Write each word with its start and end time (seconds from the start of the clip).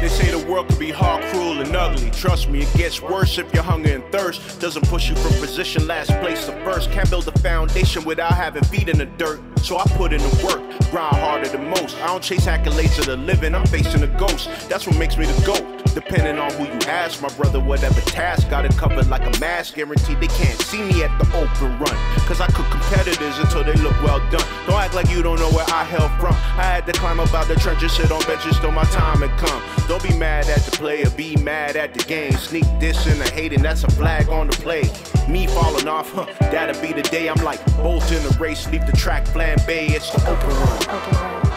They 0.00 0.08
say 0.08 0.30
the 0.30 0.50
world 0.50 0.66
could 0.68 0.78
be 0.78 0.90
hard, 0.90 1.22
cruel, 1.24 1.60
and 1.60 1.76
ugly. 1.76 2.10
Trust 2.10 2.48
me, 2.48 2.62
it 2.62 2.72
gets 2.74 3.02
worse 3.02 3.36
if 3.36 3.52
your 3.52 3.62
hunger 3.62 3.92
and 3.92 4.04
thirst 4.10 4.58
doesn't 4.58 4.88
push 4.88 5.10
you 5.10 5.14
from 5.14 5.32
position 5.32 5.86
last 5.86 6.10
place 6.20 6.46
to 6.46 6.52
first. 6.64 6.90
Can't 6.90 7.10
build 7.10 7.28
a 7.28 7.38
foundation 7.40 8.04
without 8.04 8.32
having 8.32 8.64
feet 8.64 8.88
in 8.88 8.96
the 8.96 9.04
dirt. 9.04 9.40
So 9.58 9.76
I 9.76 9.84
put 9.98 10.14
in 10.14 10.22
the 10.22 10.42
work, 10.42 10.90
grind 10.90 11.16
harder 11.16 11.48
than 11.50 11.68
most. 11.68 11.98
I 11.98 12.06
don't 12.06 12.22
chase 12.22 12.46
accolades 12.46 12.98
of 12.98 13.06
the 13.06 13.16
living, 13.18 13.54
I'm 13.54 13.66
facing 13.66 14.02
a 14.02 14.18
ghost. 14.18 14.48
That's 14.70 14.86
what 14.86 14.96
makes 14.96 15.18
me 15.18 15.26
the 15.26 15.44
GOAT. 15.44 15.79
Depending 15.94 16.38
on 16.38 16.52
who 16.52 16.64
you 16.64 16.78
ask, 16.86 17.20
my 17.20 17.28
brother, 17.30 17.58
whatever 17.58 18.00
task, 18.02 18.48
got 18.48 18.64
it 18.64 18.76
covered 18.76 19.08
like 19.08 19.22
a 19.22 19.40
mask. 19.40 19.74
Guaranteed 19.74 20.20
they 20.20 20.28
can't 20.28 20.60
see 20.60 20.82
me 20.82 21.02
at 21.02 21.16
the 21.18 21.26
open 21.36 21.78
run. 21.78 21.96
Cause 22.26 22.40
I 22.40 22.46
cook 22.46 22.66
competitors 22.70 23.38
until 23.38 23.64
they 23.64 23.74
look 23.74 24.00
well 24.02 24.20
done. 24.30 24.46
Don't 24.66 24.80
act 24.80 24.94
like 24.94 25.10
you 25.10 25.22
don't 25.22 25.38
know 25.38 25.50
where 25.50 25.66
I 25.68 25.84
hail 25.84 26.08
from. 26.20 26.34
I 26.34 26.64
had 26.64 26.86
to 26.86 26.92
climb 26.92 27.18
up 27.18 27.34
out 27.34 27.48
the 27.48 27.56
trenches, 27.56 27.92
sit 27.92 28.12
on 28.12 28.22
benches 28.24 28.58
till 28.60 28.72
my 28.72 28.84
time 28.84 29.26
had 29.26 29.36
come. 29.38 29.62
Don't 29.88 30.02
be 30.02 30.16
mad 30.16 30.48
at 30.48 30.60
the 30.60 30.70
player, 30.72 31.10
be 31.10 31.36
mad 31.36 31.76
at 31.76 31.94
the 31.94 32.04
game. 32.04 32.32
Sneak 32.32 32.64
this 32.78 33.06
and 33.06 33.20
the 33.20 33.28
hating, 33.30 33.62
that's 33.62 33.84
a 33.84 33.90
flag 33.90 34.28
on 34.28 34.46
the 34.46 34.56
play. 34.56 34.82
Me 35.28 35.46
falling 35.46 35.88
off, 35.88 36.10
huh, 36.12 36.26
that'll 36.38 36.80
be 36.80 36.92
the 36.92 37.02
day 37.02 37.28
I'm 37.28 37.42
like 37.44 37.64
Bolt 37.76 38.10
in 38.12 38.22
the 38.22 38.36
race, 38.40 38.68
leave 38.70 38.86
the 38.86 38.96
track 38.96 39.24
flambe, 39.26 39.90
it's 39.90 40.10
the 40.10 40.20
open 40.30 40.48
run. 40.48 40.82
Open 40.82 41.14
run, 41.18 41.49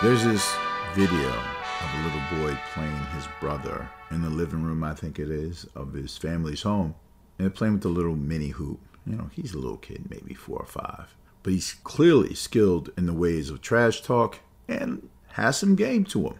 There's 0.00 0.22
this 0.22 0.54
video 0.94 1.28
of 1.28 1.94
a 1.94 2.04
little 2.04 2.38
boy 2.38 2.56
playing 2.72 2.94
his 3.16 3.26
brother 3.40 3.88
in 4.12 4.22
the 4.22 4.30
living 4.30 4.62
room, 4.62 4.84
I 4.84 4.94
think 4.94 5.18
it 5.18 5.28
is, 5.28 5.66
of 5.74 5.92
his 5.92 6.16
family's 6.16 6.62
home. 6.62 6.94
And 7.36 7.44
they're 7.44 7.50
playing 7.50 7.74
with 7.74 7.84
a 7.84 7.88
little 7.88 8.14
mini 8.14 8.48
hoop. 8.48 8.78
You 9.04 9.16
know, 9.16 9.28
he's 9.32 9.54
a 9.54 9.58
little 9.58 9.76
kid, 9.76 10.06
maybe 10.08 10.34
four 10.34 10.58
or 10.60 10.66
five. 10.66 11.16
But 11.42 11.52
he's 11.52 11.74
clearly 11.82 12.34
skilled 12.34 12.90
in 12.96 13.06
the 13.06 13.12
ways 13.12 13.50
of 13.50 13.60
trash 13.60 14.00
talk 14.00 14.38
and 14.68 15.08
has 15.32 15.58
some 15.58 15.74
game 15.74 16.04
to 16.06 16.28
him. 16.28 16.38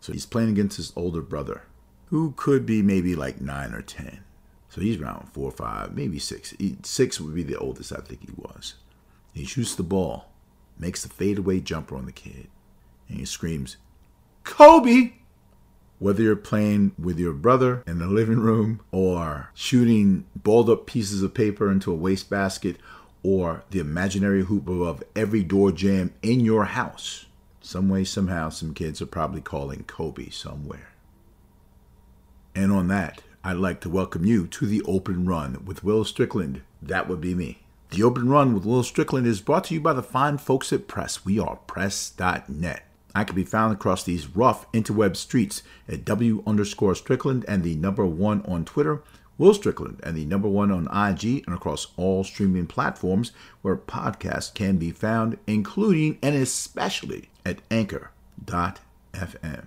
So 0.00 0.12
he's 0.12 0.26
playing 0.26 0.50
against 0.50 0.76
his 0.76 0.92
older 0.94 1.20
brother, 1.22 1.62
who 2.06 2.32
could 2.36 2.64
be 2.64 2.80
maybe 2.80 3.16
like 3.16 3.40
nine 3.40 3.74
or 3.74 3.82
ten. 3.82 4.20
So 4.68 4.80
he's 4.80 5.00
around 5.00 5.30
four 5.32 5.48
or 5.48 5.52
five, 5.52 5.96
maybe 5.96 6.20
six. 6.20 6.50
He- 6.50 6.78
Six 6.84 7.20
would 7.20 7.34
be 7.34 7.42
the 7.42 7.58
oldest 7.58 7.92
I 7.92 8.02
think 8.02 8.20
he 8.20 8.32
was. 8.36 8.74
He 9.32 9.44
shoots 9.44 9.74
the 9.74 9.82
ball, 9.82 10.30
makes 10.78 11.02
the 11.02 11.08
fadeaway 11.08 11.58
jumper 11.58 11.96
on 11.96 12.06
the 12.06 12.12
kid, 12.12 12.46
and 13.10 13.18
he 13.18 13.26
screams, 13.26 13.76
Kobe! 14.44 15.12
Whether 15.98 16.22
you're 16.22 16.36
playing 16.36 16.92
with 16.98 17.18
your 17.18 17.34
brother 17.34 17.82
in 17.86 17.98
the 17.98 18.06
living 18.06 18.40
room 18.40 18.80
or 18.90 19.50
shooting 19.52 20.24
balled 20.34 20.70
up 20.70 20.86
pieces 20.86 21.22
of 21.22 21.34
paper 21.34 21.70
into 21.70 21.92
a 21.92 21.96
wastebasket 21.96 22.76
or 23.22 23.64
the 23.68 23.80
imaginary 23.80 24.44
hoop 24.44 24.66
above 24.66 25.02
every 25.14 25.42
door 25.42 25.72
jamb 25.72 26.14
in 26.22 26.40
your 26.40 26.64
house, 26.64 27.26
some 27.60 27.90
way, 27.90 28.04
somehow, 28.04 28.48
some 28.48 28.72
kids 28.72 29.02
are 29.02 29.06
probably 29.06 29.42
calling 29.42 29.84
Kobe 29.84 30.30
somewhere. 30.30 30.88
And 32.54 32.72
on 32.72 32.88
that, 32.88 33.22
I'd 33.44 33.58
like 33.58 33.80
to 33.82 33.90
welcome 33.90 34.24
you 34.24 34.46
to 34.46 34.66
the 34.66 34.82
Open 34.86 35.26
Run 35.26 35.64
with 35.66 35.84
Will 35.84 36.04
Strickland. 36.04 36.62
That 36.80 37.08
would 37.08 37.20
be 37.20 37.34
me. 37.34 37.62
The 37.90 38.02
Open 38.02 38.28
Run 38.28 38.54
with 38.54 38.64
Will 38.64 38.82
Strickland 38.82 39.26
is 39.26 39.40
brought 39.40 39.64
to 39.64 39.74
you 39.74 39.80
by 39.80 39.92
the 39.92 40.02
fine 40.02 40.38
folks 40.38 40.72
at 40.72 40.88
Press. 40.88 41.24
We 41.24 41.38
are 41.38 41.56
press.net. 41.56 42.89
I 43.14 43.24
can 43.24 43.36
be 43.36 43.44
found 43.44 43.72
across 43.72 44.02
these 44.02 44.36
rough 44.36 44.70
interweb 44.72 45.16
streets 45.16 45.62
at 45.88 46.04
W 46.04 46.42
underscore 46.46 46.94
Strickland 46.94 47.44
and 47.48 47.62
the 47.62 47.74
number 47.74 48.06
one 48.06 48.42
on 48.46 48.64
Twitter, 48.64 49.02
Will 49.38 49.54
Strickland 49.54 50.00
and 50.02 50.16
the 50.16 50.26
number 50.26 50.48
one 50.48 50.70
on 50.70 50.84
IG, 50.86 51.44
and 51.46 51.54
across 51.54 51.88
all 51.96 52.24
streaming 52.24 52.66
platforms 52.66 53.32
where 53.62 53.76
podcasts 53.76 54.52
can 54.52 54.76
be 54.76 54.90
found, 54.90 55.38
including 55.46 56.18
and 56.22 56.34
especially 56.34 57.30
at 57.44 57.60
anchor.fm. 57.70 59.66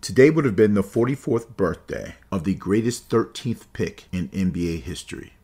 Today 0.00 0.30
would 0.30 0.44
have 0.44 0.56
been 0.56 0.74
the 0.74 0.82
44th 0.82 1.56
birthday 1.56 2.14
of 2.30 2.44
the 2.44 2.54
greatest 2.54 3.08
13th 3.08 3.66
pick 3.72 4.06
in 4.12 4.28
NBA 4.30 4.82
history. 4.82 5.34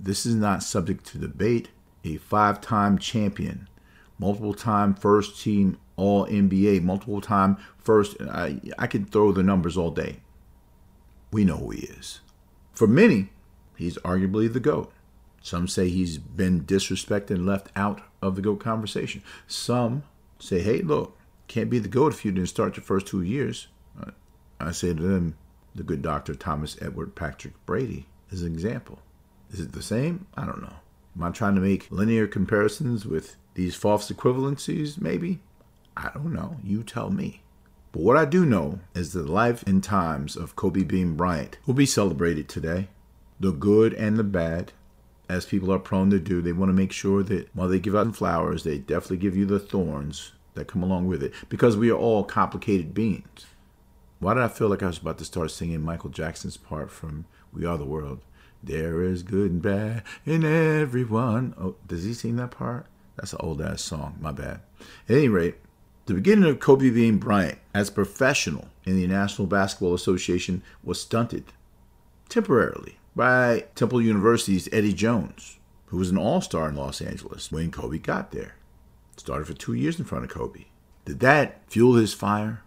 This 0.00 0.26
is 0.26 0.34
not 0.34 0.62
subject 0.62 1.04
to 1.06 1.18
debate. 1.18 1.68
A 2.04 2.16
five 2.18 2.60
time 2.60 2.98
champion, 2.98 3.68
multiple 4.18 4.52
time 4.52 4.94
first 4.94 5.40
team 5.40 5.78
All 5.96 6.26
NBA, 6.26 6.82
multiple 6.82 7.20
time 7.20 7.56
first. 7.78 8.16
I, 8.20 8.60
I 8.78 8.86
could 8.86 9.10
throw 9.10 9.32
the 9.32 9.42
numbers 9.42 9.76
all 9.76 9.90
day. 9.90 10.20
We 11.30 11.44
know 11.44 11.56
who 11.56 11.70
he 11.70 11.82
is. 11.82 12.20
For 12.72 12.86
many, 12.86 13.30
he's 13.76 13.98
arguably 13.98 14.52
the 14.52 14.60
GOAT. 14.60 14.92
Some 15.40 15.68
say 15.68 15.88
he's 15.88 16.18
been 16.18 16.62
disrespected 16.62 17.30
and 17.30 17.46
left 17.46 17.70
out 17.76 18.00
of 18.22 18.34
the 18.34 18.42
GOAT 18.42 18.60
conversation. 18.60 19.22
Some 19.46 20.04
say, 20.38 20.60
hey, 20.60 20.80
look, 20.80 21.18
can't 21.48 21.70
be 21.70 21.78
the 21.78 21.88
GOAT 21.88 22.12
if 22.14 22.24
you 22.24 22.32
didn't 22.32 22.48
start 22.48 22.76
your 22.76 22.84
first 22.84 23.06
two 23.06 23.22
years. 23.22 23.68
I- 24.00 24.72
say 24.72 24.94
to 24.94 25.02
them, 25.02 25.36
the 25.74 25.82
good 25.82 26.00
Dr. 26.00 26.34
Thomas 26.34 26.78
Edward 26.80 27.14
Patrick 27.14 27.54
Brady 27.66 28.06
is 28.30 28.42
an 28.42 28.52
example. 28.52 29.00
Is 29.50 29.60
it 29.60 29.72
the 29.72 29.82
same? 29.82 30.26
I 30.36 30.46
don't 30.46 30.62
know. 30.62 30.76
Am 31.16 31.22
I 31.22 31.30
trying 31.30 31.54
to 31.54 31.60
make 31.60 31.90
linear 31.90 32.26
comparisons 32.26 33.04
with 33.04 33.36
these 33.54 33.74
false 33.74 34.10
equivalencies? 34.10 35.00
Maybe. 35.00 35.40
I 35.96 36.10
don't 36.14 36.32
know. 36.32 36.56
You 36.62 36.82
tell 36.82 37.10
me. 37.10 37.42
But 37.92 38.02
what 38.02 38.16
I 38.16 38.24
do 38.24 38.44
know 38.44 38.80
is 38.94 39.12
the 39.12 39.22
life 39.22 39.62
and 39.66 39.82
times 39.82 40.36
of 40.36 40.56
Kobe 40.56 40.82
Bean 40.82 41.14
Bryant 41.14 41.58
will 41.64 41.74
be 41.74 41.86
celebrated 41.86 42.48
today. 42.48 42.88
The 43.38 43.52
good 43.52 43.94
and 43.94 44.16
the 44.16 44.24
bad, 44.24 44.72
as 45.28 45.46
people 45.46 45.72
are 45.72 45.78
prone 45.78 46.10
to 46.10 46.18
do. 46.18 46.42
They 46.42 46.52
want 46.52 46.70
to 46.70 46.74
make 46.74 46.92
sure 46.92 47.22
that 47.22 47.48
while 47.54 47.68
they 47.68 47.78
give 47.78 47.94
out 47.94 48.16
flowers, 48.16 48.64
they 48.64 48.78
definitely 48.78 49.18
give 49.18 49.36
you 49.36 49.46
the 49.46 49.60
thorns 49.60 50.32
that 50.54 50.66
come 50.66 50.82
along 50.82 51.06
with 51.06 51.22
it. 51.22 51.32
Because 51.48 51.76
we 51.76 51.90
are 51.90 51.96
all 51.96 52.24
complicated 52.24 52.94
beings. 52.94 53.46
Why 54.18 54.34
did 54.34 54.42
I 54.42 54.48
feel 54.48 54.68
like 54.68 54.82
I 54.82 54.86
was 54.86 54.98
about 54.98 55.18
to 55.18 55.24
start 55.24 55.50
singing 55.50 55.82
Michael 55.82 56.10
Jackson's 56.10 56.56
part 56.56 56.90
from 56.90 57.26
We 57.52 57.64
Are 57.64 57.78
the 57.78 57.84
World? 57.84 58.20
There 58.62 59.02
is 59.02 59.22
good 59.22 59.50
and 59.50 59.62
bad 59.62 60.02
in 60.24 60.44
everyone. 60.44 61.54
Oh, 61.60 61.76
does 61.86 62.04
he 62.04 62.14
sing 62.14 62.36
that 62.36 62.52
part? 62.52 62.86
That's 63.16 63.34
an 63.34 63.40
old 63.42 63.60
ass 63.60 63.82
song. 63.82 64.16
My 64.20 64.32
bad. 64.32 64.60
At 65.08 65.16
any 65.16 65.28
rate, 65.28 65.56
the 66.06 66.14
beginning 66.14 66.44
of 66.50 66.60
Kobe 66.60 66.90
Bean 66.90 67.16
Bryant 67.16 67.58
as 67.72 67.88
professional 67.88 68.68
in 68.84 68.96
the 68.96 69.06
National 69.06 69.46
Basketball 69.46 69.94
Association 69.94 70.62
was 70.82 71.00
stunted 71.00 71.44
temporarily 72.28 72.98
by 73.16 73.64
Temple 73.74 74.02
University's 74.02 74.68
Eddie 74.70 74.92
Jones, 74.92 75.58
who 75.86 75.96
was 75.96 76.10
an 76.10 76.18
all 76.18 76.42
star 76.42 76.68
in 76.68 76.76
Los 76.76 77.00
Angeles 77.00 77.50
when 77.50 77.70
Kobe 77.70 77.98
got 77.98 78.32
there. 78.32 78.56
Started 79.16 79.46
for 79.46 79.54
two 79.54 79.72
years 79.72 79.98
in 79.98 80.04
front 80.04 80.24
of 80.24 80.30
Kobe. 80.30 80.66
Did 81.06 81.20
that 81.20 81.62
fuel 81.68 81.94
his 81.94 82.12
fire? 82.12 82.62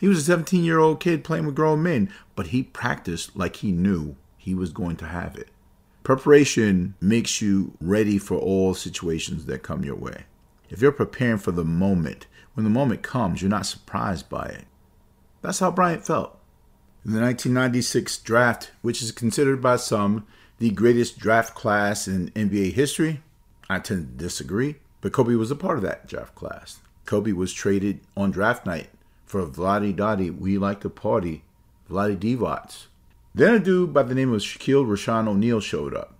He 0.00 0.08
was 0.08 0.18
a 0.18 0.22
17 0.22 0.64
year 0.64 0.78
old 0.78 1.00
kid 1.00 1.24
playing 1.24 1.44
with 1.44 1.56
grown 1.56 1.82
men, 1.82 2.10
but 2.34 2.48
he 2.48 2.62
practiced 2.62 3.36
like 3.36 3.56
he 3.56 3.70
knew 3.70 4.16
he 4.38 4.54
was 4.54 4.72
going 4.72 4.96
to 4.96 5.06
have 5.06 5.36
it. 5.36 5.48
Preparation 6.04 6.94
makes 7.02 7.42
you 7.42 7.74
ready 7.82 8.16
for 8.16 8.38
all 8.38 8.72
situations 8.72 9.44
that 9.44 9.62
come 9.62 9.84
your 9.84 9.96
way. 9.96 10.24
If 10.70 10.80
you're 10.80 10.92
preparing 10.92 11.38
for 11.38 11.52
the 11.52 11.64
moment, 11.64 12.26
when 12.58 12.64
the 12.64 12.70
moment 12.70 13.02
comes, 13.04 13.40
you're 13.40 13.48
not 13.48 13.66
surprised 13.66 14.28
by 14.28 14.44
it. 14.46 14.64
That's 15.42 15.60
how 15.60 15.70
Bryant 15.70 16.04
felt. 16.04 16.40
In 17.04 17.12
the 17.12 17.20
1996 17.20 18.18
draft, 18.18 18.72
which 18.82 19.00
is 19.00 19.12
considered 19.12 19.62
by 19.62 19.76
some 19.76 20.26
the 20.58 20.70
greatest 20.70 21.20
draft 21.20 21.54
class 21.54 22.08
in 22.08 22.30
NBA 22.30 22.72
history, 22.72 23.22
I 23.70 23.78
tend 23.78 24.18
to 24.18 24.24
disagree, 24.24 24.74
but 25.00 25.12
Kobe 25.12 25.36
was 25.36 25.52
a 25.52 25.54
part 25.54 25.76
of 25.76 25.84
that 25.84 26.08
draft 26.08 26.34
class. 26.34 26.80
Kobe 27.06 27.30
was 27.30 27.52
traded 27.52 28.00
on 28.16 28.32
draft 28.32 28.66
night 28.66 28.88
for 29.24 29.46
Vladi 29.46 29.94
Dottie, 29.94 30.30
We 30.30 30.58
Like 30.58 30.80
to 30.80 30.90
Party, 30.90 31.44
Vlade 31.88 32.18
Divac. 32.18 32.86
Then 33.36 33.54
a 33.54 33.60
dude 33.60 33.94
by 33.94 34.02
the 34.02 34.16
name 34.16 34.34
of 34.34 34.40
Shaquille 34.40 34.84
Rashawn 34.84 35.28
O'Neal 35.28 35.60
showed 35.60 35.94
up. 35.94 36.18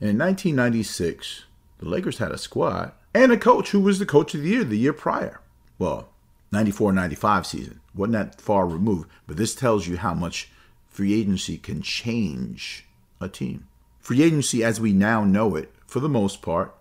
And 0.00 0.08
in 0.08 0.16
1996, 0.16 1.44
the 1.76 1.90
Lakers 1.90 2.16
had 2.16 2.32
a 2.32 2.38
squad 2.38 2.92
and 3.12 3.30
a 3.30 3.36
coach 3.36 3.72
who 3.72 3.80
was 3.80 3.98
the 3.98 4.06
coach 4.06 4.34
of 4.34 4.40
the 4.40 4.48
year 4.48 4.64
the 4.64 4.78
year 4.78 4.94
prior. 4.94 5.42
Well, 5.78 6.08
94 6.52 6.92
95 6.92 7.46
season. 7.46 7.80
Wasn't 7.94 8.12
that 8.12 8.40
far 8.40 8.66
removed, 8.66 9.08
but 9.26 9.36
this 9.36 9.54
tells 9.54 9.86
you 9.86 9.96
how 9.96 10.14
much 10.14 10.50
free 10.88 11.14
agency 11.14 11.58
can 11.58 11.82
change 11.82 12.86
a 13.20 13.28
team. 13.28 13.66
Free 13.98 14.22
agency, 14.22 14.62
as 14.62 14.80
we 14.80 14.92
now 14.92 15.24
know 15.24 15.56
it, 15.56 15.72
for 15.86 16.00
the 16.00 16.08
most 16.08 16.42
part, 16.42 16.74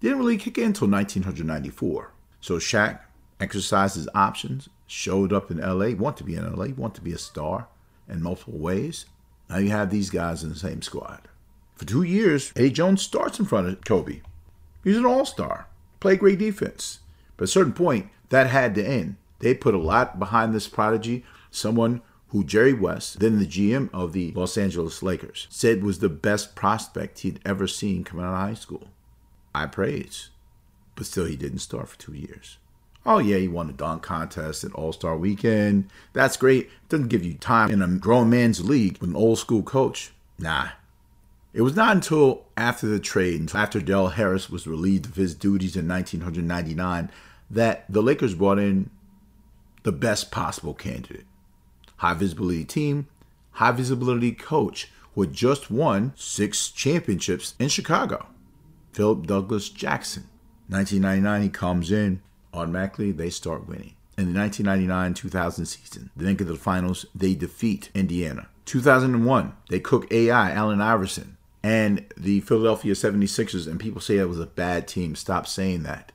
didn't 0.00 0.18
really 0.18 0.36
kick 0.36 0.58
in 0.58 0.66
until 0.66 0.88
1994. 0.88 2.12
So 2.40 2.56
Shaq 2.56 3.00
exercised 3.40 3.96
his 3.96 4.08
options, 4.14 4.68
showed 4.86 5.32
up 5.32 5.50
in 5.50 5.58
LA, 5.58 5.90
want 5.90 6.16
to 6.18 6.24
be 6.24 6.34
in 6.34 6.50
LA, 6.50 6.66
want 6.76 6.94
to 6.96 7.00
be 7.00 7.12
a 7.12 7.18
star 7.18 7.68
in 8.08 8.22
multiple 8.22 8.58
ways. 8.58 9.06
Now 9.48 9.58
you 9.58 9.70
have 9.70 9.90
these 9.90 10.10
guys 10.10 10.42
in 10.42 10.50
the 10.50 10.56
same 10.56 10.82
squad. 10.82 11.22
For 11.76 11.84
two 11.84 12.02
years, 12.02 12.52
Eddie 12.56 12.70
Jones 12.70 13.02
starts 13.02 13.38
in 13.38 13.46
front 13.46 13.68
of 13.68 13.84
Kobe. 13.84 14.20
He's 14.84 14.96
an 14.96 15.06
all-star, 15.06 15.68
play 16.00 16.16
great 16.16 16.38
defense. 16.38 17.00
But 17.36 17.44
at 17.44 17.48
a 17.48 17.52
certain 17.52 17.72
point, 17.72 18.08
that 18.30 18.48
had 18.48 18.74
to 18.76 18.84
end. 18.86 19.16
They 19.40 19.54
put 19.54 19.74
a 19.74 19.78
lot 19.78 20.18
behind 20.18 20.54
this 20.54 20.68
prodigy, 20.68 21.24
someone 21.50 22.02
who 22.28 22.44
Jerry 22.44 22.72
West, 22.74 23.20
then 23.20 23.38
the 23.38 23.46
GM 23.46 23.88
of 23.92 24.12
the 24.12 24.32
Los 24.32 24.58
Angeles 24.58 25.02
Lakers, 25.02 25.46
said 25.50 25.82
was 25.82 26.00
the 26.00 26.08
best 26.10 26.54
prospect 26.54 27.20
he'd 27.20 27.40
ever 27.44 27.66
seen 27.66 28.04
coming 28.04 28.24
out 28.24 28.34
of 28.34 28.40
high 28.40 28.54
school. 28.54 28.88
I 29.54 29.66
praise. 29.66 30.30
but 30.94 31.06
still 31.06 31.24
he 31.26 31.36
didn't 31.36 31.60
start 31.60 31.88
for 31.88 31.98
two 31.98 32.12
years. 32.14 32.58
Oh 33.06 33.18
yeah, 33.18 33.38
he 33.38 33.48
won 33.48 33.68
the 33.68 33.72
dunk 33.72 34.02
contest 34.02 34.64
at 34.64 34.72
All 34.72 34.92
Star 34.92 35.16
Weekend. 35.16 35.88
That's 36.12 36.36
great. 36.36 36.68
Doesn't 36.88 37.08
give 37.08 37.24
you 37.24 37.34
time 37.34 37.70
in 37.70 37.80
a 37.80 37.88
grown 37.88 38.28
man's 38.28 38.68
league 38.68 38.98
with 38.98 39.10
an 39.10 39.16
old 39.16 39.38
school 39.38 39.62
coach. 39.62 40.12
Nah. 40.38 40.68
It 41.54 41.62
was 41.62 41.74
not 41.74 41.94
until 41.96 42.44
after 42.56 42.86
the 42.86 43.00
trade, 43.00 43.50
after 43.54 43.80
Del 43.80 44.08
Harris 44.08 44.50
was 44.50 44.66
relieved 44.66 45.06
of 45.06 45.16
his 45.16 45.34
duties 45.34 45.76
in 45.76 45.88
1999, 45.88 47.10
that 47.50 47.84
the 47.88 48.02
Lakers 48.02 48.34
brought 48.34 48.58
in 48.58 48.90
the 49.82 49.92
best 49.92 50.30
possible 50.30 50.74
candidate. 50.74 51.24
High 51.96 52.14
visibility 52.14 52.64
team, 52.64 53.08
high 53.52 53.72
visibility 53.72 54.32
coach 54.32 54.90
who 55.14 55.22
had 55.22 55.32
just 55.32 55.70
won 55.70 56.12
six 56.16 56.68
championships 56.70 57.54
in 57.58 57.68
Chicago. 57.68 58.26
Philip 58.92 59.26
Douglas 59.26 59.68
Jackson. 59.68 60.28
1999, 60.68 61.42
he 61.42 61.48
comes 61.48 61.90
in. 61.90 62.20
Automatically, 62.52 63.12
they 63.12 63.30
start 63.30 63.68
winning. 63.68 63.94
In 64.16 64.32
the 64.32 64.38
1999 64.38 65.14
2000 65.14 65.66
season, 65.66 66.10
they 66.16 66.34
get 66.34 66.38
to 66.38 66.44
the 66.44 66.56
finals, 66.56 67.06
they 67.14 67.34
defeat 67.34 67.90
Indiana. 67.94 68.48
2001, 68.64 69.54
they 69.70 69.80
cook 69.80 70.12
AI, 70.12 70.50
Allen 70.50 70.80
Iverson, 70.80 71.36
and 71.62 72.04
the 72.16 72.40
Philadelphia 72.40 72.94
76ers, 72.94 73.66
and 73.66 73.80
people 73.80 74.00
say 74.00 74.16
it 74.16 74.28
was 74.28 74.40
a 74.40 74.46
bad 74.46 74.88
team. 74.88 75.14
Stop 75.14 75.46
saying 75.46 75.84
that. 75.84 76.12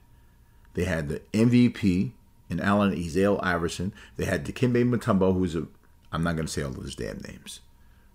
They 0.73 0.85
had 0.85 1.09
the 1.09 1.21
MVP 1.33 2.11
in 2.49 2.59
Allen 2.59 2.95
Ezail 2.95 3.39
Iverson. 3.43 3.93
They 4.17 4.25
had 4.25 4.45
Dikembe 4.45 4.89
Mutombo, 4.89 5.33
who's 5.33 5.55
a, 5.55 5.67
I'm 6.11 6.23
not 6.23 6.35
going 6.35 6.47
to 6.47 6.51
say 6.51 6.63
all 6.63 6.71
those 6.71 6.95
damn 6.95 7.19
names. 7.19 7.59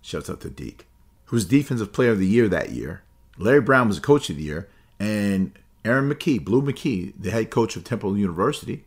Shouts 0.01 0.29
out 0.29 0.41
to 0.41 0.49
Deke, 0.49 0.85
who 1.25 1.35
was 1.35 1.45
Defensive 1.45 1.93
Player 1.93 2.11
of 2.11 2.19
the 2.19 2.27
Year 2.27 2.47
that 2.47 2.71
year. 2.71 3.03
Larry 3.37 3.61
Brown 3.61 3.87
was 3.87 3.99
Coach 3.99 4.29
of 4.29 4.37
the 4.37 4.43
Year, 4.43 4.67
and 4.99 5.57
Aaron 5.85 6.09
McKie, 6.09 6.43
Blue 6.43 6.61
McKie, 6.61 7.13
the 7.17 7.31
head 7.31 7.49
coach 7.49 7.75
of 7.75 7.83
Temple 7.83 8.17
University, 8.17 8.83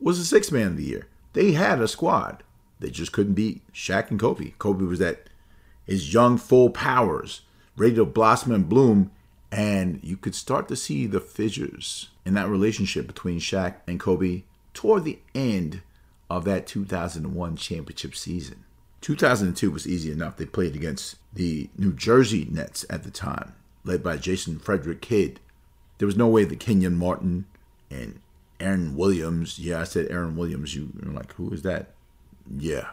was 0.00 0.18
the 0.18 0.24
sixth 0.24 0.52
man 0.52 0.68
of 0.68 0.76
the 0.76 0.84
year. 0.84 1.06
They 1.34 1.52
had 1.52 1.80
a 1.80 1.88
squad. 1.88 2.42
They 2.80 2.90
just 2.90 3.12
couldn't 3.12 3.34
beat 3.34 3.62
Shaq 3.72 4.10
and 4.10 4.18
Kobe. 4.18 4.52
Kobe 4.58 4.84
was 4.84 5.00
at 5.00 5.28
his 5.86 6.12
young, 6.12 6.38
full 6.38 6.70
powers, 6.70 7.42
ready 7.76 7.94
to 7.96 8.04
blossom 8.04 8.52
and 8.52 8.68
bloom, 8.68 9.10
and 9.54 10.00
you 10.02 10.16
could 10.16 10.34
start 10.34 10.66
to 10.66 10.74
see 10.74 11.06
the 11.06 11.20
fissures 11.20 12.10
in 12.26 12.34
that 12.34 12.48
relationship 12.48 13.06
between 13.06 13.38
Shaq 13.38 13.76
and 13.86 14.00
Kobe 14.00 14.42
toward 14.72 15.04
the 15.04 15.20
end 15.32 15.80
of 16.28 16.44
that 16.44 16.66
2001 16.66 17.56
championship 17.56 18.16
season. 18.16 18.64
2002 19.00 19.70
was 19.70 19.86
easy 19.86 20.10
enough. 20.10 20.36
They 20.36 20.44
played 20.44 20.74
against 20.74 21.16
the 21.32 21.70
New 21.78 21.92
Jersey 21.92 22.48
Nets 22.50 22.84
at 22.90 23.04
the 23.04 23.12
time, 23.12 23.54
led 23.84 24.02
by 24.02 24.16
Jason 24.16 24.58
Frederick 24.58 25.00
Kidd. 25.00 25.38
There 25.98 26.06
was 26.06 26.16
no 26.16 26.26
way 26.26 26.42
that 26.42 26.58
Kenyon 26.58 26.96
Martin 26.96 27.44
and 27.90 28.18
Aaron 28.58 28.96
Williams, 28.96 29.60
yeah, 29.60 29.80
I 29.80 29.84
said 29.84 30.08
Aaron 30.10 30.34
Williams, 30.34 30.74
you 30.74 30.90
were 31.00 31.12
like, 31.12 31.32
who 31.34 31.50
is 31.50 31.62
that? 31.62 31.90
Yeah. 32.58 32.88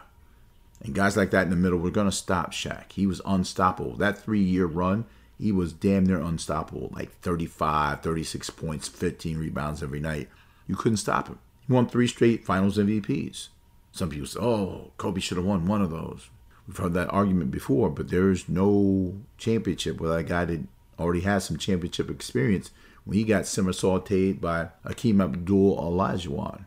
And 0.80 0.94
guys 0.94 1.16
like 1.16 1.32
that 1.32 1.42
in 1.42 1.50
the 1.50 1.56
middle 1.56 1.80
were 1.80 1.90
going 1.90 2.08
to 2.08 2.12
stop 2.12 2.52
Shaq. 2.52 2.92
He 2.92 3.04
was 3.04 3.20
unstoppable. 3.26 3.96
That 3.96 4.18
three 4.18 4.42
year 4.42 4.66
run, 4.66 5.06
he 5.42 5.50
was 5.50 5.72
damn 5.72 6.06
near 6.06 6.20
unstoppable. 6.20 6.90
Like 6.94 7.18
35, 7.20 8.00
36 8.00 8.50
points, 8.50 8.86
15 8.86 9.38
rebounds 9.38 9.82
every 9.82 9.98
night. 9.98 10.28
You 10.68 10.76
couldn't 10.76 10.98
stop 10.98 11.26
him. 11.26 11.40
He 11.66 11.72
won 11.72 11.88
three 11.88 12.06
straight 12.06 12.44
finals 12.44 12.78
MVPs. 12.78 13.48
Some 13.90 14.08
people 14.08 14.28
say, 14.28 14.38
oh, 14.40 14.92
Kobe 14.98 15.20
should 15.20 15.38
have 15.38 15.46
won 15.46 15.66
one 15.66 15.82
of 15.82 15.90
those. 15.90 16.30
We've 16.66 16.76
heard 16.76 16.94
that 16.94 17.12
argument 17.12 17.50
before, 17.50 17.90
but 17.90 18.08
there's 18.08 18.48
no 18.48 19.16
championship 19.36 20.00
where 20.00 20.14
that 20.16 20.28
guy 20.28 20.44
that 20.44 20.60
already 20.98 21.22
has 21.22 21.44
some 21.44 21.58
championship 21.58 22.08
experience 22.08 22.70
when 23.04 23.18
he 23.18 23.24
got 23.24 23.46
somersaulted 23.46 24.40
by 24.40 24.68
Akeem 24.84 25.20
Abdul 25.20 25.76
Olajuwon. 25.76 26.66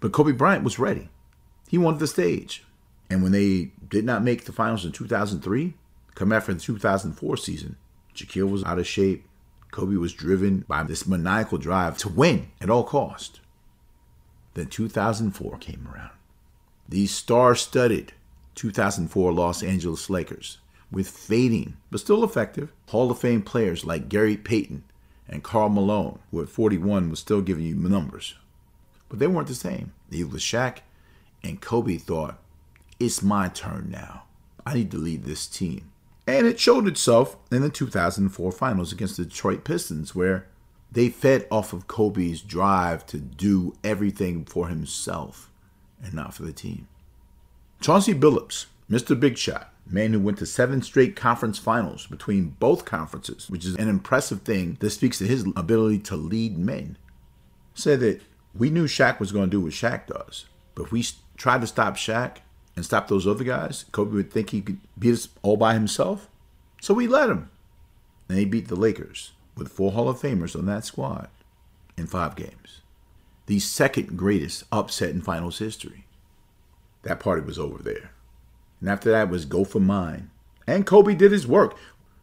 But 0.00 0.12
Kobe 0.12 0.32
Bryant 0.32 0.64
was 0.64 0.78
ready. 0.78 1.08
He 1.66 1.78
wanted 1.78 2.00
the 2.00 2.06
stage. 2.06 2.62
And 3.08 3.22
when 3.22 3.32
they 3.32 3.70
did 3.88 4.04
not 4.04 4.22
make 4.22 4.44
the 4.44 4.52
finals 4.52 4.84
in 4.84 4.92
2003, 4.92 5.72
come 6.14 6.30
after 6.30 6.52
the 6.52 6.60
2004 6.60 7.36
season, 7.38 7.76
Shaquille 8.14 8.50
was 8.50 8.64
out 8.64 8.78
of 8.78 8.86
shape. 8.86 9.26
Kobe 9.70 9.96
was 9.96 10.12
driven 10.12 10.64
by 10.68 10.82
this 10.82 11.06
maniacal 11.06 11.58
drive 11.58 11.96
to 11.98 12.08
win 12.08 12.48
at 12.60 12.70
all 12.70 12.84
cost. 12.84 13.40
Then 14.54 14.66
2004 14.66 15.56
came 15.58 15.88
around. 15.92 16.10
These 16.88 17.12
star-studded 17.12 18.12
2004 18.54 19.32
Los 19.32 19.62
Angeles 19.62 20.10
Lakers, 20.10 20.58
with 20.90 21.08
fading 21.08 21.78
but 21.90 22.00
still 22.00 22.22
effective 22.22 22.70
Hall 22.88 23.10
of 23.10 23.18
Fame 23.18 23.42
players 23.42 23.84
like 23.84 24.10
Gary 24.10 24.36
Payton 24.36 24.84
and 25.26 25.42
Karl 25.42 25.70
Malone, 25.70 26.18
who 26.30 26.42
at 26.42 26.50
41 26.50 27.08
was 27.08 27.18
still 27.18 27.40
giving 27.40 27.64
you 27.64 27.74
numbers. 27.74 28.34
But 29.08 29.18
they 29.18 29.26
weren't 29.26 29.48
the 29.48 29.54
same. 29.54 29.92
Neither 30.10 30.28
was 30.28 30.42
Shaq, 30.42 30.78
and 31.42 31.60
Kobe 31.60 31.96
thought, 31.96 32.38
it's 33.00 33.22
my 33.22 33.48
turn 33.48 33.88
now. 33.90 34.24
I 34.66 34.74
need 34.74 34.90
to 34.90 34.98
lead 34.98 35.24
this 35.24 35.46
team. 35.46 35.91
And 36.26 36.46
it 36.46 36.60
showed 36.60 36.86
itself 36.86 37.36
in 37.50 37.62
the 37.62 37.68
2004 37.68 38.52
finals 38.52 38.92
against 38.92 39.16
the 39.16 39.24
Detroit 39.24 39.64
Pistons, 39.64 40.14
where 40.14 40.46
they 40.90 41.08
fed 41.08 41.46
off 41.50 41.72
of 41.72 41.88
Kobe's 41.88 42.42
drive 42.42 43.06
to 43.06 43.18
do 43.18 43.74
everything 43.82 44.44
for 44.44 44.68
himself 44.68 45.50
and 46.02 46.14
not 46.14 46.34
for 46.34 46.42
the 46.42 46.52
team. 46.52 46.86
Chauncey 47.80 48.14
Billups, 48.14 48.66
Mr. 48.90 49.18
Big 49.18 49.36
Shot, 49.36 49.72
man 49.86 50.12
who 50.12 50.20
went 50.20 50.38
to 50.38 50.46
seven 50.46 50.82
straight 50.82 51.16
conference 51.16 51.58
finals 51.58 52.06
between 52.06 52.56
both 52.60 52.84
conferences, 52.84 53.48
which 53.50 53.64
is 53.64 53.74
an 53.76 53.88
impressive 53.88 54.42
thing 54.42 54.76
that 54.80 54.90
speaks 54.90 55.18
to 55.18 55.26
his 55.26 55.46
ability 55.56 55.98
to 55.98 56.16
lead 56.16 56.58
men, 56.58 56.96
said 57.74 58.00
that 58.00 58.20
we 58.54 58.70
knew 58.70 58.84
Shaq 58.84 59.18
was 59.18 59.32
going 59.32 59.50
to 59.50 59.56
do 59.56 59.62
what 59.62 59.72
Shaq 59.72 60.06
does, 60.06 60.44
but 60.74 60.84
if 60.84 60.92
we 60.92 61.04
tried 61.36 61.62
to 61.62 61.66
stop 61.66 61.96
Shaq 61.96 62.38
and 62.74 62.84
stop 62.84 63.08
those 63.08 63.26
other 63.26 63.44
guys, 63.44 63.84
Kobe 63.92 64.12
would 64.12 64.30
think 64.30 64.50
he 64.50 64.60
could 64.60 64.78
beat 64.98 65.12
us 65.12 65.28
all 65.42 65.56
by 65.56 65.74
himself. 65.74 66.28
So 66.80 66.94
we 66.94 67.06
let 67.06 67.30
him. 67.30 67.50
And 68.28 68.38
he 68.38 68.44
beat 68.44 68.68
the 68.68 68.76
Lakers 68.76 69.32
with 69.56 69.72
four 69.72 69.92
Hall 69.92 70.08
of 70.08 70.20
Famers 70.20 70.56
on 70.56 70.66
that 70.66 70.84
squad 70.84 71.28
in 71.96 72.06
five 72.06 72.36
games. 72.36 72.80
The 73.46 73.58
second 73.58 74.16
greatest 74.16 74.64
upset 74.72 75.10
in 75.10 75.20
finals 75.20 75.58
history. 75.58 76.06
That 77.02 77.20
party 77.20 77.42
was 77.42 77.58
over 77.58 77.82
there. 77.82 78.12
And 78.80 78.88
after 78.88 79.10
that 79.10 79.28
was 79.28 79.44
go 79.44 79.64
for 79.64 79.80
mine. 79.80 80.30
And 80.66 80.86
Kobe 80.86 81.14
did 81.14 81.32
his 81.32 81.46
work. 81.46 81.76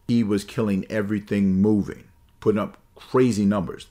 He 0.07 0.23
was 0.23 0.43
killing 0.43 0.85
everything 0.89 1.53
moving, 1.61 2.05
putting 2.39 2.59
up 2.59 2.77
crazy 2.95 3.45
numbers. 3.45 3.87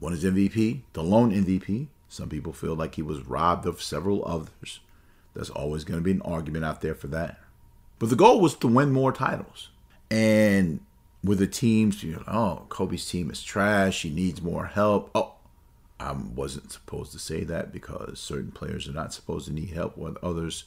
Won 0.00 0.12
his 0.12 0.24
MVP, 0.24 0.82
the 0.92 1.02
lone 1.02 1.32
MVP. 1.32 1.88
Some 2.08 2.28
people 2.28 2.52
feel 2.52 2.74
like 2.74 2.94
he 2.94 3.02
was 3.02 3.26
robbed 3.26 3.66
of 3.66 3.82
several 3.82 4.24
others. 4.26 4.80
There's 5.38 5.50
always 5.50 5.84
going 5.84 6.00
to 6.00 6.04
be 6.04 6.10
an 6.10 6.22
argument 6.22 6.64
out 6.64 6.80
there 6.80 6.96
for 6.96 7.06
that. 7.06 7.38
But 8.00 8.10
the 8.10 8.16
goal 8.16 8.40
was 8.40 8.56
to 8.56 8.66
win 8.66 8.90
more 8.90 9.12
titles. 9.12 9.68
And 10.10 10.80
with 11.22 11.38
the 11.38 11.46
teams, 11.46 12.02
you 12.02 12.14
know, 12.14 12.24
oh, 12.26 12.66
Kobe's 12.68 13.08
team 13.08 13.30
is 13.30 13.44
trash. 13.44 14.02
He 14.02 14.10
needs 14.10 14.42
more 14.42 14.66
help. 14.66 15.12
Oh, 15.14 15.34
I 16.00 16.10
wasn't 16.10 16.72
supposed 16.72 17.12
to 17.12 17.20
say 17.20 17.44
that 17.44 17.70
because 17.70 18.18
certain 18.18 18.50
players 18.50 18.88
are 18.88 18.92
not 18.92 19.14
supposed 19.14 19.46
to 19.46 19.54
need 19.54 19.70
help, 19.70 19.96
while 19.96 20.16
others 20.24 20.64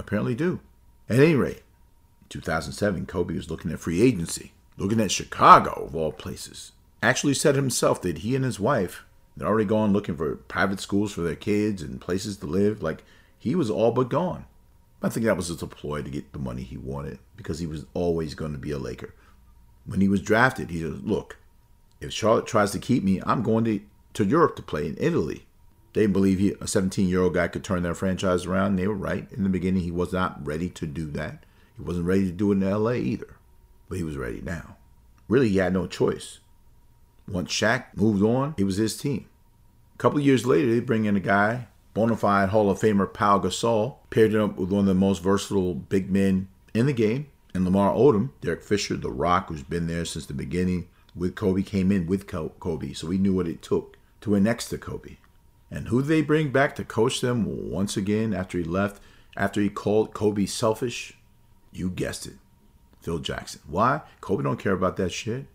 apparently 0.00 0.34
do. 0.34 0.58
At 1.08 1.20
any 1.20 1.36
rate, 1.36 1.62
2007, 2.28 3.06
Kobe 3.06 3.36
was 3.36 3.50
looking 3.50 3.70
at 3.70 3.78
free 3.78 4.02
agency, 4.02 4.50
looking 4.76 5.00
at 5.00 5.12
Chicago, 5.12 5.84
of 5.86 5.94
all 5.94 6.10
places. 6.10 6.72
Actually 7.04 7.34
said 7.34 7.54
himself 7.54 8.02
that 8.02 8.18
he 8.18 8.34
and 8.34 8.44
his 8.44 8.58
wife 8.58 9.04
had 9.38 9.46
already 9.46 9.64
gone 9.64 9.92
looking 9.92 10.16
for 10.16 10.34
private 10.34 10.80
schools 10.80 11.12
for 11.12 11.20
their 11.20 11.36
kids 11.36 11.82
and 11.82 12.00
places 12.00 12.38
to 12.38 12.46
live. 12.46 12.82
Like, 12.82 13.04
he 13.42 13.56
was 13.56 13.70
all 13.70 13.90
but 13.90 14.08
gone. 14.08 14.44
I 15.02 15.08
think 15.08 15.26
that 15.26 15.36
was 15.36 15.48
just 15.48 15.62
a 15.62 15.66
ploy 15.66 16.00
to 16.00 16.08
get 16.10 16.32
the 16.32 16.38
money 16.38 16.62
he 16.62 16.76
wanted 16.76 17.18
because 17.36 17.58
he 17.58 17.66
was 17.66 17.86
always 17.92 18.36
going 18.36 18.52
to 18.52 18.58
be 18.58 18.70
a 18.70 18.78
Laker. 18.78 19.16
When 19.84 20.00
he 20.00 20.06
was 20.06 20.22
drafted, 20.22 20.70
he 20.70 20.80
said, 20.80 21.02
Look, 21.02 21.38
if 22.00 22.12
Charlotte 22.12 22.46
tries 22.46 22.70
to 22.70 22.78
keep 22.78 23.02
me, 23.02 23.20
I'm 23.26 23.42
going 23.42 23.64
to, 23.64 23.80
to 24.14 24.24
Europe 24.24 24.54
to 24.56 24.62
play 24.62 24.86
in 24.86 24.96
Italy. 24.96 25.44
They 25.92 26.02
didn't 26.02 26.12
believe 26.12 26.38
he, 26.38 26.54
a 26.60 26.68
17 26.68 27.08
year 27.08 27.20
old 27.20 27.34
guy 27.34 27.48
could 27.48 27.64
turn 27.64 27.82
their 27.82 27.96
franchise 27.96 28.46
around. 28.46 28.66
and 28.66 28.78
They 28.78 28.86
were 28.86 28.94
right. 28.94 29.26
In 29.32 29.42
the 29.42 29.48
beginning, 29.48 29.82
he 29.82 29.90
was 29.90 30.12
not 30.12 30.46
ready 30.46 30.68
to 30.68 30.86
do 30.86 31.10
that. 31.10 31.44
He 31.76 31.82
wasn't 31.82 32.06
ready 32.06 32.26
to 32.26 32.32
do 32.32 32.52
it 32.52 32.62
in 32.62 32.70
LA 32.70 32.92
either. 32.92 33.34
But 33.88 33.98
he 33.98 34.04
was 34.04 34.16
ready 34.16 34.40
now. 34.40 34.76
Really, 35.26 35.48
he 35.48 35.56
had 35.56 35.72
no 35.72 35.88
choice. 35.88 36.38
Once 37.26 37.50
Shaq 37.50 37.86
moved 37.96 38.22
on, 38.22 38.54
it 38.56 38.64
was 38.64 38.76
his 38.76 38.96
team. 38.96 39.28
A 39.96 39.98
couple 39.98 40.20
years 40.20 40.46
later, 40.46 40.72
they 40.72 40.78
bring 40.78 41.06
in 41.06 41.16
a 41.16 41.20
guy 41.20 41.66
bona 41.94 42.16
fide 42.16 42.50
Hall 42.50 42.70
of 42.70 42.80
Famer 42.80 43.12
Pau 43.12 43.38
Gasol, 43.38 43.96
paired 44.10 44.34
him 44.34 44.42
up 44.42 44.56
with 44.56 44.70
one 44.70 44.80
of 44.80 44.86
the 44.86 44.94
most 44.94 45.22
versatile 45.22 45.74
big 45.74 46.10
men 46.10 46.48
in 46.74 46.86
the 46.86 46.92
game, 46.92 47.28
and 47.54 47.64
Lamar 47.64 47.92
Odom, 47.92 48.30
Derek 48.40 48.62
Fisher, 48.62 48.96
The 48.96 49.10
Rock, 49.10 49.48
who's 49.48 49.62
been 49.62 49.86
there 49.86 50.04
since 50.04 50.26
the 50.26 50.32
beginning 50.32 50.88
with 51.14 51.34
Kobe, 51.34 51.62
came 51.62 51.92
in 51.92 52.06
with 52.06 52.26
Kobe, 52.26 52.92
so 52.94 53.06
we 53.06 53.18
knew 53.18 53.34
what 53.34 53.48
it 53.48 53.60
took 53.60 53.96
to 54.22 54.30
win 54.30 54.44
next 54.44 54.68
to 54.68 54.78
Kobe. 54.78 55.16
And 55.70 55.88
who 55.88 56.02
they 56.02 56.22
bring 56.22 56.50
back 56.50 56.74
to 56.76 56.84
coach 56.84 57.20
them 57.20 57.70
once 57.70 57.96
again 57.96 58.32
after 58.32 58.58
he 58.58 58.64
left, 58.64 59.02
after 59.36 59.60
he 59.60 59.68
called 59.68 60.14
Kobe 60.14 60.46
selfish? 60.46 61.14
You 61.72 61.90
guessed 61.90 62.26
it, 62.26 62.34
Phil 63.00 63.18
Jackson. 63.18 63.60
Why? 63.66 64.02
Kobe 64.20 64.42
don't 64.42 64.58
care 64.58 64.72
about 64.72 64.96
that 64.98 65.12
shit. 65.12 65.46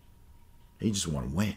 He 0.80 0.90
just 0.90 1.08
want 1.08 1.30
to 1.30 1.34
win. 1.34 1.54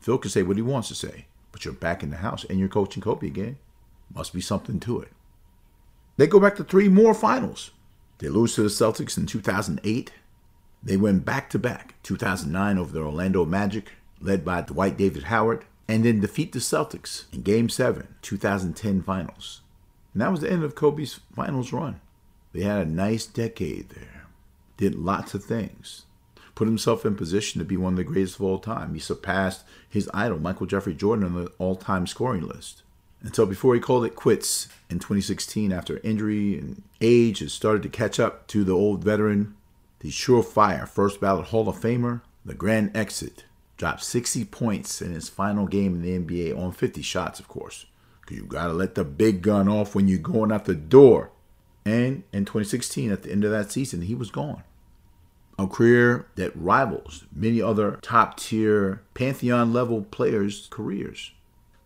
Phil 0.00 0.18
can 0.18 0.30
say 0.30 0.42
what 0.42 0.56
he 0.56 0.62
wants 0.62 0.88
to 0.88 0.94
say, 0.94 1.26
but 1.52 1.64
you're 1.64 1.74
back 1.74 2.02
in 2.02 2.10
the 2.10 2.18
house 2.18 2.44
and 2.44 2.58
you're 2.58 2.68
coaching 2.68 3.02
Kobe 3.02 3.26
again. 3.26 3.56
Must 4.14 4.32
be 4.32 4.40
something 4.40 4.80
to 4.80 5.00
it. 5.00 5.12
They 6.16 6.26
go 6.26 6.40
back 6.40 6.56
to 6.56 6.64
three 6.64 6.88
more 6.88 7.14
finals. 7.14 7.72
They 8.18 8.28
lose 8.28 8.54
to 8.54 8.62
the 8.62 8.68
Celtics 8.68 9.18
in 9.18 9.26
2008. 9.26 10.12
They 10.82 10.96
win 10.96 11.18
back 11.18 11.50
to 11.50 11.58
back 11.58 11.96
2009 12.02 12.78
over 12.78 12.92
the 12.92 13.00
Orlando 13.00 13.44
Magic, 13.44 13.92
led 14.20 14.44
by 14.44 14.62
Dwight 14.62 14.96
David 14.96 15.24
Howard, 15.24 15.64
and 15.88 16.04
then 16.04 16.20
defeat 16.20 16.52
the 16.52 16.58
Celtics 16.58 17.24
in 17.32 17.42
Game 17.42 17.68
7, 17.68 18.08
2010 18.22 19.02
finals. 19.02 19.60
And 20.12 20.22
that 20.22 20.30
was 20.30 20.40
the 20.40 20.50
end 20.50 20.64
of 20.64 20.74
Kobe's 20.74 21.20
finals 21.34 21.72
run. 21.72 22.00
They 22.52 22.62
had 22.62 22.86
a 22.86 22.90
nice 22.90 23.26
decade 23.26 23.90
there. 23.90 24.24
Did 24.78 24.94
lots 24.94 25.34
of 25.34 25.44
things. 25.44 26.04
Put 26.54 26.68
himself 26.68 27.04
in 27.04 27.16
position 27.16 27.58
to 27.58 27.66
be 27.66 27.76
one 27.76 27.92
of 27.92 27.96
the 27.98 28.04
greatest 28.04 28.36
of 28.36 28.42
all 28.42 28.58
time. 28.58 28.94
He 28.94 29.00
surpassed 29.00 29.64
his 29.88 30.08
idol, 30.14 30.38
Michael 30.38 30.66
Jeffrey 30.66 30.94
Jordan, 30.94 31.26
on 31.26 31.34
the 31.34 31.52
all 31.58 31.76
time 31.76 32.06
scoring 32.06 32.46
list. 32.46 32.82
Until 33.26 33.44
before 33.44 33.74
he 33.74 33.80
called 33.80 34.04
it 34.04 34.14
quits 34.14 34.68
in 34.88 35.00
2016 35.00 35.72
after 35.72 35.98
injury 36.04 36.56
and 36.56 36.84
age 37.00 37.40
had 37.40 37.50
started 37.50 37.82
to 37.82 37.88
catch 37.88 38.20
up 38.20 38.46
to 38.46 38.62
the 38.62 38.72
old 38.72 39.02
veteran. 39.02 39.56
The 39.98 40.10
surefire 40.10 40.88
first 40.88 41.20
ballot 41.20 41.46
Hall 41.46 41.68
of 41.68 41.74
Famer, 41.76 42.20
the 42.44 42.54
grand 42.54 42.96
exit, 42.96 43.44
dropped 43.76 44.04
60 44.04 44.44
points 44.44 45.02
in 45.02 45.12
his 45.12 45.28
final 45.28 45.66
game 45.66 45.96
in 45.96 46.02
the 46.02 46.16
NBA 46.20 46.56
on 46.56 46.70
50 46.70 47.02
shots, 47.02 47.40
of 47.40 47.48
course. 47.48 47.86
Because 48.20 48.36
you 48.36 48.44
got 48.44 48.68
to 48.68 48.72
let 48.72 48.94
the 48.94 49.04
big 49.04 49.42
gun 49.42 49.68
off 49.68 49.96
when 49.96 50.06
you're 50.06 50.20
going 50.20 50.52
out 50.52 50.66
the 50.66 50.76
door. 50.76 51.32
And 51.84 52.22
in 52.32 52.44
2016, 52.44 53.10
at 53.10 53.24
the 53.24 53.32
end 53.32 53.42
of 53.42 53.50
that 53.50 53.72
season, 53.72 54.02
he 54.02 54.14
was 54.14 54.30
gone. 54.30 54.62
A 55.58 55.66
career 55.66 56.28
that 56.36 56.54
rivals 56.54 57.24
many 57.34 57.60
other 57.60 57.98
top 58.02 58.38
tier 58.38 59.02
Pantheon 59.14 59.72
level 59.72 60.02
players' 60.02 60.68
careers. 60.70 61.32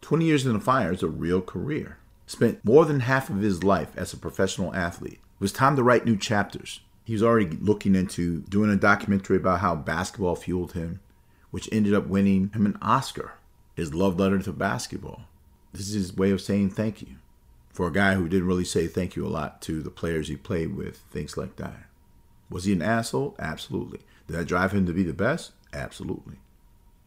20 0.00 0.24
years 0.24 0.46
in 0.46 0.52
the 0.52 0.60
fire 0.60 0.92
is 0.92 1.02
a 1.02 1.08
real 1.08 1.40
career. 1.40 1.98
Spent 2.26 2.64
more 2.64 2.84
than 2.84 3.00
half 3.00 3.28
of 3.28 3.40
his 3.40 3.64
life 3.64 3.90
as 3.96 4.12
a 4.12 4.16
professional 4.16 4.74
athlete. 4.74 5.14
It 5.14 5.40
was 5.40 5.52
time 5.52 5.76
to 5.76 5.82
write 5.82 6.04
new 6.04 6.16
chapters. 6.16 6.80
He 7.04 7.12
was 7.12 7.22
already 7.22 7.56
looking 7.56 7.94
into 7.94 8.42
doing 8.42 8.70
a 8.70 8.76
documentary 8.76 9.36
about 9.36 9.60
how 9.60 9.74
basketball 9.74 10.36
fueled 10.36 10.72
him, 10.72 11.00
which 11.50 11.68
ended 11.72 11.94
up 11.94 12.06
winning 12.06 12.50
him 12.54 12.66
an 12.66 12.78
Oscar, 12.80 13.32
his 13.74 13.94
love 13.94 14.18
letter 14.18 14.38
to 14.38 14.52
basketball. 14.52 15.22
This 15.72 15.88
is 15.88 15.94
his 15.94 16.16
way 16.16 16.30
of 16.30 16.40
saying 16.40 16.70
thank 16.70 17.02
you 17.02 17.16
for 17.72 17.86
a 17.86 17.92
guy 17.92 18.14
who 18.14 18.28
didn't 18.28 18.46
really 18.46 18.64
say 18.64 18.86
thank 18.86 19.16
you 19.16 19.26
a 19.26 19.28
lot 19.28 19.60
to 19.62 19.82
the 19.82 19.90
players 19.90 20.28
he 20.28 20.36
played 20.36 20.76
with, 20.76 20.98
things 21.10 21.36
like 21.36 21.56
that. 21.56 21.86
Was 22.48 22.64
he 22.64 22.72
an 22.72 22.82
asshole? 22.82 23.36
Absolutely. 23.38 24.00
Did 24.26 24.36
that 24.36 24.46
drive 24.46 24.72
him 24.72 24.86
to 24.86 24.92
be 24.92 25.02
the 25.02 25.12
best? 25.12 25.52
Absolutely. 25.72 26.36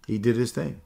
He 0.08 0.18
did 0.18 0.36
his 0.36 0.52
thing. 0.52 0.82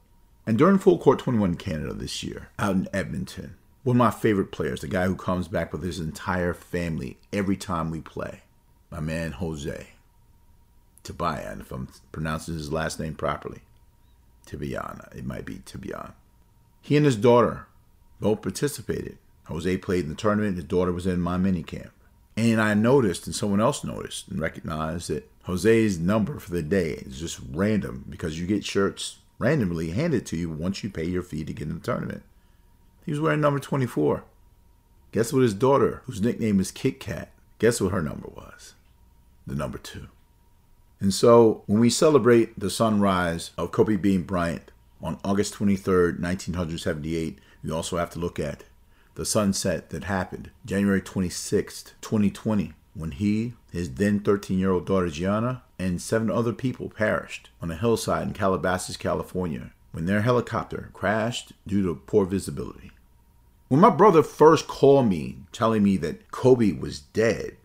And 0.48 0.56
during 0.56 0.78
Full 0.78 0.96
Court 0.96 1.18
21 1.18 1.56
Canada 1.56 1.92
this 1.92 2.22
year, 2.22 2.48
out 2.58 2.74
in 2.74 2.88
Edmonton, 2.90 3.56
one 3.82 3.96
of 3.96 3.98
my 3.98 4.10
favorite 4.10 4.50
players, 4.50 4.80
the 4.80 4.88
guy 4.88 5.04
who 5.04 5.14
comes 5.14 5.46
back 5.46 5.74
with 5.74 5.82
his 5.82 6.00
entire 6.00 6.54
family 6.54 7.18
every 7.34 7.54
time 7.54 7.90
we 7.90 8.00
play, 8.00 8.40
my 8.90 8.98
man 8.98 9.32
Jose 9.32 9.88
Tabayan, 11.04 11.60
if 11.60 11.70
I'm 11.70 11.88
pronouncing 12.12 12.54
his 12.54 12.72
last 12.72 12.98
name 12.98 13.14
properly. 13.14 13.60
Tibiana, 14.46 15.14
it 15.14 15.26
might 15.26 15.44
be 15.44 15.56
Tibian. 15.56 16.12
He 16.80 16.96
and 16.96 17.04
his 17.04 17.16
daughter 17.16 17.66
both 18.18 18.40
participated. 18.40 19.18
Jose 19.48 19.76
played 19.76 20.04
in 20.04 20.08
the 20.08 20.16
tournament, 20.16 20.56
his 20.56 20.64
daughter 20.64 20.92
was 20.92 21.06
in 21.06 21.20
my 21.20 21.36
mini 21.36 21.62
camp. 21.62 21.92
And 22.38 22.58
I 22.58 22.72
noticed, 22.72 23.26
and 23.26 23.36
someone 23.36 23.60
else 23.60 23.84
noticed 23.84 24.28
and 24.28 24.40
recognized 24.40 25.10
that 25.10 25.28
Jose's 25.42 25.98
number 25.98 26.38
for 26.38 26.52
the 26.52 26.62
day 26.62 26.92
is 26.92 27.20
just 27.20 27.38
random 27.52 28.06
because 28.08 28.40
you 28.40 28.46
get 28.46 28.64
shirts 28.64 29.18
randomly 29.38 29.90
handed 29.90 30.26
to 30.26 30.36
you 30.36 30.50
once 30.50 30.82
you 30.82 30.90
pay 30.90 31.04
your 31.04 31.22
fee 31.22 31.44
to 31.44 31.52
get 31.52 31.68
in 31.68 31.74
the 31.74 31.80
tournament. 31.80 32.22
He 33.04 33.12
was 33.12 33.20
wearing 33.20 33.40
number 33.40 33.60
24. 33.60 34.24
Guess 35.12 35.32
what 35.32 35.42
his 35.42 35.54
daughter, 35.54 36.02
whose 36.04 36.20
nickname 36.20 36.60
is 36.60 36.70
Kit 36.70 37.00
Kat, 37.00 37.30
guess 37.58 37.80
what 37.80 37.92
her 37.92 38.02
number 38.02 38.28
was? 38.28 38.74
The 39.46 39.54
number 39.54 39.78
two. 39.78 40.08
And 41.00 41.14
so 41.14 41.62
when 41.66 41.80
we 41.80 41.90
celebrate 41.90 42.58
the 42.58 42.70
sunrise 42.70 43.52
of 43.56 43.72
Kobe 43.72 43.96
Bean 43.96 44.22
Bryant 44.22 44.70
on 45.00 45.18
August 45.24 45.54
23rd, 45.54 46.20
1978, 46.20 47.38
we 47.62 47.70
also 47.70 47.96
have 47.96 48.10
to 48.10 48.18
look 48.18 48.38
at 48.38 48.64
the 49.14 49.24
sunset 49.24 49.90
that 49.90 50.04
happened 50.04 50.50
January 50.66 51.00
26th, 51.00 51.92
2020, 52.02 52.74
when 52.94 53.12
he, 53.12 53.54
his 53.72 53.94
then 53.94 54.20
13 54.20 54.58
year 54.58 54.70
old 54.70 54.86
daughter 54.86 55.08
Gianna, 55.08 55.62
and 55.78 56.02
seven 56.02 56.30
other 56.30 56.52
people 56.52 56.88
perished 56.88 57.50
on 57.62 57.70
a 57.70 57.76
hillside 57.76 58.26
in 58.26 58.32
Calabasas, 58.34 58.96
California, 58.96 59.72
when 59.92 60.06
their 60.06 60.22
helicopter 60.22 60.90
crashed 60.92 61.52
due 61.66 61.82
to 61.82 61.94
poor 61.94 62.24
visibility. 62.24 62.90
When 63.68 63.80
my 63.80 63.90
brother 63.90 64.22
first 64.22 64.66
called 64.66 65.08
me 65.08 65.38
telling 65.52 65.82
me 65.82 65.96
that 65.98 66.30
Kobe 66.30 66.72
was 66.72 67.00
dead, 67.00 67.56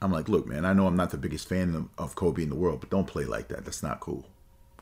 I'm 0.00 0.12
like, 0.12 0.28
look, 0.28 0.46
man, 0.46 0.64
I 0.64 0.74
know 0.74 0.86
I'm 0.86 0.96
not 0.96 1.10
the 1.10 1.16
biggest 1.16 1.48
fan 1.48 1.88
of 1.96 2.14
Kobe 2.14 2.42
in 2.42 2.50
the 2.50 2.54
world, 2.54 2.80
but 2.80 2.90
don't 2.90 3.06
play 3.06 3.24
like 3.24 3.48
that. 3.48 3.64
That's 3.64 3.82
not 3.82 4.00
cool. 4.00 4.26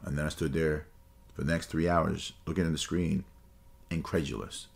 And 0.04 0.18
then 0.18 0.26
I 0.26 0.30
stood 0.30 0.52
there 0.52 0.86
for 1.34 1.42
the 1.42 1.52
next 1.52 1.66
three 1.66 1.88
hours 1.88 2.32
looking 2.46 2.66
at 2.66 2.72
the 2.72 2.78
screen, 2.78 3.24
incredulous. 3.90 4.66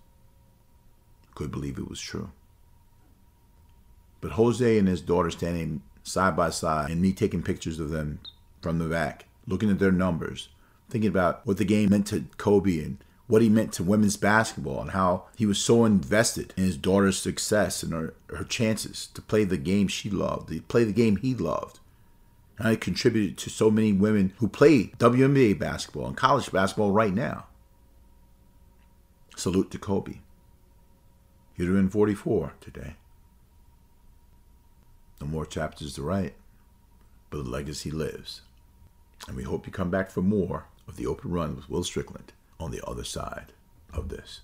Could 1.34 1.50
believe 1.50 1.78
it 1.78 1.88
was 1.88 2.00
true. 2.00 2.30
But 4.20 4.32
Jose 4.32 4.78
and 4.78 4.88
his 4.88 5.00
daughter 5.00 5.30
standing 5.30 5.82
side 6.08 6.36
by 6.36 6.50
side 6.50 6.90
and 6.90 7.00
me 7.00 7.12
taking 7.12 7.42
pictures 7.42 7.78
of 7.78 7.90
them 7.90 8.20
from 8.60 8.78
the 8.78 8.88
back, 8.88 9.26
looking 9.46 9.70
at 9.70 9.78
their 9.78 9.92
numbers, 9.92 10.48
thinking 10.88 11.08
about 11.08 11.46
what 11.46 11.58
the 11.58 11.64
game 11.64 11.90
meant 11.90 12.06
to 12.08 12.24
Kobe 12.36 12.82
and 12.82 12.98
what 13.26 13.42
he 13.42 13.48
meant 13.48 13.72
to 13.74 13.84
women's 13.84 14.16
basketball 14.16 14.80
and 14.80 14.92
how 14.92 15.24
he 15.36 15.44
was 15.46 15.58
so 15.58 15.84
invested 15.84 16.54
in 16.56 16.64
his 16.64 16.78
daughter's 16.78 17.18
success 17.18 17.82
and 17.82 17.92
her, 17.92 18.14
her 18.30 18.44
chances 18.44 19.08
to 19.08 19.20
play 19.20 19.44
the 19.44 19.58
game 19.58 19.86
she 19.86 20.08
loved, 20.08 20.48
to 20.48 20.60
play 20.62 20.82
the 20.82 20.92
game 20.92 21.16
he 21.16 21.34
loved. 21.34 21.78
And 22.56 22.66
I 22.66 22.76
contributed 22.76 23.36
to 23.38 23.50
so 23.50 23.70
many 23.70 23.92
women 23.92 24.32
who 24.38 24.48
play 24.48 24.86
WNBA 24.98 25.58
basketball 25.58 26.06
and 26.06 26.16
college 26.16 26.50
basketball 26.50 26.90
right 26.90 27.14
now. 27.14 27.46
Salute 29.36 29.70
to 29.70 29.78
Kobe. 29.78 30.18
He'd 31.54 31.64
have 31.64 31.74
been 31.74 31.90
44 31.90 32.54
today. 32.60 32.94
No 35.20 35.26
more 35.26 35.46
chapters 35.46 35.94
to 35.94 36.02
write, 36.02 36.34
but 37.30 37.38
the 37.38 37.50
legacy 37.50 37.90
lives. 37.90 38.42
And 39.26 39.36
we 39.36 39.42
hope 39.42 39.66
you 39.66 39.72
come 39.72 39.90
back 39.90 40.10
for 40.10 40.22
more 40.22 40.66
of 40.86 40.96
the 40.96 41.06
open 41.06 41.30
run 41.30 41.56
with 41.56 41.68
Will 41.68 41.84
Strickland 41.84 42.32
on 42.60 42.70
the 42.70 42.86
other 42.86 43.04
side 43.04 43.52
of 43.92 44.08
this. 44.08 44.40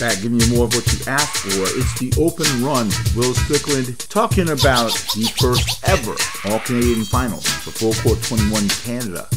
Back 0.00 0.22
giving 0.22 0.40
you 0.40 0.56
more 0.56 0.64
of 0.64 0.74
what 0.74 0.86
you 0.92 0.98
asked 1.06 1.38
for. 1.38 1.62
It's 1.78 1.94
the 2.00 2.10
open 2.18 2.50
run. 2.64 2.90
Will 3.14 3.32
Strickland 3.32 3.96
talking 4.10 4.50
about 4.50 4.90
the 5.14 5.30
first 5.38 5.78
ever 5.86 6.18
All 6.50 6.58
Canadian 6.60 7.04
Finals 7.04 7.46
for 7.62 7.70
Full 7.70 7.94
Court 8.02 8.20
21 8.26 8.68
Canada. 8.82 9.28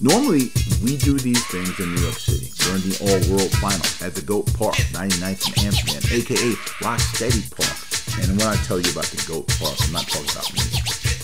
Normally, 0.00 0.48
we 0.82 0.96
do 0.96 1.18
these 1.18 1.44
things 1.52 1.78
in 1.78 1.94
New 1.94 2.00
York 2.00 2.16
City 2.16 2.48
during 2.64 2.80
the 2.88 2.96
All 3.04 3.20
World 3.36 3.52
Final 3.60 3.84
at 4.00 4.14
the 4.14 4.22
Goat 4.24 4.48
Park, 4.56 4.76
99th 4.96 5.44
and 5.44 5.66
Amsterdam, 5.66 6.02
aka 6.08 6.52
Rocksteady 6.80 7.44
Park. 7.52 7.76
And 8.24 8.38
when 8.38 8.48
I 8.48 8.56
tell 8.64 8.80
you 8.80 8.90
about 8.90 9.12
the 9.12 9.20
Goat 9.28 9.46
Park, 9.60 9.76
I'm 9.84 9.92
not 9.92 10.08
talking 10.08 10.30
about 10.32 10.48
me. 10.56 10.64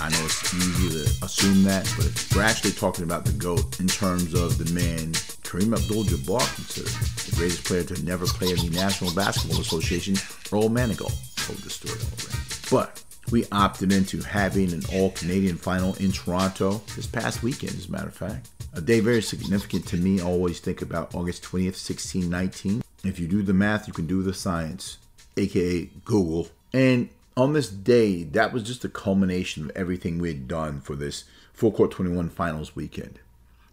I 0.04 0.10
know 0.10 0.20
it's 0.28 0.52
easy 0.52 0.90
to 0.90 1.24
assume 1.24 1.62
that, 1.64 1.88
but 1.96 2.12
we're 2.36 2.44
actually 2.44 2.72
talking 2.72 3.04
about 3.04 3.24
the 3.24 3.32
GOAT 3.32 3.80
in 3.80 3.86
terms 3.86 4.34
of 4.34 4.58
the 4.58 4.68
man 4.74 5.14
Kareem 5.54 5.72
Abdul-Jabbar 5.72 6.56
considered 6.56 6.90
the 7.26 7.36
greatest 7.36 7.64
player 7.64 7.84
to 7.84 8.04
never 8.04 8.26
play 8.26 8.50
in 8.50 8.56
the 8.56 8.70
National 8.70 9.14
Basketball 9.14 9.60
Association, 9.60 10.16
Earl 10.52 10.68
Manigault 10.68 11.14
told 11.36 11.60
the 11.60 11.70
story 11.70 11.94
already. 11.94 12.40
But 12.72 13.04
we 13.30 13.46
opted 13.52 13.92
into 13.92 14.20
having 14.20 14.72
an 14.72 14.82
all-Canadian 14.92 15.56
final 15.56 15.94
in 15.94 16.10
Toronto 16.10 16.82
this 16.96 17.06
past 17.06 17.44
weekend, 17.44 17.74
as 17.74 17.86
a 17.86 17.92
matter 17.92 18.08
of 18.08 18.16
fact. 18.16 18.48
A 18.72 18.80
day 18.80 18.98
very 18.98 19.22
significant 19.22 19.86
to 19.86 19.96
me. 19.96 20.20
I 20.20 20.24
always 20.24 20.58
think 20.58 20.82
about 20.82 21.14
August 21.14 21.44
20th, 21.44 21.78
1619. 21.78 22.82
If 23.04 23.20
you 23.20 23.28
do 23.28 23.42
the 23.42 23.54
math, 23.54 23.86
you 23.86 23.94
can 23.94 24.08
do 24.08 24.24
the 24.24 24.34
science, 24.34 24.98
aka 25.36 25.88
Google. 26.04 26.48
And 26.72 27.10
on 27.36 27.52
this 27.52 27.68
day, 27.68 28.24
that 28.24 28.52
was 28.52 28.64
just 28.64 28.82
the 28.82 28.88
culmination 28.88 29.66
of 29.66 29.76
everything 29.76 30.18
we 30.18 30.30
had 30.30 30.48
done 30.48 30.80
for 30.80 30.96
this 30.96 31.22
Full 31.52 31.70
Court 31.70 31.92
21 31.92 32.30
finals 32.30 32.74
weekend. 32.74 33.20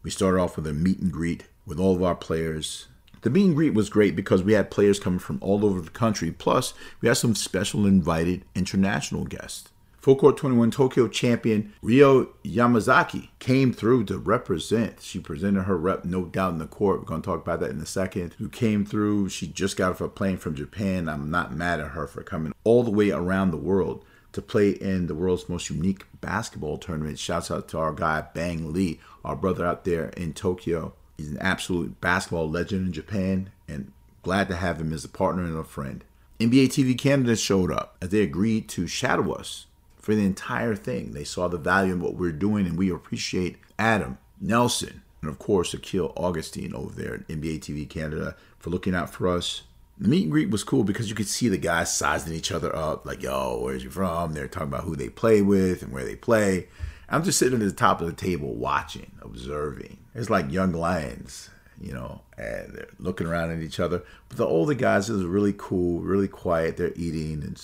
We 0.04 0.12
started 0.12 0.40
off 0.40 0.56
with 0.56 0.68
a 0.68 0.74
meet 0.74 1.00
and 1.00 1.12
greet 1.12 1.46
with 1.72 1.80
all 1.80 1.96
of 1.96 2.04
our 2.04 2.16
players. 2.16 2.88
The 3.22 3.32
meet 3.32 3.46
and 3.46 3.56
greet 3.56 3.74
was 3.74 3.90
great 3.90 4.16
because 4.16 4.44
we 4.44 4.54
had 4.54 4.70
players 4.70 5.00
coming 5.00 5.20
from 5.20 5.40
all 5.42 5.66
over 5.66 5.82
the 5.82 5.90
country. 5.90 6.32
Plus, 6.32 6.74
we 7.02 7.08
had 7.08 7.18
some 7.18 7.34
special 7.34 7.86
invited 7.88 8.46
international 8.54 9.26
guests 9.26 9.72
Full 10.02 10.16
Court 10.16 10.36
21 10.36 10.72
Tokyo 10.72 11.08
champion 11.08 11.74
Ryo 11.84 12.34
Yamazaki 12.44 13.30
came 13.38 13.72
through 13.72 14.06
to 14.06 14.18
represent. 14.18 15.00
She 15.00 15.20
presented 15.20 15.64
her 15.64 15.78
rep, 15.78 16.06
no 16.06 16.26
doubt, 16.26 16.54
in 16.54 16.58
the 16.58 16.66
court. 16.66 17.00
We're 17.00 17.06
going 17.06 17.22
to 17.22 17.26
talk 17.26 17.44
about 17.44 17.60
that 17.60 17.70
in 17.70 17.80
a 17.80 17.86
second. 17.86 18.34
Who 18.40 18.50
came 18.50 18.84
through. 18.84 19.30
She 19.30 19.46
just 19.46 19.78
got 19.78 19.92
off 19.92 20.02
a 20.02 20.10
plane 20.10 20.38
from 20.38 20.56
Japan. 20.56 21.08
I'm 21.08 21.30
not 21.30 21.54
mad 21.54 21.80
at 21.80 21.92
her 21.92 22.08
for 22.08 22.24
coming 22.24 22.52
all 22.64 22.84
the 22.84 22.90
way 22.90 23.12
around 23.12 23.52
the 23.52 23.58
world 23.58 24.04
to 24.32 24.42
play 24.42 24.72
in 24.72 25.06
the 25.06 25.14
world's 25.14 25.48
most 25.48 25.70
unique 25.70 26.06
basketball 26.20 26.80
tournament. 26.80 27.20
Shouts 27.20 27.52
out 27.52 27.68
to 27.70 27.78
our 27.78 27.94
guy, 27.94 28.26
Bang 28.34 28.74
Lee, 28.74 29.00
our 29.24 29.36
brother 29.36 29.68
out 29.68 29.86
there 29.86 30.10
in 30.18 30.34
Tokyo. 30.34 30.96
He's 31.22 31.30
an 31.30 31.38
absolute 31.38 32.02
basketball 32.02 32.50
legend 32.50 32.88
in 32.88 32.94
Japan 32.94 33.52
and 33.68 33.92
glad 34.24 34.48
to 34.48 34.56
have 34.56 34.82
him 34.82 34.92
as 34.92 35.06
a 35.06 35.10
partner 35.10 35.44
and 35.44 35.56
a 35.56 35.64
friend. 35.64 36.04
NBA 36.40 36.70
TV 36.70 36.98
Canada 36.98 37.36
showed 37.36 37.72
up 37.72 37.96
as 38.02 38.10
they 38.10 38.22
agreed 38.22 38.68
to 38.70 38.88
shadow 38.88 39.32
us 39.34 39.68
for 40.00 40.16
the 40.16 40.26
entire 40.26 40.76
thing. 40.76 41.12
They 41.12 41.24
saw 41.24 41.48
the 41.48 41.60
value 41.60 41.94
in 41.94 42.02
what 42.02 42.16
we're 42.16 42.32
doing, 42.32 42.66
and 42.66 42.76
we 42.76 42.90
appreciate 42.90 43.58
Adam, 43.78 44.18
Nelson, 44.40 45.04
and 45.22 45.30
of 45.30 45.38
course, 45.38 45.76
Akil 45.76 46.12
Augustine 46.18 46.74
over 46.74 47.00
there 47.00 47.14
at 47.14 47.28
NBA 47.28 47.60
TV 47.60 47.88
Canada 47.88 48.36
for 48.58 48.72
looking 48.72 48.96
out 48.96 49.14
for 49.14 49.28
us. 49.28 49.62
The 50.00 50.08
meet 50.08 50.24
and 50.24 50.32
greet 50.32 50.50
was 50.50 50.64
cool 50.64 50.84
because 50.84 51.08
you 51.08 51.16
could 51.16 51.28
see 51.28 51.50
the 51.50 51.58
guys 51.60 51.96
sizing 51.96 52.34
each 52.34 52.52
other 52.52 52.76
up, 52.76 53.06
like, 53.06 53.22
yo, 53.22 53.60
where's 53.62 53.84
you 53.84 53.92
from? 53.92 54.34
They're 54.34 54.48
talking 54.48 54.70
about 54.70 54.86
who 54.86 54.96
they 54.96 55.10
play 55.10 55.44
with 55.44 55.84
and 55.84 55.94
where 55.94 56.06
they 56.06 56.16
play. 56.16 56.68
I'm 57.12 57.24
just 57.24 57.38
sitting 57.38 57.62
at 57.62 57.66
the 57.66 57.74
top 57.74 58.02
of 58.02 58.08
the 58.08 58.14
table 58.14 58.54
watching, 58.56 59.12
observing. 59.22 59.98
It's 60.16 60.30
like 60.30 60.52
young 60.52 60.72
lions, 60.72 61.50
you 61.80 61.94
know, 61.94 62.22
and 62.38 62.74
they're 62.74 62.88
looking 63.00 63.28
around 63.28 63.52
at 63.52 63.62
each 63.62 63.80
other. 63.80 64.04
But 64.30 64.38
the 64.38 64.48
older 64.48 64.74
guys 64.74 65.10
is 65.10 65.24
really 65.26 65.54
cool, 65.56 66.00
really 66.00 66.28
quiet. 66.28 66.78
They're 66.78 66.94
eating 66.96 67.44
and 67.44 67.62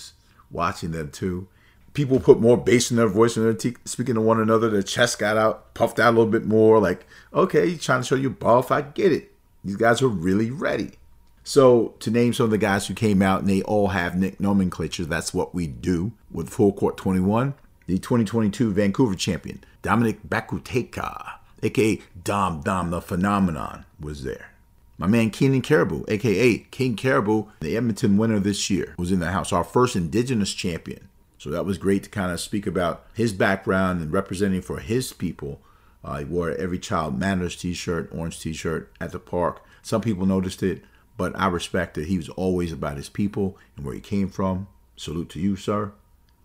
watching 0.52 0.92
them 0.92 1.12
too 1.12 1.48
people 1.98 2.20
put 2.20 2.40
more 2.40 2.56
bass 2.56 2.92
in 2.92 2.98
their 2.98 3.08
voice 3.08 3.36
when 3.36 3.46
they're 3.46 3.56
te- 3.56 3.76
speaking 3.84 4.14
to 4.14 4.22
one 4.22 4.40
another. 4.40 4.70
Their 4.70 4.84
chest 4.84 5.18
got 5.18 5.36
out, 5.36 5.74
puffed 5.74 6.00
out 6.00 6.14
a 6.14 6.16
little 6.16 6.32
bit 6.32 6.46
more. 6.46 6.80
Like, 6.80 7.08
okay, 7.34 7.72
he's 7.72 7.84
trying 7.84 8.02
to 8.02 8.08
show 8.08 8.14
you 8.14 8.30
buff. 8.30 8.70
I 8.70 8.82
get 8.82 9.12
it. 9.12 9.34
These 9.66 9.78
guys 9.78 10.04
are 10.04 10.08
really 10.08 10.52
ready. 10.52 10.92
So, 11.44 11.96
to 12.02 12.12
name 12.12 12.34
some 12.34 12.44
of 12.46 12.52
the 12.52 12.60
guys 12.60 12.86
who 12.86 12.94
came 12.94 13.24
out, 13.24 13.40
and 13.40 13.50
they 13.50 13.64
all 13.64 13.88
have 13.88 14.16
nick 14.16 14.40
nomenclature, 14.40 15.06
that's 15.06 15.34
what 15.34 15.56
we 15.56 15.66
do 15.66 16.12
with 16.30 16.50
Full 16.50 16.72
Court 16.72 16.98
21. 16.98 17.56
The 17.88 17.98
2022 18.00 18.74
Vancouver 18.74 19.16
champion, 19.16 19.64
Dominic 19.82 20.22
Bakuteka, 20.28 21.36
aka 21.64 22.02
Dom 22.22 22.60
Dom 22.60 22.90
the 22.90 23.02
Phenomenon, 23.02 23.86
was 23.98 24.26
there. 24.26 24.52
My 24.98 25.08
man 25.08 25.30
Keenan 25.30 25.62
Caribou, 25.62 26.04
aka 26.10 26.58
King 26.70 26.98
Caribou, 26.98 27.46
the 27.62 27.78
Edmonton 27.78 28.18
winner 28.18 28.40
this 28.40 28.70
year, 28.70 28.94
was 28.98 29.10
in 29.10 29.20
the 29.20 29.32
house. 29.32 29.54
Our 29.54 29.64
first 29.64 29.96
Indigenous 29.96 30.54
champion. 30.54 31.08
So 31.38 31.50
that 31.52 31.66
was 31.66 31.78
great 31.78 32.04
to 32.04 32.10
kind 32.10 32.30
of 32.30 32.42
speak 32.42 32.68
about 32.68 33.06
his 33.14 33.32
background 33.32 34.02
and 34.02 34.12
representing 34.12 34.62
for 34.62 34.80
his 34.80 35.14
people. 35.14 35.62
Uh, 36.04 36.18
he 36.18 36.26
wore 36.26 36.52
Every 36.52 36.80
Child 36.80 37.18
Matters 37.18 37.56
t 37.56 37.74
shirt, 37.74 38.10
orange 38.12 38.42
t 38.42 38.52
shirt 38.52 38.92
at 39.00 39.14
the 39.14 39.20
park. 39.20 39.64
Some 39.82 40.02
people 40.02 40.26
noticed 40.26 40.62
it, 40.62 40.84
but 41.16 41.32
I 41.40 41.48
respect 41.48 41.94
that 41.94 42.08
he 42.08 42.18
was 42.18 42.28
always 42.28 42.74
about 42.74 42.98
his 42.98 43.08
people 43.08 43.58
and 43.78 43.86
where 43.86 43.96
he 43.96 44.02
came 44.02 44.28
from. 44.28 44.68
Salute 44.98 45.30
to 45.30 45.40
you, 45.40 45.56
sir. 45.56 45.94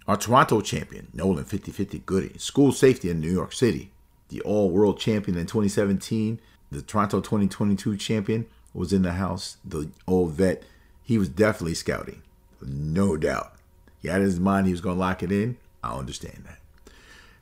Our 0.09 0.16
Toronto 0.16 0.61
champion, 0.61 1.09
Nolan 1.14 1.44
50-50 1.44 2.04
Goody, 2.04 2.38
school 2.38 2.73
safety 2.73 3.09
in 3.11 3.21
New 3.21 3.30
York 3.30 3.52
City. 3.52 3.90
The 4.28 4.40
all 4.40 4.71
world 4.71 4.99
champion 4.99 5.37
in 5.37 5.47
2017, 5.47 6.40
the 6.71 6.82
Toronto 6.82 7.21
2022 7.21 7.97
champion 7.97 8.47
was 8.75 8.92
in 8.92 9.02
the 9.02 9.12
house. 9.12 9.59
The 9.64 9.90
old 10.09 10.32
vet, 10.32 10.62
he 11.02 11.18
was 11.18 11.28
definitely 11.28 11.75
scouting, 11.75 12.23
no 12.61 13.16
doubt. 13.16 13.54
He 14.00 14.09
had 14.09 14.21
in 14.21 14.26
his 14.26 14.40
mind 14.40 14.66
he 14.66 14.73
was 14.73 14.80
going 14.80 14.97
to 14.97 15.00
lock 15.00 15.23
it 15.23 15.30
in. 15.30 15.56
I 15.85 15.94
understand 15.97 16.44
that. 16.47 16.59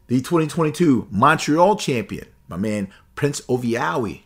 The 0.09 0.17
2022 0.17 1.09
Montreal 1.11 1.77
champion, 1.77 2.27
my 2.49 2.57
man 2.57 2.89
Prince 3.15 3.41
Oviawi, 3.43 4.23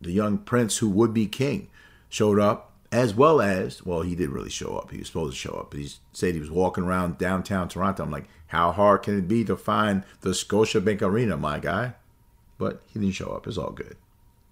the 0.00 0.12
young 0.12 0.38
prince 0.38 0.78
who 0.78 0.88
would 0.88 1.14
be 1.14 1.26
king, 1.26 1.68
showed 2.08 2.38
up, 2.40 2.69
as 2.92 3.14
well 3.14 3.40
as, 3.40 3.84
well, 3.86 4.02
he 4.02 4.14
didn't 4.16 4.34
really 4.34 4.50
show 4.50 4.76
up. 4.76 4.90
He 4.90 4.98
was 4.98 5.06
supposed 5.06 5.32
to 5.32 5.38
show 5.38 5.54
up. 5.54 5.74
He 5.74 5.88
said 6.12 6.34
he 6.34 6.40
was 6.40 6.50
walking 6.50 6.84
around 6.84 7.18
downtown 7.18 7.68
Toronto. 7.68 8.02
I'm 8.02 8.10
like, 8.10 8.28
how 8.48 8.72
hard 8.72 9.02
can 9.02 9.16
it 9.18 9.28
be 9.28 9.44
to 9.44 9.56
find 9.56 10.02
the 10.22 10.30
Scotiabank 10.30 11.00
Arena, 11.00 11.36
my 11.36 11.60
guy? 11.60 11.94
But 12.58 12.82
he 12.92 12.98
didn't 12.98 13.14
show 13.14 13.30
up. 13.30 13.46
It's 13.46 13.56
all 13.56 13.70
good, 13.70 13.96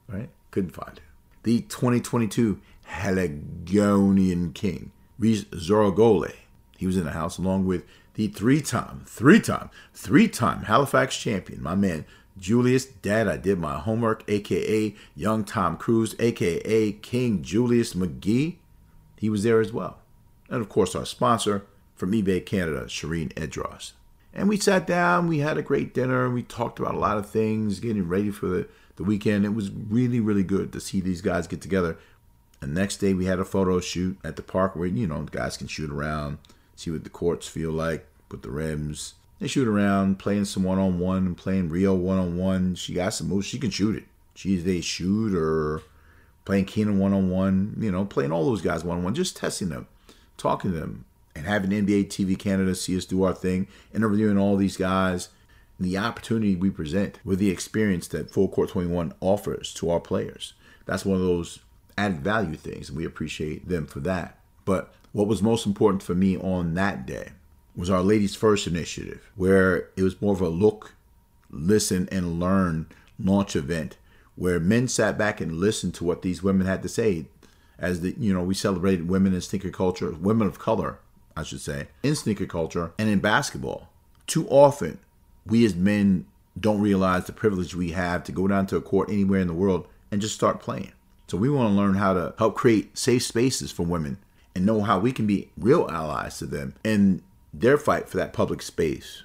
right? 0.07 0.31
Couldn't 0.51 0.71
find 0.71 0.99
it. 0.99 1.03
The 1.43 1.63
2022 1.63 2.61
Haligonian 2.87 4.55
king, 4.55 4.93
Riz 5.19 5.45
Zorogole, 5.47 6.35
he 6.77 6.87
was 6.87 6.97
in 6.97 7.05
the 7.05 7.11
house 7.13 7.39
along 7.39 7.67
with 7.67 7.85
the 8.15 8.29
three-time, 8.29 9.05
three-time, 9.07 9.71
three-time 9.95 10.65
Halifax 10.65 11.17
champion, 11.17 11.63
my 11.63 11.75
man 11.75 12.05
Julius 12.39 12.85
Dad. 12.87 13.29
I 13.29 13.37
did 13.37 13.59
my 13.59 13.79
homework, 13.79 14.25
aka 14.29 14.95
Young 15.15 15.45
Tom 15.45 15.77
Cruise, 15.77 16.15
aka 16.19 16.93
King 16.93 17.43
Julius 17.43 17.95
McGee. 17.95 18.57
He 19.19 19.29
was 19.29 19.43
there 19.43 19.61
as 19.61 19.73
well. 19.73 19.99
And 20.49 20.61
of 20.61 20.69
course, 20.69 20.95
our 20.95 21.05
sponsor 21.05 21.67
from 21.95 22.13
eBay 22.13 22.45
Canada, 22.45 22.85
Shireen 22.85 23.33
Edros. 23.35 23.93
And 24.33 24.49
we 24.49 24.57
sat 24.57 24.87
down, 24.87 25.27
we 25.27 25.39
had 25.39 25.59
a 25.59 25.63
great 25.63 25.93
dinner, 25.93 26.31
we 26.31 26.43
talked 26.43 26.79
about 26.79 26.95
a 26.95 26.99
lot 26.99 27.19
of 27.19 27.29
things, 27.29 27.81
getting 27.81 28.09
ready 28.09 28.31
for 28.31 28.47
the, 28.47 28.69
the 28.97 29.03
weekend. 29.03 29.45
It 29.45 29.55
was 29.55 29.71
really, 29.71 30.21
really 30.21 30.45
good 30.45 30.73
to 30.73 30.81
see 30.81 31.01
these 31.01 31.23
guys 31.23 31.47
get 31.47 31.61
together. 31.61 31.99
And 32.61 32.75
next 32.75 32.99
day, 32.99 33.15
we 33.15 33.25
had 33.25 33.39
a 33.39 33.45
photo 33.45 33.81
shoot 33.81 34.19
at 34.23 34.37
the 34.37 34.43
park 34.43 34.77
where, 34.77 34.87
you 34.87 35.07
know, 35.07 35.23
guys 35.23 35.57
can 35.57 35.67
shoot 35.67 35.91
around, 35.91 36.39
see 36.77 36.91
what 36.91 37.05
the 37.05 37.11
courts 37.11 37.49
feel 37.49 37.73
like 37.73 38.07
put 38.29 38.43
the 38.43 38.51
rims. 38.51 39.15
They 39.39 39.47
shoot 39.47 39.69
around, 39.69 40.19
playing 40.19 40.47
some 40.47 40.65
one 40.65 40.79
on 40.79 40.99
one 40.99 41.19
and 41.19 41.37
playing 41.37 41.69
real 41.69 41.97
one 41.97 42.19
on 42.19 42.37
one. 42.37 42.75
She 42.75 42.93
got 42.93 43.15
some 43.15 43.29
moves. 43.29 43.47
She 43.47 43.59
can 43.59 43.71
shoot 43.71 43.97
it. 43.97 44.05
She's 44.35 44.67
a 44.67 44.81
shooter. 44.81 45.83
Playing 46.45 46.65
Keenan 46.65 46.99
one 46.99 47.13
on 47.13 47.29
one, 47.29 47.77
you 47.79 47.93
know, 47.93 48.07
playing 48.07 48.33
all 48.33 48.47
those 48.47 48.63
guys 48.63 48.83
one 48.83 48.97
on 48.97 49.05
one, 49.05 49.15
just 49.15 49.37
testing 49.37 49.69
them, 49.69 49.87
talking 50.39 50.73
to 50.73 50.81
them, 50.81 51.05
and 51.37 51.45
having 51.45 51.71
NBA 51.71 52.07
TV 52.07 52.39
Canada 52.39 52.75
see 52.75 52.97
us 52.97 53.05
do 53.05 53.23
our 53.23 53.35
thing, 53.35 53.69
interviewing 53.95 54.39
all 54.39 54.57
these 54.57 54.79
guys, 54.79 55.29
the 55.79 55.99
opportunity 55.99 56.57
we 56.57 56.71
present 56.71 57.21
with 57.23 57.39
the 57.39 57.51
experience 57.51 58.09
that 58.09 58.31
Full 58.31 58.49
Court 58.49 58.71
21 58.71 59.13
offers 59.21 59.75
to 59.75 59.91
our 59.91 60.01
players. 60.01 60.55
That's 60.87 61.05
one 61.05 61.17
of 61.17 61.23
those 61.23 61.59
added 61.99 62.21
value 62.21 62.57
things, 62.57 62.89
and 62.89 62.97
we 62.97 63.05
appreciate 63.05 63.69
them 63.69 63.87
for 63.87 64.01
that. 64.01 64.39
But 64.65 64.95
what 65.13 65.29
was 65.29 65.43
most 65.43 65.67
important 65.67 66.03
for 66.03 66.15
me 66.15 66.39
on 66.39 66.73
that 66.75 67.05
day 67.05 67.33
was 67.79 67.89
our 67.89 68.03
Ladies 68.03 68.35
First 68.35 68.67
initiative, 68.67 69.31
where 69.37 69.89
it 69.97 70.03
was 70.03 70.21
more 70.21 70.35
of 70.35 70.41
a 70.41 70.49
look, 70.49 70.95
listen, 71.49 72.09
and 72.11 72.41
learn 72.41 72.87
launch 73.19 73.55
event 73.57 73.97
where 74.35 74.61
men 74.61 74.87
sat 74.87 75.19
back 75.19 75.41
and 75.41 75.59
listened 75.59 75.95
to 75.95 76.05
what 76.05 76.23
these 76.23 76.43
women 76.43 76.67
had 76.67 76.83
to 76.83 76.89
say. 76.89 77.27
As 77.79 78.01
the 78.01 78.15
you 78.19 78.35
know 78.35 78.43
we 78.43 78.55
celebrated 78.55 79.09
women 79.09 79.33
in 79.33 79.41
sneaker 79.41 79.71
culture 79.71 80.11
women 80.11 80.49
of 80.49 80.59
color 80.59 80.99
i 81.37 81.45
should 81.45 81.61
say 81.61 81.87
in 82.03 82.17
sneaker 82.17 82.47
culture 82.47 82.93
and 82.99 83.09
in 83.09 83.21
basketball. 83.21 83.89
Too 84.27 84.49
often 84.49 84.99
we 85.47 85.65
as 85.65 85.77
men 85.77 86.27
don't 86.59 86.81
realize 86.81 87.27
the 87.27 87.33
privilege 87.33 87.77
we 87.77 87.93
have 87.93 88.25
to 88.25 88.33
go 88.33 88.49
down 88.49 88.67
to 88.67 88.77
a 88.77 88.81
court 88.81 89.09
anywhere 89.09 89.41
in 89.41 89.47
the 89.47 89.55
world 89.55 89.87
and 90.11 90.21
just 90.21 90.35
start 90.35 90.61
playing. 90.61 90.93
So 91.29 91.37
we 91.37 91.49
want 91.49 91.69
to 91.69 91.75
learn 91.75 91.95
how 91.95 92.15
to 92.15 92.35
help 92.39 92.57
create 92.57 92.99
safe 92.99 93.23
spaces 93.23 93.71
for 93.71 93.85
women 93.85 94.19
and 94.57 94.67
know 94.67 94.83
how 94.83 94.99
we 94.99 95.13
can 95.13 95.27
be 95.27 95.51
real 95.57 95.89
allies 95.89 96.39
to 96.39 96.47
them 96.47 96.75
in 96.83 97.23
their 97.53 97.79
fight 97.79 98.09
for 98.09 98.17
that 98.17 98.33
public 98.33 98.63
space 98.63 99.23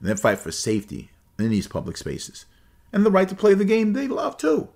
and 0.00 0.08
their 0.08 0.16
fight 0.16 0.38
for 0.38 0.52
safety 0.52 1.10
in 1.38 1.50
these 1.50 1.68
public 1.68 1.96
spaces 1.96 2.46
and 2.92 3.04
the 3.04 3.10
right 3.10 3.28
to 3.28 3.34
play 3.34 3.54
the 3.54 3.64
game 3.64 3.92
they 3.92 4.08
love 4.08 4.36
too. 4.36 4.68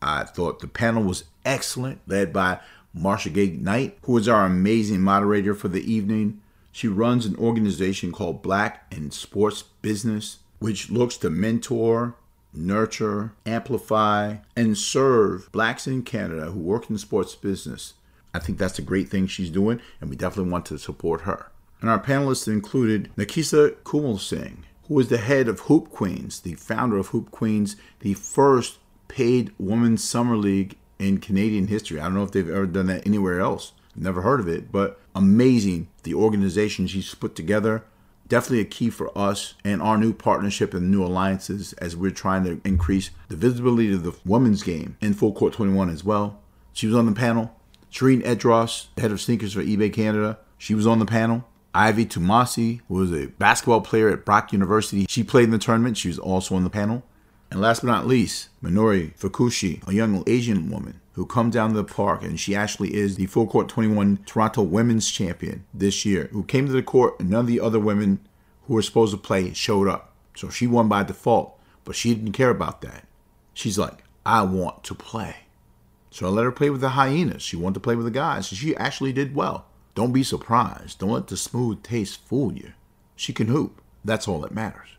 I 0.00 0.24
thought 0.24 0.60
the 0.60 0.68
panel 0.68 1.02
was 1.02 1.24
excellent, 1.44 2.00
led 2.06 2.32
by 2.32 2.60
Marsha 2.96 3.32
Gay 3.32 3.50
Knight, 3.50 3.98
who 4.02 4.16
is 4.16 4.28
our 4.28 4.46
amazing 4.46 5.00
moderator 5.00 5.54
for 5.54 5.68
the 5.68 5.92
evening. 5.92 6.40
She 6.70 6.86
runs 6.86 7.26
an 7.26 7.36
organization 7.36 8.12
called 8.12 8.42
Black 8.42 8.86
in 8.92 9.10
Sports 9.10 9.62
Business, 9.82 10.38
which 10.60 10.90
looks 10.90 11.16
to 11.18 11.30
mentor, 11.30 12.14
nurture, 12.54 13.32
amplify, 13.44 14.36
and 14.56 14.78
serve 14.78 15.50
blacks 15.50 15.86
in 15.86 16.02
Canada 16.02 16.52
who 16.52 16.60
work 16.60 16.88
in 16.88 16.96
sports 16.96 17.34
business 17.34 17.94
I 18.34 18.38
think 18.38 18.58
that's 18.58 18.78
a 18.78 18.82
great 18.82 19.08
thing 19.08 19.26
she's 19.26 19.50
doing, 19.50 19.80
and 20.00 20.10
we 20.10 20.16
definitely 20.16 20.52
want 20.52 20.66
to 20.66 20.78
support 20.78 21.22
her. 21.22 21.50
And 21.80 21.88
our 21.88 22.00
panelists 22.02 22.48
included 22.48 23.10
Nakisa 23.16 23.76
Kumul 23.84 24.18
Singh, 24.18 24.64
who 24.88 24.98
is 24.98 25.08
the 25.08 25.18
head 25.18 25.48
of 25.48 25.60
Hoop 25.60 25.90
Queens, 25.90 26.40
the 26.40 26.54
founder 26.54 26.96
of 26.96 27.08
Hoop 27.08 27.30
Queens, 27.30 27.76
the 28.00 28.14
first 28.14 28.78
paid 29.06 29.52
women's 29.58 30.02
summer 30.02 30.36
league 30.36 30.76
in 30.98 31.18
Canadian 31.18 31.68
history. 31.68 32.00
I 32.00 32.04
don't 32.04 32.14
know 32.14 32.24
if 32.24 32.32
they've 32.32 32.48
ever 32.48 32.66
done 32.66 32.86
that 32.86 33.06
anywhere 33.06 33.40
else. 33.40 33.72
Never 33.94 34.22
heard 34.22 34.40
of 34.40 34.48
it, 34.48 34.70
but 34.70 35.00
amazing 35.14 35.88
the 36.04 36.14
organization 36.14 36.86
she's 36.86 37.14
put 37.14 37.34
together. 37.34 37.84
Definitely 38.28 38.60
a 38.60 38.66
key 38.66 38.90
for 38.90 39.16
us 39.16 39.54
and 39.64 39.80
our 39.80 39.96
new 39.96 40.12
partnership 40.12 40.74
and 40.74 40.90
new 40.90 41.04
alliances 41.04 41.72
as 41.74 41.96
we're 41.96 42.10
trying 42.10 42.44
to 42.44 42.60
increase 42.64 43.10
the 43.28 43.36
visibility 43.36 43.92
of 43.92 44.02
the 44.02 44.14
women's 44.24 44.62
game 44.62 44.96
in 45.00 45.14
Full 45.14 45.32
Court 45.32 45.54
21 45.54 45.88
as 45.90 46.04
well. 46.04 46.40
She 46.72 46.86
was 46.86 46.94
on 46.94 47.06
the 47.06 47.12
panel. 47.12 47.54
Shireen 47.90 48.22
Edros, 48.22 48.88
head 48.98 49.10
of 49.10 49.20
sneakers 49.20 49.54
for 49.54 49.62
eBay 49.62 49.92
Canada, 49.92 50.38
she 50.58 50.74
was 50.74 50.86
on 50.86 50.98
the 50.98 51.06
panel. 51.06 51.44
Ivy 51.74 52.06
Tumasi, 52.06 52.80
who 52.88 52.94
was 52.94 53.12
a 53.12 53.26
basketball 53.26 53.80
player 53.80 54.08
at 54.08 54.24
Brock 54.24 54.52
University, 54.52 55.06
she 55.08 55.22
played 55.22 55.44
in 55.44 55.50
the 55.50 55.58
tournament. 55.58 55.96
She 55.96 56.08
was 56.08 56.18
also 56.18 56.54
on 56.54 56.64
the 56.64 56.70
panel. 56.70 57.02
And 57.50 57.60
last 57.60 57.80
but 57.80 57.88
not 57.88 58.06
least, 58.06 58.48
Minori 58.62 59.16
Fukushi, 59.18 59.86
a 59.88 59.94
young 59.94 60.22
Asian 60.26 60.70
woman 60.70 61.00
who 61.12 61.24
come 61.26 61.50
down 61.50 61.70
to 61.70 61.76
the 61.76 61.84
park, 61.84 62.22
and 62.22 62.38
she 62.38 62.54
actually 62.54 62.94
is 62.94 63.16
the 63.16 63.26
Full 63.26 63.46
Court 63.46 63.68
21 63.68 64.18
Toronto 64.26 64.62
Women's 64.62 65.10
Champion 65.10 65.64
this 65.72 66.04
year, 66.04 66.28
who 66.32 66.44
came 66.44 66.66
to 66.66 66.72
the 66.72 66.82
court, 66.82 67.18
and 67.18 67.30
none 67.30 67.40
of 67.40 67.46
the 67.46 67.60
other 67.60 67.80
women 67.80 68.20
who 68.66 68.74
were 68.74 68.82
supposed 68.82 69.12
to 69.12 69.18
play 69.18 69.52
showed 69.52 69.88
up. 69.88 70.12
So 70.36 70.50
she 70.50 70.66
won 70.66 70.88
by 70.88 71.02
default, 71.02 71.58
but 71.84 71.96
she 71.96 72.14
didn't 72.14 72.32
care 72.32 72.50
about 72.50 72.82
that. 72.82 73.06
She's 73.54 73.78
like, 73.78 74.04
I 74.24 74.42
want 74.42 74.84
to 74.84 74.94
play. 74.94 75.36
So 76.10 76.26
I 76.26 76.30
let 76.30 76.44
her 76.44 76.52
play 76.52 76.70
with 76.70 76.80
the 76.80 76.90
hyenas. 76.90 77.42
She 77.42 77.56
wanted 77.56 77.74
to 77.74 77.80
play 77.80 77.96
with 77.96 78.04
the 78.04 78.12
guys, 78.12 78.50
and 78.50 78.58
she 78.58 78.76
actually 78.76 79.12
did 79.12 79.34
well. 79.34 79.66
Don't 79.98 80.12
be 80.12 80.22
surprised. 80.22 81.00
Don't 81.00 81.10
let 81.10 81.26
the 81.26 81.36
smooth 81.36 81.82
taste 81.82 82.24
fool 82.24 82.52
you. 82.52 82.72
She 83.16 83.32
can 83.32 83.48
hoop. 83.48 83.82
That's 84.04 84.28
all 84.28 84.38
that 84.42 84.54
matters. 84.54 84.90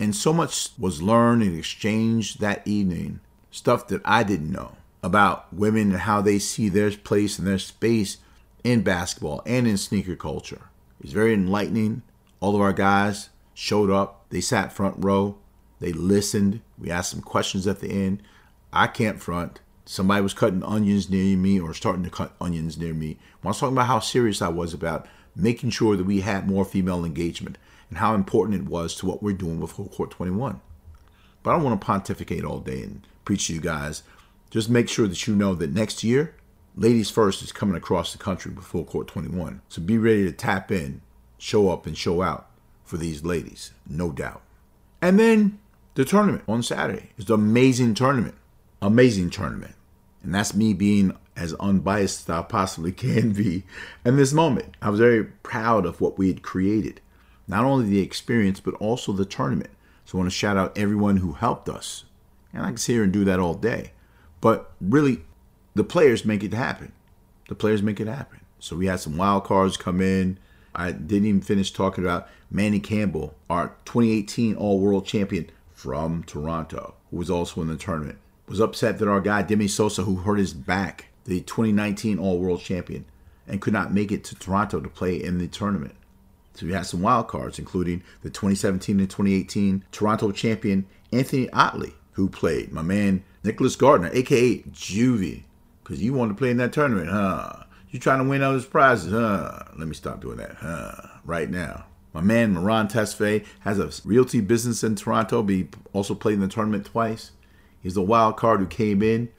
And 0.00 0.16
so 0.16 0.32
much 0.32 0.70
was 0.76 1.00
learned 1.00 1.44
and 1.44 1.56
exchanged 1.56 2.40
that 2.40 2.66
evening, 2.66 3.20
stuff 3.52 3.86
that 3.86 4.02
I 4.04 4.24
didn't 4.24 4.50
know 4.50 4.72
about 5.00 5.54
women 5.54 5.92
and 5.92 6.00
how 6.00 6.22
they 6.22 6.40
see 6.40 6.68
their 6.68 6.90
place 6.90 7.38
and 7.38 7.46
their 7.46 7.60
space 7.60 8.16
in 8.64 8.82
basketball 8.82 9.42
and 9.46 9.68
in 9.68 9.76
sneaker 9.76 10.16
culture. 10.16 10.62
It's 11.00 11.12
very 11.12 11.34
enlightening. 11.34 12.02
All 12.40 12.56
of 12.56 12.60
our 12.60 12.72
guys 12.72 13.30
showed 13.54 13.90
up. 13.90 14.24
They 14.30 14.40
sat 14.40 14.72
front 14.72 14.96
row. 14.98 15.38
They 15.78 15.92
listened. 15.92 16.62
We 16.76 16.90
asked 16.90 17.12
some 17.12 17.22
questions 17.22 17.68
at 17.68 17.78
the 17.78 17.92
end. 17.92 18.24
I 18.72 18.88
can't 18.88 19.22
front. 19.22 19.60
Somebody 19.90 20.20
was 20.20 20.34
cutting 20.34 20.62
onions 20.62 21.08
near 21.08 21.34
me 21.34 21.58
or 21.58 21.72
starting 21.72 22.04
to 22.04 22.10
cut 22.10 22.34
onions 22.42 22.76
near 22.76 22.92
me. 22.92 23.16
When 23.40 23.48
I 23.48 23.52
was 23.52 23.58
talking 23.58 23.74
about 23.74 23.86
how 23.86 24.00
serious 24.00 24.42
I 24.42 24.48
was 24.48 24.74
about 24.74 25.08
making 25.34 25.70
sure 25.70 25.96
that 25.96 26.04
we 26.04 26.20
had 26.20 26.46
more 26.46 26.66
female 26.66 27.06
engagement 27.06 27.56
and 27.88 27.96
how 27.96 28.14
important 28.14 28.60
it 28.60 28.68
was 28.68 28.94
to 28.96 29.06
what 29.06 29.22
we're 29.22 29.32
doing 29.32 29.58
with 29.58 29.72
Full 29.72 29.88
Court 29.88 30.10
21. 30.10 30.60
But 31.42 31.50
I 31.50 31.54
don't 31.54 31.64
want 31.64 31.80
to 31.80 31.86
pontificate 31.86 32.44
all 32.44 32.60
day 32.60 32.82
and 32.82 33.06
preach 33.24 33.46
to 33.46 33.54
you 33.54 33.62
guys 33.62 34.02
just 34.50 34.68
make 34.68 34.90
sure 34.90 35.08
that 35.08 35.26
you 35.26 35.34
know 35.34 35.54
that 35.54 35.72
next 35.72 36.04
year, 36.04 36.34
Ladies 36.76 37.10
First 37.10 37.40
is 37.40 37.50
coming 37.50 37.74
across 37.74 38.12
the 38.12 38.18
country 38.18 38.52
with 38.52 38.66
Full 38.66 38.84
Court 38.84 39.06
21. 39.08 39.62
So 39.70 39.80
be 39.80 39.96
ready 39.96 40.24
to 40.24 40.32
tap 40.32 40.70
in, 40.70 41.00
show 41.38 41.70
up, 41.70 41.86
and 41.86 41.96
show 41.96 42.20
out 42.20 42.50
for 42.84 42.98
these 42.98 43.24
ladies, 43.24 43.72
no 43.88 44.12
doubt. 44.12 44.42
And 45.00 45.18
then 45.18 45.60
the 45.94 46.04
tournament 46.04 46.44
on 46.46 46.62
Saturday. 46.62 47.12
is 47.16 47.24
the 47.24 47.34
amazing 47.34 47.94
tournament. 47.94 48.34
Amazing 48.82 49.30
tournament. 49.30 49.74
And 50.22 50.34
that's 50.34 50.54
me 50.54 50.74
being 50.74 51.16
as 51.36 51.54
unbiased 51.54 52.28
as 52.28 52.30
I 52.30 52.42
possibly 52.42 52.92
can 52.92 53.32
be 53.32 53.64
in 54.04 54.16
this 54.16 54.32
moment. 54.32 54.76
I 54.82 54.90
was 54.90 55.00
very 55.00 55.24
proud 55.24 55.86
of 55.86 56.00
what 56.00 56.18
we 56.18 56.28
had 56.28 56.42
created. 56.42 57.00
Not 57.46 57.64
only 57.64 57.86
the 57.86 58.00
experience, 58.00 58.60
but 58.60 58.74
also 58.74 59.12
the 59.12 59.24
tournament. 59.24 59.70
So 60.04 60.18
I 60.18 60.20
want 60.20 60.30
to 60.30 60.36
shout 60.36 60.56
out 60.56 60.76
everyone 60.76 61.18
who 61.18 61.32
helped 61.32 61.68
us. 61.68 62.04
And 62.52 62.62
I 62.62 62.68
can 62.68 62.76
sit 62.76 62.94
here 62.94 63.04
and 63.04 63.12
do 63.12 63.24
that 63.24 63.40
all 63.40 63.54
day. 63.54 63.92
But 64.40 64.72
really, 64.80 65.22
the 65.74 65.84
players 65.84 66.24
make 66.24 66.42
it 66.42 66.52
happen. 66.52 66.92
The 67.48 67.54
players 67.54 67.82
make 67.82 68.00
it 68.00 68.08
happen. 68.08 68.40
So 68.58 68.76
we 68.76 68.86
had 68.86 69.00
some 69.00 69.16
wild 69.16 69.44
cards 69.44 69.76
come 69.76 70.00
in. 70.00 70.38
I 70.74 70.92
didn't 70.92 71.28
even 71.28 71.40
finish 71.40 71.70
talking 71.70 72.04
about 72.04 72.28
Manny 72.50 72.80
Campbell, 72.80 73.34
our 73.48 73.74
2018 73.84 74.56
All 74.56 74.80
World 74.80 75.06
Champion 75.06 75.50
from 75.72 76.24
Toronto, 76.24 76.94
who 77.10 77.16
was 77.16 77.30
also 77.30 77.60
in 77.60 77.68
the 77.68 77.76
tournament. 77.76 78.18
Was 78.48 78.60
upset 78.60 78.98
that 78.98 79.08
our 79.08 79.20
guy 79.20 79.42
Demi 79.42 79.68
Sosa, 79.68 80.02
who 80.02 80.16
hurt 80.16 80.38
his 80.38 80.54
back, 80.54 81.08
the 81.24 81.42
2019 81.42 82.18
All 82.18 82.38
World 82.38 82.60
Champion, 82.60 83.04
and 83.46 83.60
could 83.60 83.74
not 83.74 83.92
make 83.92 84.10
it 84.10 84.24
to 84.24 84.34
Toronto 84.34 84.80
to 84.80 84.88
play 84.88 85.22
in 85.22 85.38
the 85.38 85.46
tournament. 85.46 85.94
So 86.54 86.66
we 86.66 86.72
had 86.72 86.86
some 86.86 87.02
wild 87.02 87.28
cards, 87.28 87.58
including 87.58 88.02
the 88.22 88.30
2017 88.30 88.98
and 88.98 89.08
2018 89.08 89.84
Toronto 89.92 90.32
champion 90.32 90.86
Anthony 91.12 91.48
Otley, 91.50 91.92
who 92.12 92.28
played. 92.28 92.72
My 92.72 92.82
man 92.82 93.22
Nicholas 93.44 93.76
Gardner, 93.76 94.10
aka 94.12 94.58
Juvie, 94.62 95.42
because 95.84 96.02
you 96.02 96.14
wanted 96.14 96.32
to 96.32 96.38
play 96.38 96.50
in 96.50 96.56
that 96.56 96.72
tournament, 96.72 97.10
huh? 97.10 97.64
You 97.90 98.00
trying 98.00 98.22
to 98.22 98.28
win 98.28 98.42
all 98.42 98.52
those 98.52 98.66
prizes, 98.66 99.12
huh? 99.12 99.62
Let 99.78 99.88
me 99.88 99.94
stop 99.94 100.20
doing 100.20 100.38
that, 100.38 100.56
huh? 100.56 100.92
Right 101.24 101.50
now. 101.50 101.84
My 102.12 102.22
man 102.22 102.54
Moran 102.54 102.88
Tesfaye 102.88 103.44
has 103.60 103.78
a 103.78 103.90
realty 104.08 104.40
business 104.40 104.82
in 104.82 104.96
Toronto, 104.96 105.42
but 105.42 105.54
he 105.54 105.68
also 105.92 106.14
played 106.14 106.34
in 106.34 106.40
the 106.40 106.48
tournament 106.48 106.86
twice. 106.86 107.30
He's 107.82 107.94
the 107.94 108.02
wild 108.02 108.36
card 108.36 108.60
who 108.60 108.66
came 108.66 109.02
in 109.02 109.30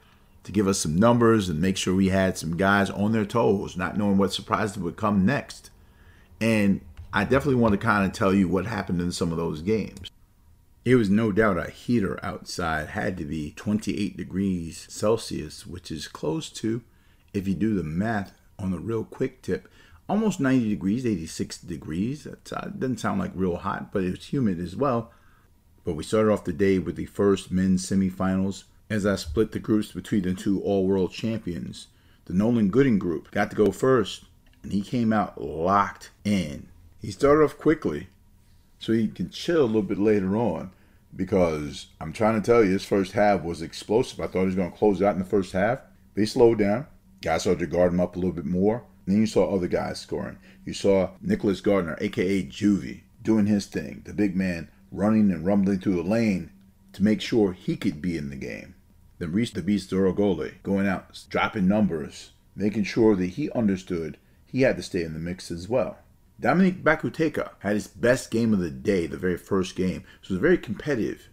to 0.44 0.52
give 0.52 0.66
us 0.66 0.78
some 0.78 0.96
numbers 0.96 1.48
and 1.48 1.60
make 1.60 1.76
sure 1.76 1.94
we 1.94 2.08
had 2.08 2.38
some 2.38 2.56
guys 2.56 2.90
on 2.90 3.12
their 3.12 3.26
toes, 3.26 3.76
not 3.76 3.96
knowing 3.96 4.16
what 4.16 4.32
surprises 4.32 4.78
would 4.78 4.96
come 4.96 5.26
next. 5.26 5.70
And 6.40 6.80
I 7.12 7.24
definitely 7.24 7.56
want 7.56 7.72
to 7.72 7.78
kind 7.78 8.06
of 8.06 8.12
tell 8.12 8.32
you 8.32 8.48
what 8.48 8.66
happened 8.66 9.00
in 9.00 9.12
some 9.12 9.32
of 9.32 9.38
those 9.38 9.62
games. 9.62 10.10
It 10.84 10.94
was 10.94 11.10
no 11.10 11.30
doubt 11.30 11.58
a 11.58 11.70
heater 11.70 12.18
outside, 12.24 12.88
had 12.88 13.18
to 13.18 13.24
be 13.24 13.52
28 13.52 14.16
degrees 14.16 14.86
Celsius, 14.88 15.66
which 15.66 15.90
is 15.90 16.08
close 16.08 16.48
to, 16.50 16.82
if 17.34 17.46
you 17.46 17.54
do 17.54 17.74
the 17.74 17.82
math 17.82 18.32
on 18.58 18.70
the 18.70 18.78
real 18.78 19.04
quick 19.04 19.42
tip, 19.42 19.68
almost 20.08 20.40
90 20.40 20.68
degrees, 20.68 21.04
86 21.04 21.58
degrees. 21.58 22.24
That 22.24 22.52
uh, 22.52 22.68
doesn't 22.70 22.98
sound 22.98 23.20
like 23.20 23.32
real 23.34 23.56
hot, 23.56 23.92
but 23.92 24.04
it 24.04 24.10
was 24.10 24.26
humid 24.26 24.58
as 24.58 24.74
well. 24.74 25.12
But 25.84 25.94
we 25.94 26.04
started 26.04 26.32
off 26.32 26.44
the 26.44 26.52
day 26.52 26.78
with 26.78 26.96
the 26.96 27.06
first 27.06 27.50
men's 27.50 27.88
semifinals 27.88 28.64
as 28.88 29.06
I 29.06 29.16
split 29.16 29.52
the 29.52 29.58
groups 29.58 29.92
between 29.92 30.22
the 30.22 30.34
two 30.34 30.60
all 30.62 30.86
world 30.86 31.12
champions. 31.12 31.88
The 32.26 32.34
Nolan 32.34 32.68
Gooding 32.68 32.98
group 32.98 33.30
got 33.30 33.50
to 33.50 33.56
go 33.56 33.72
first, 33.72 34.24
and 34.62 34.72
he 34.72 34.82
came 34.82 35.12
out 35.12 35.40
locked 35.40 36.10
in. 36.24 36.68
He 37.00 37.10
started 37.10 37.44
off 37.44 37.58
quickly, 37.58 38.08
so 38.78 38.92
he 38.92 39.08
can 39.08 39.30
chill 39.30 39.62
a 39.62 39.66
little 39.66 39.82
bit 39.82 39.98
later 39.98 40.36
on 40.36 40.70
because 41.14 41.86
I'm 42.00 42.12
trying 42.12 42.40
to 42.40 42.44
tell 42.44 42.64
you, 42.64 42.72
his 42.72 42.84
first 42.84 43.12
half 43.12 43.42
was 43.42 43.62
explosive. 43.62 44.20
I 44.20 44.26
thought 44.26 44.40
he 44.40 44.46
was 44.46 44.54
going 44.54 44.70
to 44.70 44.78
close 44.78 45.02
out 45.02 45.14
in 45.14 45.18
the 45.18 45.24
first 45.24 45.52
half. 45.52 45.80
But 46.14 46.20
he 46.20 46.26
slowed 46.26 46.58
down. 46.58 46.86
Guys 47.22 47.42
started 47.42 47.60
to 47.60 47.66
guard 47.66 47.92
him 47.92 48.00
up 48.00 48.16
a 48.16 48.18
little 48.18 48.34
bit 48.34 48.44
more. 48.46 48.84
And 49.06 49.14
then 49.14 49.20
you 49.20 49.26
saw 49.26 49.52
other 49.52 49.66
guys 49.66 50.00
scoring. 50.00 50.38
You 50.64 50.72
saw 50.72 51.10
Nicholas 51.20 51.60
Gardner, 51.60 51.96
aka 52.00 52.42
Juvie, 52.44 53.02
doing 53.22 53.46
his 53.46 53.66
thing. 53.66 54.02
The 54.04 54.12
big 54.12 54.36
man 54.36 54.68
running 54.90 55.30
and 55.30 55.46
rumbling 55.46 55.78
through 55.78 55.96
the 55.96 56.02
lane 56.02 56.50
to 56.92 57.02
make 57.02 57.20
sure 57.20 57.52
he 57.52 57.76
could 57.76 58.02
be 58.02 58.16
in 58.16 58.30
the 58.30 58.36
game. 58.36 58.74
Then 59.18 59.32
Reese 59.32 59.50
the 59.50 59.62
Beast 59.62 59.90
Dorogole 59.90 60.62
going 60.62 60.86
out, 60.86 61.24
dropping 61.28 61.68
numbers, 61.68 62.30
making 62.56 62.84
sure 62.84 63.14
that 63.16 63.26
he 63.26 63.50
understood 63.50 64.16
he 64.46 64.62
had 64.62 64.76
to 64.76 64.82
stay 64.82 65.02
in 65.02 65.12
the 65.12 65.20
mix 65.20 65.50
as 65.50 65.68
well. 65.68 65.98
Dominic 66.40 66.82
Bakuteka 66.82 67.50
had 67.58 67.74
his 67.74 67.86
best 67.86 68.30
game 68.30 68.52
of 68.52 68.60
the 68.60 68.70
day, 68.70 69.06
the 69.06 69.18
very 69.18 69.36
first 69.36 69.76
game. 69.76 70.04
So 70.22 70.32
it 70.32 70.34
was 70.34 70.40
very 70.40 70.58
competitive. 70.58 71.28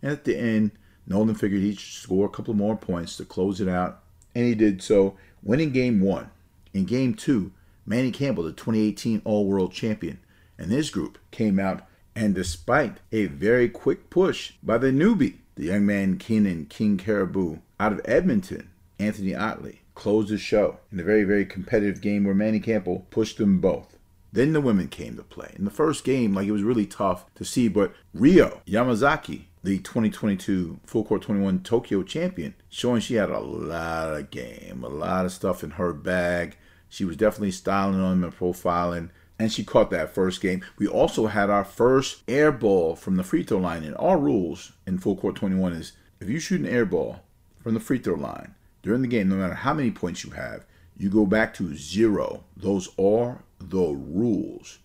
And 0.00 0.10
at 0.10 0.24
the 0.24 0.36
end, 0.36 0.72
Nolan 1.06 1.34
figured 1.34 1.60
he'd 1.60 1.78
score 1.78 2.26
a 2.26 2.30
couple 2.30 2.54
more 2.54 2.76
points 2.76 3.16
to 3.16 3.24
close 3.24 3.60
it 3.60 3.68
out. 3.68 4.02
And 4.34 4.46
he 4.46 4.54
did 4.54 4.82
so, 4.82 5.16
winning 5.42 5.70
game 5.70 6.00
one. 6.00 6.30
In 6.72 6.84
game 6.84 7.14
two, 7.14 7.52
Manny 7.84 8.10
Campbell, 8.10 8.44
the 8.44 8.52
2018 8.52 9.22
All 9.24 9.46
World 9.46 9.72
Champion, 9.72 10.18
and 10.58 10.70
his 10.70 10.90
group 10.90 11.18
came 11.30 11.58
out. 11.58 11.85
And 12.16 12.34
despite 12.34 12.96
a 13.12 13.26
very 13.26 13.68
quick 13.68 14.08
push 14.08 14.54
by 14.62 14.78
the 14.78 14.86
newbie, 14.86 15.36
the 15.54 15.64
young 15.66 15.84
man 15.84 16.16
Keenan 16.16 16.64
King 16.64 16.96
Caribou 16.96 17.58
out 17.78 17.92
of 17.92 18.00
Edmonton, 18.06 18.70
Anthony 18.98 19.34
Otley, 19.34 19.82
closed 19.94 20.30
the 20.30 20.38
show 20.38 20.78
in 20.90 20.98
a 20.98 21.02
very, 21.02 21.24
very 21.24 21.44
competitive 21.44 22.00
game 22.00 22.24
where 22.24 22.34
Manny 22.34 22.58
Campbell 22.58 23.06
pushed 23.10 23.36
them 23.36 23.60
both. 23.60 23.98
Then 24.32 24.54
the 24.54 24.62
women 24.62 24.88
came 24.88 25.16
to 25.16 25.22
play. 25.22 25.52
In 25.58 25.66
the 25.66 25.70
first 25.70 26.04
game, 26.04 26.34
like 26.34 26.48
it 26.48 26.52
was 26.52 26.62
really 26.62 26.86
tough 26.86 27.26
to 27.34 27.44
see, 27.44 27.68
but 27.68 27.92
Rio 28.14 28.62
Yamazaki, 28.66 29.42
the 29.62 29.78
2022 29.78 30.80
Full 30.86 31.04
Court 31.04 31.20
21 31.20 31.60
Tokyo 31.60 32.02
champion, 32.02 32.54
showing 32.70 33.02
she 33.02 33.14
had 33.16 33.28
a 33.28 33.40
lot 33.40 34.14
of 34.14 34.30
game, 34.30 34.82
a 34.82 34.88
lot 34.88 35.26
of 35.26 35.32
stuff 35.32 35.62
in 35.62 35.72
her 35.72 35.92
bag. 35.92 36.56
She 36.88 37.04
was 37.04 37.16
definitely 37.16 37.50
styling 37.50 38.00
on 38.00 38.20
them 38.20 38.24
and 38.24 38.38
profiling, 38.38 39.10
and 39.38 39.52
she 39.52 39.64
caught 39.64 39.90
that 39.90 40.14
first 40.14 40.40
game. 40.40 40.64
We 40.78 40.86
also 40.86 41.26
had 41.26 41.50
our 41.50 41.64
first 41.64 42.22
air 42.26 42.50
ball 42.50 42.96
from 42.96 43.16
the 43.16 43.24
free 43.24 43.42
throw 43.42 43.58
line. 43.58 43.84
And 43.84 43.96
our 43.98 44.18
rules 44.18 44.72
in 44.86 44.98
Full 44.98 45.16
Court 45.16 45.36
21 45.36 45.72
is 45.74 45.92
if 46.20 46.28
you 46.28 46.38
shoot 46.38 46.60
an 46.60 46.66
air 46.66 46.86
ball 46.86 47.20
from 47.62 47.74
the 47.74 47.80
free 47.80 47.98
throw 47.98 48.14
line 48.14 48.54
during 48.82 49.02
the 49.02 49.08
game, 49.08 49.28
no 49.28 49.36
matter 49.36 49.54
how 49.54 49.74
many 49.74 49.90
points 49.90 50.24
you 50.24 50.30
have, 50.30 50.64
you 50.96 51.10
go 51.10 51.26
back 51.26 51.52
to 51.54 51.76
zero. 51.76 52.44
Those 52.56 52.88
are 52.98 53.42
the 53.58 53.92
rules. 53.92 54.78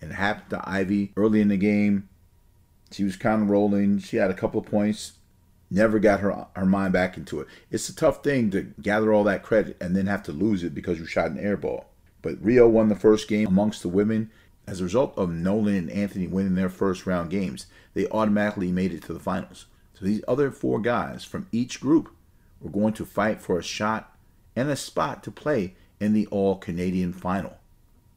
And 0.00 0.12
it 0.12 0.14
happened 0.14 0.50
to 0.50 0.68
Ivy 0.68 1.12
early 1.16 1.40
in 1.40 1.48
the 1.48 1.56
game. 1.56 2.08
She 2.90 3.04
was 3.04 3.16
kind 3.16 3.42
of 3.42 3.50
rolling. 3.50 3.98
She 3.98 4.16
had 4.16 4.30
a 4.30 4.34
couple 4.34 4.60
of 4.60 4.66
points. 4.66 5.12
Never 5.70 5.98
got 5.98 6.20
her 6.20 6.46
her 6.56 6.64
mind 6.64 6.94
back 6.94 7.18
into 7.18 7.40
it. 7.40 7.48
It's 7.70 7.90
a 7.90 7.94
tough 7.94 8.24
thing 8.24 8.50
to 8.52 8.72
gather 8.80 9.12
all 9.12 9.24
that 9.24 9.42
credit 9.42 9.76
and 9.78 9.94
then 9.94 10.06
have 10.06 10.22
to 10.22 10.32
lose 10.32 10.64
it 10.64 10.74
because 10.74 10.98
you 10.98 11.04
shot 11.04 11.30
an 11.30 11.38
air 11.38 11.58
ball. 11.58 11.87
But 12.22 12.42
Rio 12.44 12.68
won 12.68 12.88
the 12.88 12.96
first 12.96 13.28
game 13.28 13.46
amongst 13.48 13.82
the 13.82 13.88
women. 13.88 14.30
As 14.66 14.80
a 14.80 14.84
result 14.84 15.16
of 15.16 15.30
Nolan 15.30 15.74
and 15.74 15.90
Anthony 15.90 16.26
winning 16.26 16.54
their 16.54 16.68
first 16.68 17.06
round 17.06 17.30
games, 17.30 17.66
they 17.94 18.06
automatically 18.08 18.70
made 18.72 18.92
it 18.92 19.02
to 19.04 19.12
the 19.12 19.20
finals. 19.20 19.66
So 19.94 20.04
these 20.04 20.22
other 20.28 20.50
four 20.50 20.80
guys 20.80 21.24
from 21.24 21.46
each 21.52 21.80
group 21.80 22.14
were 22.60 22.70
going 22.70 22.92
to 22.94 23.04
fight 23.04 23.40
for 23.40 23.58
a 23.58 23.62
shot 23.62 24.16
and 24.54 24.68
a 24.68 24.76
spot 24.76 25.22
to 25.24 25.30
play 25.30 25.74
in 26.00 26.12
the 26.12 26.26
All 26.26 26.56
Canadian 26.56 27.12
final. 27.12 27.56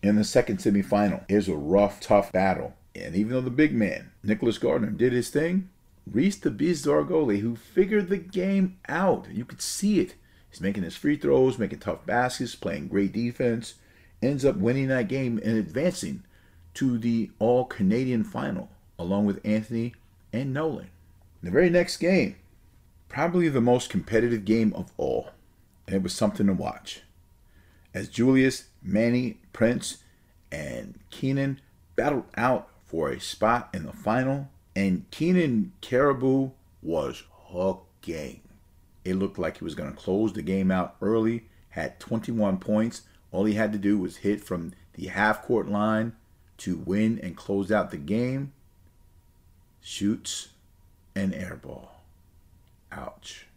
in 0.04 0.16
the 0.16 0.24
second 0.24 0.58
semifinal. 0.58 1.24
Here's 1.28 1.48
a 1.48 1.56
rough, 1.56 2.00
tough 2.00 2.32
battle. 2.32 2.74
And 2.96 3.16
even 3.16 3.34
though 3.34 3.42
the 3.42 3.50
big 3.52 3.74
man, 3.74 4.12
Nicholas 4.24 4.58
Gardner, 4.58 4.90
did 4.90 5.14
his 5.14 5.30
thing, 5.30 5.70
Reese 6.12 6.38
the 6.38 6.50
Biz 6.52 6.86
Dargole, 6.86 7.40
who 7.40 7.56
figured 7.56 8.10
the 8.10 8.18
game 8.18 8.78
out. 8.90 9.28
You 9.32 9.46
could 9.46 9.62
see 9.62 10.00
it. 10.00 10.16
He's 10.50 10.60
making 10.60 10.84
his 10.84 10.98
free 10.98 11.16
throws, 11.16 11.58
making 11.60 11.80
tough 11.80 12.06
baskets, 12.06 12.56
playing 12.56 12.88
great 12.88 13.14
defense, 13.14 13.76
ends 14.22 14.46
up 14.46 14.56
winning 14.56 14.88
that 14.88 15.08
game 15.08 15.40
and 15.44 15.58
advancing 15.58 16.24
to 16.76 16.98
the 16.98 17.32
All 17.40 17.66
Canadian 17.66 18.24
final, 18.24 18.70
along 18.98 19.26
with 19.26 19.46
Anthony 19.46 19.94
and 20.32 20.54
Nolan. 20.54 20.90
The 21.44 21.52
very 21.52 21.70
next 21.70 21.98
game, 21.98 22.36
probably 23.10 23.50
the 23.50 23.62
most 23.62 23.90
competitive 23.90 24.46
game 24.46 24.74
of 24.74 24.92
all, 24.98 25.32
and 25.88 25.96
it 25.96 26.04
was 26.04 26.14
something 26.14 26.48
to 26.48 26.54
watch. 26.54 27.02
As 27.94 28.08
Julius, 28.08 28.66
Manny, 28.82 29.40
Prince, 29.52 29.98
and 30.52 31.00
Keenan 31.10 31.60
battled 31.96 32.26
out 32.38 32.70
for 32.86 33.10
a 33.10 33.20
spot 33.20 33.70
in 33.74 33.86
the 33.86 33.94
final, 33.94 34.50
and 34.76 35.10
Keenan 35.12 35.74
Caribou 35.82 36.52
was 36.82 37.24
hooking. 37.32 38.42
It 39.04 39.16
looked 39.16 39.40
like 39.40 39.58
he 39.58 39.64
was 39.64 39.76
going 39.76 39.92
to 39.92 39.98
close 39.98 40.34
the 40.34 40.42
game 40.42 40.72
out 40.72 40.96
early, 41.02 41.46
had 41.70 42.00
21 42.00 42.58
points. 42.58 43.02
All 43.32 43.46
he 43.46 43.54
had 43.54 43.72
to 43.74 43.80
do 43.80 43.98
was 43.98 44.18
hit 44.18 44.44
from 44.44 44.74
the 44.94 45.08
half 45.08 45.44
court 45.44 45.68
line 45.68 46.14
to 46.58 46.78
win 46.78 47.20
and 47.24 47.36
close 47.36 47.72
out 47.72 47.92
the 47.92 47.98
game. 47.98 48.54
Shoots 49.82 50.50
an 51.16 51.34
air 51.34 51.60
ball. 51.62 52.04
Ouch. 52.92 53.48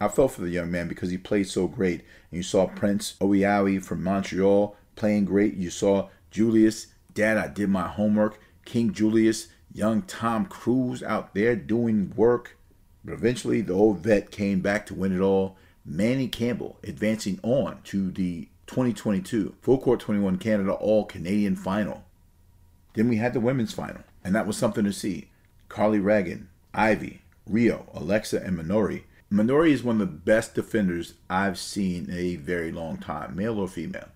I 0.00 0.08
felt 0.08 0.32
for 0.32 0.42
the 0.42 0.50
young 0.50 0.70
man 0.70 0.88
because 0.88 1.10
he 1.10 1.18
played 1.18 1.48
so 1.48 1.66
great. 1.66 2.00
And 2.30 2.38
you 2.38 2.42
saw 2.42 2.66
Prince 2.66 3.14
Owiawi 3.20 3.82
from 3.82 4.02
Montreal 4.02 4.76
playing 4.94 5.24
great. 5.24 5.54
You 5.54 5.70
saw 5.70 6.08
Julius, 6.30 6.88
Dad, 7.14 7.36
I 7.36 7.48
did 7.48 7.70
my 7.70 7.88
homework. 7.88 8.38
King 8.64 8.92
Julius, 8.92 9.48
young 9.72 10.02
Tom 10.02 10.46
Cruise 10.46 11.02
out 11.02 11.34
there 11.34 11.56
doing 11.56 12.12
work. 12.14 12.56
But 13.04 13.14
eventually, 13.14 13.60
the 13.60 13.72
old 13.72 13.98
vet 13.98 14.30
came 14.30 14.60
back 14.60 14.86
to 14.86 14.94
win 14.94 15.14
it 15.14 15.20
all. 15.20 15.56
Manny 15.84 16.28
Campbell 16.28 16.78
advancing 16.82 17.38
on 17.42 17.80
to 17.84 18.10
the 18.10 18.48
2022 18.66 19.54
Full 19.62 19.78
Court 19.78 20.00
21 20.00 20.38
Canada 20.38 20.72
All 20.72 21.04
Canadian 21.04 21.56
Final. 21.56 22.04
Then 22.94 23.08
we 23.08 23.16
had 23.16 23.34
the 23.34 23.40
women's 23.40 23.74
final, 23.74 24.02
and 24.24 24.34
that 24.34 24.46
was 24.46 24.56
something 24.56 24.84
to 24.84 24.92
see. 24.92 25.28
Carly 25.68 25.98
Ragan, 25.98 26.46
Ivy, 26.72 27.20
Rio, 27.46 27.86
Alexa, 27.92 28.42
and 28.42 28.58
Minori. 28.58 29.02
Minori 29.30 29.70
is 29.70 29.82
one 29.82 30.00
of 30.00 30.00
the 30.00 30.06
best 30.06 30.54
defenders 30.54 31.14
I've 31.28 31.58
seen 31.58 32.08
in 32.08 32.16
a 32.16 32.36
very 32.36 32.72
long 32.72 32.98
time, 32.98 33.36
male 33.36 33.58
or 33.58 33.68
female. 33.68 34.08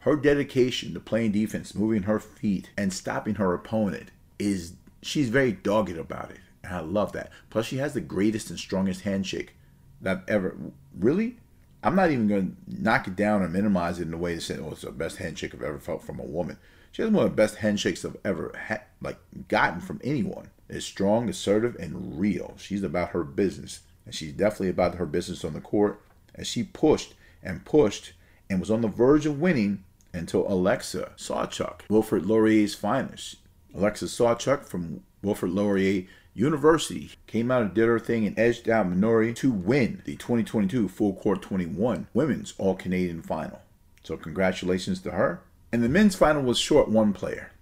Her 0.00 0.16
dedication 0.16 0.92
to 0.92 1.00
playing 1.00 1.32
defense, 1.32 1.74
moving 1.74 2.02
her 2.02 2.20
feet, 2.20 2.70
and 2.76 2.92
stopping 2.92 3.36
her 3.36 3.54
opponent 3.54 4.10
is 4.38 4.74
she's 5.02 5.30
very 5.30 5.52
dogged 5.52 5.96
about 5.96 6.30
it. 6.30 6.40
And 6.62 6.74
I 6.74 6.80
love 6.80 7.12
that. 7.12 7.30
Plus, 7.50 7.66
she 7.66 7.78
has 7.78 7.94
the 7.94 8.00
greatest 8.00 8.50
and 8.50 8.58
strongest 8.58 9.02
handshake 9.02 9.54
that 10.00 10.18
I've 10.18 10.28
ever. 10.28 10.56
Really? 10.98 11.38
I'm 11.84 11.94
not 11.94 12.10
even 12.10 12.28
going 12.28 12.56
to 12.66 12.82
knock 12.82 13.06
it 13.06 13.14
down 13.14 13.42
or 13.42 13.48
minimize 13.48 14.00
it 14.00 14.08
in 14.08 14.14
a 14.14 14.18
way 14.18 14.34
to 14.34 14.40
say, 14.40 14.58
oh, 14.58 14.70
it's 14.72 14.82
the 14.82 14.90
best 14.90 15.18
handshake 15.18 15.54
I've 15.54 15.62
ever 15.62 15.78
felt 15.78 16.02
from 16.02 16.18
a 16.18 16.24
woman. 16.24 16.58
She 16.92 17.02
has 17.02 17.10
one 17.10 17.24
of 17.24 17.30
the 17.30 17.36
best 17.36 17.56
handshakes 17.56 18.04
I've 18.04 18.16
ever 18.24 18.54
had, 18.56 18.82
like 19.02 19.18
gotten 19.48 19.80
from 19.80 20.00
anyone. 20.02 20.50
It's 20.68 20.86
strong, 20.86 21.28
assertive, 21.28 21.76
and 21.78 22.18
real. 22.18 22.54
She's 22.56 22.82
about 22.82 23.10
her 23.10 23.22
business, 23.22 23.80
and 24.06 24.14
she's 24.14 24.32
definitely 24.32 24.70
about 24.70 24.94
her 24.94 25.06
business 25.06 25.44
on 25.44 25.52
the 25.52 25.60
court. 25.60 26.00
And 26.34 26.46
she 26.46 26.62
pushed 26.62 27.14
and 27.42 27.64
pushed 27.64 28.14
and 28.48 28.60
was 28.60 28.70
on 28.70 28.80
the 28.80 28.88
verge 28.88 29.26
of 29.26 29.40
winning 29.40 29.84
until 30.12 30.50
Alexa 30.50 31.12
Sawchuk, 31.16 31.80
Wilfrid 31.90 32.24
Laurier's 32.24 32.74
finest. 32.74 33.36
Alexa 33.74 34.06
Sawchuk 34.06 34.64
from 34.64 35.02
Wilfrid 35.22 35.52
Laurier 35.52 36.06
University 36.34 37.12
came 37.26 37.50
out 37.50 37.62
and 37.62 37.74
did 37.74 37.86
her 37.86 38.00
thing 38.00 38.26
and 38.26 38.38
edged 38.38 38.68
out 38.68 38.90
Minori 38.90 39.34
to 39.36 39.52
win 39.52 40.02
the 40.04 40.16
2022 40.16 40.88
Full 40.88 41.14
Court 41.14 41.40
21 41.40 42.08
Women's 42.12 42.54
All 42.58 42.74
Canadian 42.74 43.22
Final. 43.22 43.62
So, 44.02 44.16
congratulations 44.16 45.00
to 45.02 45.12
her. 45.12 45.40
And 45.72 45.82
the 45.82 45.88
men's 45.88 46.16
final 46.16 46.42
was 46.42 46.58
short 46.58 46.88
one 46.88 47.12
player. 47.12 47.52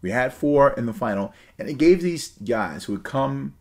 We 0.00 0.10
had 0.10 0.32
four 0.32 0.72
in 0.72 0.86
the 0.86 0.92
final, 0.92 1.32
and 1.58 1.68
it 1.68 1.78
gave 1.78 2.00
these 2.00 2.30
guys 2.44 2.84
who 2.84 2.92
had 2.92 3.04
come 3.04 3.54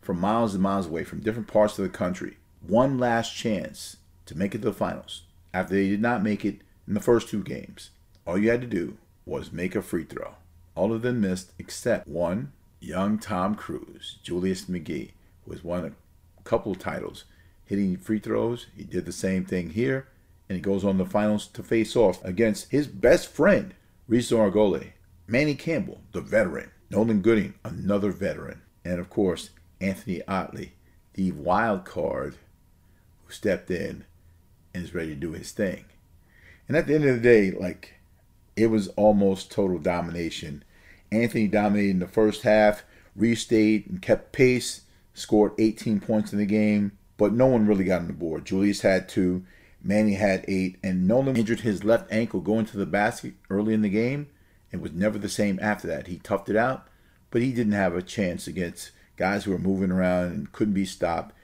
from 0.00 0.20
miles 0.20 0.54
and 0.54 0.62
miles 0.62 0.86
away 0.86 1.04
from 1.04 1.20
different 1.20 1.48
parts 1.48 1.78
of 1.78 1.84
the 1.84 1.88
country 1.88 2.38
one 2.66 2.98
last 2.98 3.34
chance 3.34 3.98
to 4.26 4.36
make 4.36 4.54
it 4.54 4.58
to 4.58 4.64
the 4.64 4.72
finals 4.72 5.22
after 5.54 5.74
they 5.74 5.88
did 5.88 6.02
not 6.02 6.22
make 6.22 6.44
it 6.44 6.60
in 6.86 6.94
the 6.94 7.00
first 7.00 7.28
two 7.28 7.42
games. 7.42 7.90
All 8.26 8.38
you 8.38 8.50
had 8.50 8.60
to 8.60 8.66
do 8.66 8.96
was 9.24 9.52
make 9.52 9.74
a 9.74 9.82
free 9.82 10.04
throw. 10.04 10.34
All 10.74 10.92
of 10.92 11.02
them 11.02 11.20
missed 11.20 11.52
except 11.58 12.06
one 12.06 12.52
young 12.80 13.18
Tom 13.18 13.54
Cruise, 13.54 14.18
Julius 14.22 14.64
McGee, 14.66 15.12
who 15.44 15.52
has 15.52 15.64
won 15.64 15.84
a 15.84 16.42
couple 16.42 16.74
titles 16.74 17.24
hitting 17.64 17.96
free 17.96 18.18
throws. 18.18 18.66
He 18.76 18.84
did 18.84 19.04
the 19.04 19.12
same 19.12 19.44
thing 19.44 19.70
here, 19.70 20.08
and 20.48 20.56
he 20.56 20.62
goes 20.62 20.84
on 20.84 20.98
the 20.98 21.04
finals 21.04 21.46
to 21.48 21.62
face 21.62 21.94
off 21.96 22.24
against 22.24 22.70
his 22.70 22.86
best 22.86 23.28
friend, 23.28 23.74
Reese 24.06 24.32
Argole, 24.32 24.80
Manny 25.26 25.54
Campbell, 25.54 26.00
the 26.12 26.20
veteran, 26.20 26.70
Nolan 26.90 27.20
Gooding, 27.20 27.54
another 27.64 28.10
veteran, 28.10 28.62
and 28.84 28.98
of 28.98 29.10
course, 29.10 29.50
Anthony 29.80 30.22
Otley, 30.26 30.72
the 31.14 31.32
wild 31.32 31.84
card 31.84 32.36
who 33.24 33.32
stepped 33.32 33.70
in 33.70 34.04
and 34.72 34.84
is 34.84 34.94
ready 34.94 35.10
to 35.10 35.14
do 35.14 35.32
his 35.32 35.50
thing. 35.50 35.84
And 36.66 36.76
at 36.76 36.86
the 36.86 36.94
end 36.94 37.04
of 37.04 37.16
the 37.16 37.22
day, 37.22 37.50
like, 37.50 37.94
it 38.56 38.68
was 38.68 38.88
almost 38.88 39.50
total 39.50 39.78
domination 39.78 40.64
Anthony 41.10 41.48
dominated 41.48 41.90
in 41.90 41.98
the 41.98 42.06
first 42.06 42.42
half, 42.42 42.84
restayed 43.18 43.88
and 43.88 44.02
kept 44.02 44.32
pace, 44.32 44.82
scored 45.14 45.52
18 45.58 46.00
points 46.00 46.32
in 46.32 46.38
the 46.38 46.46
game, 46.46 46.92
but 47.16 47.32
no 47.32 47.46
one 47.46 47.66
really 47.66 47.84
got 47.84 48.00
on 48.00 48.06
the 48.06 48.12
board. 48.12 48.44
Julius 48.44 48.82
had 48.82 49.08
two, 49.08 49.44
Manny 49.82 50.14
had 50.14 50.44
eight, 50.48 50.76
and 50.82 51.06
Nolan 51.06 51.36
injured 51.36 51.60
his 51.60 51.84
left 51.84 52.10
ankle 52.12 52.40
going 52.40 52.66
to 52.66 52.76
the 52.76 52.86
basket 52.86 53.34
early 53.50 53.74
in 53.74 53.82
the 53.82 53.88
game 53.88 54.28
and 54.72 54.80
was 54.80 54.92
never 54.92 55.18
the 55.18 55.28
same 55.28 55.58
after 55.62 55.86
that. 55.88 56.06
He 56.06 56.18
toughed 56.18 56.48
it 56.48 56.56
out, 56.56 56.86
but 57.30 57.42
he 57.42 57.52
didn't 57.52 57.72
have 57.72 57.94
a 57.94 58.02
chance 58.02 58.46
against 58.46 58.90
guys 59.16 59.44
who 59.44 59.50
were 59.50 59.58
moving 59.58 59.90
around 59.90 60.32
and 60.32 60.52
couldn't 60.52 60.74
be 60.74 60.84
stopped. 60.84 61.34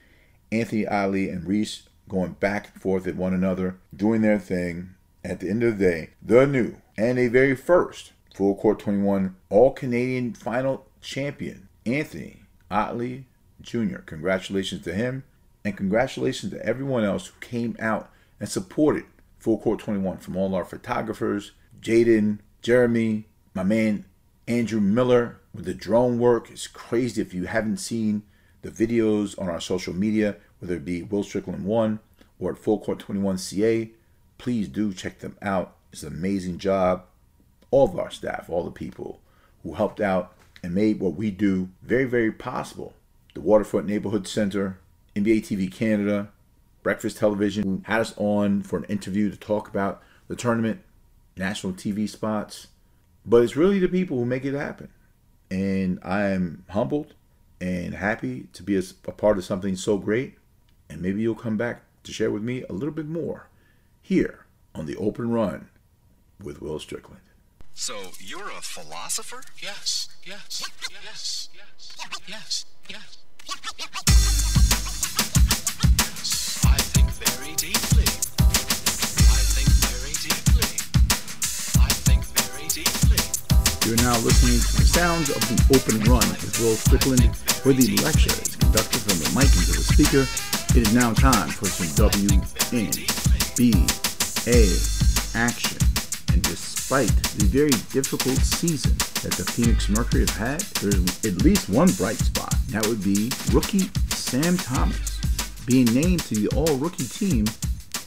Anthony 0.51 0.87
Ali 0.87 1.29
and 1.29 1.45
Reese 1.45 1.83
going 2.07 2.33
back 2.33 2.71
and 2.73 2.81
forth 2.81 3.07
at 3.07 3.15
one 3.15 3.33
another, 3.33 3.79
doing 3.95 4.21
their 4.21 4.39
thing. 4.39 4.91
At 5.23 5.39
the 5.39 5.49
end 5.49 5.63
of 5.63 5.79
the 5.79 5.83
day, 5.83 6.09
the 6.21 6.45
new 6.45 6.75
and 6.97 7.17
a 7.17 7.27
very 7.27 7.55
first 7.55 8.11
Full 8.35 8.55
Court 8.55 8.79
21 8.79 9.33
All 9.49 9.71
Canadian 9.71 10.33
Final 10.33 10.87
Champion, 10.99 11.69
Anthony 11.85 12.41
Otley 12.69 13.27
Jr. 13.61 13.99
Congratulations 13.99 14.83
to 14.83 14.93
him, 14.93 15.23
and 15.63 15.77
congratulations 15.77 16.51
to 16.51 16.65
everyone 16.65 17.05
else 17.05 17.27
who 17.27 17.39
came 17.39 17.77
out 17.79 18.11
and 18.41 18.49
supported 18.49 19.05
Full 19.39 19.57
Court 19.59 19.79
21 19.79 20.17
from 20.17 20.35
all 20.35 20.53
our 20.53 20.65
photographers, 20.65 21.53
Jaden, 21.79 22.39
Jeremy, 22.61 23.23
my 23.53 23.63
man 23.63 24.03
Andrew 24.49 24.81
Miller 24.81 25.39
with 25.53 25.63
the 25.63 25.73
drone 25.73 26.19
work. 26.19 26.51
It's 26.51 26.67
crazy 26.67 27.21
if 27.21 27.33
you 27.33 27.45
haven't 27.45 27.77
seen 27.77 28.23
the 28.63 28.69
videos 28.69 29.39
on 29.39 29.47
our 29.47 29.61
social 29.61 29.93
media, 29.93 30.35
whether 30.59 30.75
it 30.75 30.83
be 30.83 31.03
Will 31.03 31.23
Strickland 31.23 31.63
1 31.63 31.99
or 32.39 32.51
at 32.51 32.57
Full 32.57 32.79
Court 32.79 32.99
21 32.99 33.37
CA. 33.37 33.91
Please 34.37 34.67
do 34.67 34.93
check 34.93 35.19
them 35.19 35.37
out. 35.41 35.77
It's 35.93 36.03
an 36.03 36.13
amazing 36.13 36.57
job 36.57 37.05
all 37.75 37.89
of 37.89 37.99
our 37.99 38.09
staff, 38.09 38.49
all 38.49 38.63
the 38.63 38.71
people 38.71 39.19
who 39.61 39.73
helped 39.73 39.99
out 39.99 40.33
and 40.63 40.73
made 40.73 40.97
what 40.97 41.13
we 41.13 41.29
do 41.29 41.67
very, 41.81 42.05
very 42.05 42.31
possible. 42.31 42.93
The 43.33 43.41
Waterfront 43.41 43.85
Neighborhood 43.85 44.29
Center, 44.29 44.79
NBA 45.13 45.39
TV 45.41 45.69
Canada, 45.69 46.29
Breakfast 46.83 47.17
Television 47.17 47.83
had 47.85 47.99
us 47.99 48.13
on 48.15 48.63
for 48.63 48.77
an 48.77 48.85
interview 48.85 49.29
to 49.29 49.35
talk 49.35 49.67
about 49.67 50.01
the 50.29 50.37
tournament, 50.37 50.83
national 51.35 51.73
TV 51.73 52.07
spots. 52.07 52.67
But 53.25 53.43
it's 53.43 53.57
really 53.57 53.79
the 53.79 53.89
people 53.89 54.19
who 54.19 54.25
make 54.25 54.45
it 54.45 54.53
happen. 54.53 54.87
And 55.51 55.99
I 56.01 56.27
am 56.27 56.63
humbled 56.69 57.13
and 57.59 57.93
happy 57.93 58.47
to 58.53 58.63
be 58.63 58.77
a, 58.77 58.83
a 59.05 59.11
part 59.11 59.37
of 59.37 59.43
something 59.43 59.75
so 59.75 59.97
great. 59.97 60.37
And 60.89 61.01
maybe 61.01 61.21
you'll 61.21 61.35
come 61.35 61.57
back 61.57 61.81
to 62.03 62.13
share 62.13 62.31
with 62.31 62.41
me 62.41 62.63
a 62.69 62.73
little 62.73 62.93
bit 62.93 63.07
more 63.07 63.49
here 64.01 64.45
on 64.73 64.85
the 64.85 64.95
open 64.95 65.29
run 65.29 65.67
with 66.41 66.61
Will 66.61 66.79
Strickland. 66.79 67.19
So 67.77 67.93
you're 68.19 68.49
a 68.49 68.61
philosopher? 68.61 69.43
Yes, 69.61 70.07
yes, 70.23 70.63
yes, 71.03 71.49
yes, 71.53 71.89
yes, 72.25 72.65
yes. 72.89 73.17
I 76.65 76.77
think 76.95 77.11
very 77.11 77.53
deeply. 77.55 78.07
I 79.27 79.43
think 79.51 79.67
very 79.91 80.15
deeply. 80.23 80.71
I 81.83 81.91
think 82.07 82.23
very 82.23 82.67
deeply. 82.71 83.19
You're 83.85 84.01
now 84.01 84.17
listening 84.23 84.63
to 84.63 84.71
the 84.79 84.87
sounds 84.87 85.29
of 85.29 85.41
the 85.43 85.59
open 85.75 85.99
run 86.09 86.27
with 86.31 86.57
Will 86.61 86.75
Strickland, 86.79 87.35
where 87.63 87.75
the 87.75 87.97
lecture 88.01 88.31
is 88.41 88.55
conducted 88.55 89.01
from 89.03 89.19
the 89.19 89.29
mic 89.35 89.51
into 89.51 89.75
the 89.75 89.83
speaker. 89.83 90.25
It 90.79 90.87
is 90.87 90.93
now 90.93 91.13
time 91.13 91.49
for 91.49 91.65
some 91.65 92.07
WNBA 92.07 92.95
action 95.35 95.77
and 96.31 96.41
discussion. 96.41 96.74
Despite 96.87 97.09
the 97.39 97.45
very 97.45 97.71
difficult 97.91 98.37
season 98.37 98.95
that 99.23 99.33
the 99.39 99.51
Phoenix 99.53 99.89
Mercury 99.89 100.21
have 100.21 100.37
had, 100.37 100.61
there's 100.81 101.25
at 101.25 101.41
least 101.41 101.67
one 101.67 101.91
bright 101.93 102.17
spot. 102.17 102.53
That 102.69 102.85
would 102.85 103.03
be 103.03 103.31
rookie 103.51 103.89
Sam 104.09 104.55
Thomas 104.55 105.19
being 105.65 105.85
named 105.85 106.19
to 106.25 106.35
the 106.35 106.47
all 106.55 106.77
rookie 106.77 107.07
team 107.07 107.45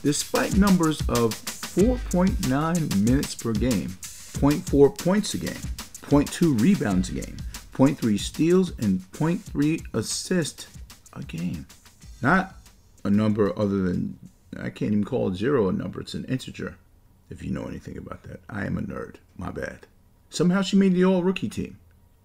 despite 0.04 0.56
numbers 0.56 1.00
of 1.08 1.34
4.9 1.34 3.04
minutes 3.04 3.34
per 3.34 3.52
game, 3.52 3.88
0.4 3.88 4.96
points 4.96 5.34
a 5.34 5.38
game, 5.38 5.64
0.2 6.06 6.60
rebounds 6.60 7.08
a 7.08 7.14
game, 7.14 7.36
0.3 7.74 8.16
steals, 8.16 8.70
and 8.78 9.00
0.3 9.10 9.82
assists 9.92 10.68
a 11.14 11.24
game. 11.24 11.66
Not 12.22 12.54
a 13.02 13.10
number 13.10 13.52
other 13.58 13.82
than, 13.82 14.20
I 14.56 14.70
can't 14.70 14.92
even 14.92 15.02
call 15.02 15.34
zero 15.34 15.68
a 15.68 15.72
number, 15.72 16.00
it's 16.00 16.14
an 16.14 16.26
integer, 16.26 16.76
if 17.30 17.42
you 17.42 17.50
know 17.50 17.64
anything 17.64 17.96
about 17.96 18.22
that. 18.24 18.40
I 18.48 18.66
am 18.66 18.78
a 18.78 18.82
nerd, 18.82 19.16
my 19.36 19.50
bad. 19.50 19.86
Somehow 20.30 20.62
she 20.62 20.76
made 20.76 20.94
the 20.94 21.04
all 21.04 21.22
rookie 21.22 21.48
team. 21.48 21.78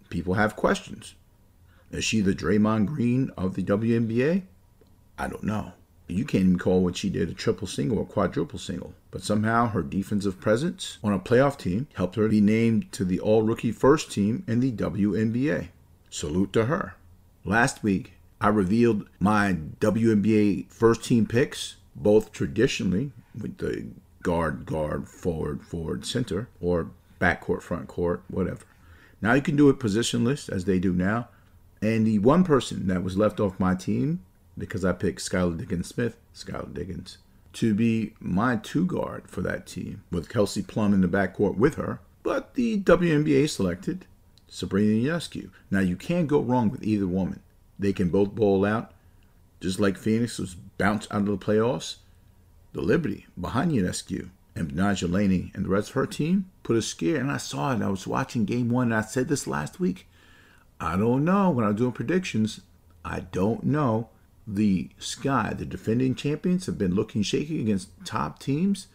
People 0.10 0.36
have 0.36 0.56
questions. 0.56 1.16
Is 1.92 2.04
she 2.04 2.22
the 2.22 2.34
Draymond 2.34 2.88
Green 2.88 3.32
of 3.38 3.56
the 3.56 3.64
WNBA? 3.64 4.44
I 5.18 5.28
don't 5.28 5.44
know. 5.44 5.74
You 6.08 6.26
can't 6.26 6.44
even 6.44 6.60
call 6.60 6.84
what 6.84 6.98
she 6.98 7.10
did 7.10 7.30
a 7.30 7.34
triple 7.34 7.68
single 7.68 8.00
or 8.00 8.06
quadruple 8.06 8.60
single. 8.60 8.94
But 9.10 9.24
somehow 9.24 9.68
her 9.68 9.82
defensive 9.82 10.40
presence 10.40 10.98
on 11.04 11.14
a 11.14 11.20
playoff 11.20 11.58
team 11.58 11.88
helped 11.94 12.16
her 12.16 12.28
be 12.28 12.42
named 12.42 12.92
to 12.94 13.06
the 13.06 13.20
all 13.20 13.44
rookie 13.44 13.72
first 13.72 14.12
team 14.12 14.44
in 14.48 14.60
the 14.60 14.72
WNBA. 14.72 15.70
Salute 16.10 16.52
to 16.54 16.66
her. 16.66 16.96
Last 17.46 17.84
week, 17.84 18.14
I 18.42 18.50
revealed 18.50 19.08
my 19.20 19.56
WNBA 19.80 20.72
first 20.72 21.04
team 21.04 21.26
picks, 21.26 21.78
both 21.96 22.32
traditionally 22.32 23.12
with 23.40 23.58
the 23.58 23.88
guard, 24.24 24.66
guard, 24.66 25.08
forward, 25.08 25.62
forward, 25.62 26.06
center, 26.06 26.50
or 26.60 26.90
backcourt, 27.20 27.62
front 27.62 27.88
court, 27.88 28.24
whatever. 28.28 28.66
Now 29.22 29.34
you 29.34 29.42
can 29.42 29.56
do 29.56 29.70
it 29.70 29.80
positionless 29.80 30.50
as 30.50 30.66
they 30.66 30.80
do 30.80 30.94
now. 30.94 31.30
And 31.82 32.08
the 32.08 32.20
one 32.20 32.44
person 32.44 32.88
that 32.88 33.04
was 33.04 33.18
left 33.18 33.40
off 33.40 33.60
my 33.60 33.76
team 33.76 34.22
because 34.58 34.86
I 34.86 34.94
picked 34.94 35.20
Skylar 35.20 35.58
Diggins 35.58 35.88
Smith, 35.88 36.18
Skylar 36.34 36.74
Diggins, 36.74 37.18
to 37.54 37.74
be 37.74 38.14
my 38.20 38.58
two 38.58 38.86
guard 38.86 39.28
for 39.28 39.42
that 39.42 39.66
team, 39.68 40.04
with 40.12 40.30
Kelsey 40.30 40.62
Plum 40.62 40.94
in 40.94 41.02
the 41.02 41.08
backcourt 41.08 41.58
with 41.58 41.76
her. 41.76 42.00
But 42.24 42.56
the 42.56 42.80
WNBA 42.80 43.50
selected 43.50 44.06
Sabrina 44.48 45.10
Ionescu. 45.10 45.50
Now, 45.70 45.80
you 45.80 45.96
can't 45.96 46.28
go 46.28 46.40
wrong 46.40 46.70
with 46.70 46.84
either 46.84 47.08
woman. 47.08 47.42
They 47.78 47.94
can 47.94 48.10
both 48.10 48.36
bowl 48.36 48.66
out. 48.66 48.92
Just 49.60 49.80
like 49.80 49.98
Phoenix 49.98 50.40
was 50.40 50.56
bounced 50.56 51.12
out 51.12 51.22
of 51.22 51.28
the 51.28 51.38
playoffs, 51.38 51.98
the 52.74 52.82
Liberty 52.82 53.26
behind 53.40 53.72
Ionescu 53.72 54.30
and 54.56 54.72
Naja 54.72 55.12
Laney 55.12 55.52
and 55.56 55.66
the 55.66 55.70
rest 55.70 55.90
of 55.90 55.96
her 55.96 56.06
team 56.06 56.50
put 56.64 56.76
a 56.76 56.82
scare. 56.82 57.18
And 57.18 57.32
I 57.32 57.38
saw 57.38 57.74
it. 57.74 57.82
I 57.82 57.90
was 57.90 58.06
watching 58.06 58.46
game 58.46 58.70
one, 58.70 58.92
and 58.92 58.96
I 58.96 59.02
said 59.02 59.28
this 59.28 59.48
last 59.48 59.80
week. 59.80 60.08
I 60.80 60.98
don't 60.98 61.24
know 61.24 61.50
when 61.50 61.66
I 61.66 61.70
was 61.70 61.78
doing 61.78 61.92
predictions. 61.92 62.62
I 63.06 63.22
don't 63.22 63.64
know 63.64 64.10
the 64.46 64.90
Sky, 64.98 65.54
the 65.58 65.66
defending 65.66 66.16
champions, 66.16 66.66
have 66.66 66.78
been 66.78 66.96
looking 66.96 67.24
shaky 67.24 67.62
against 67.62 67.90
top 68.06 68.40
teams, 68.40 68.88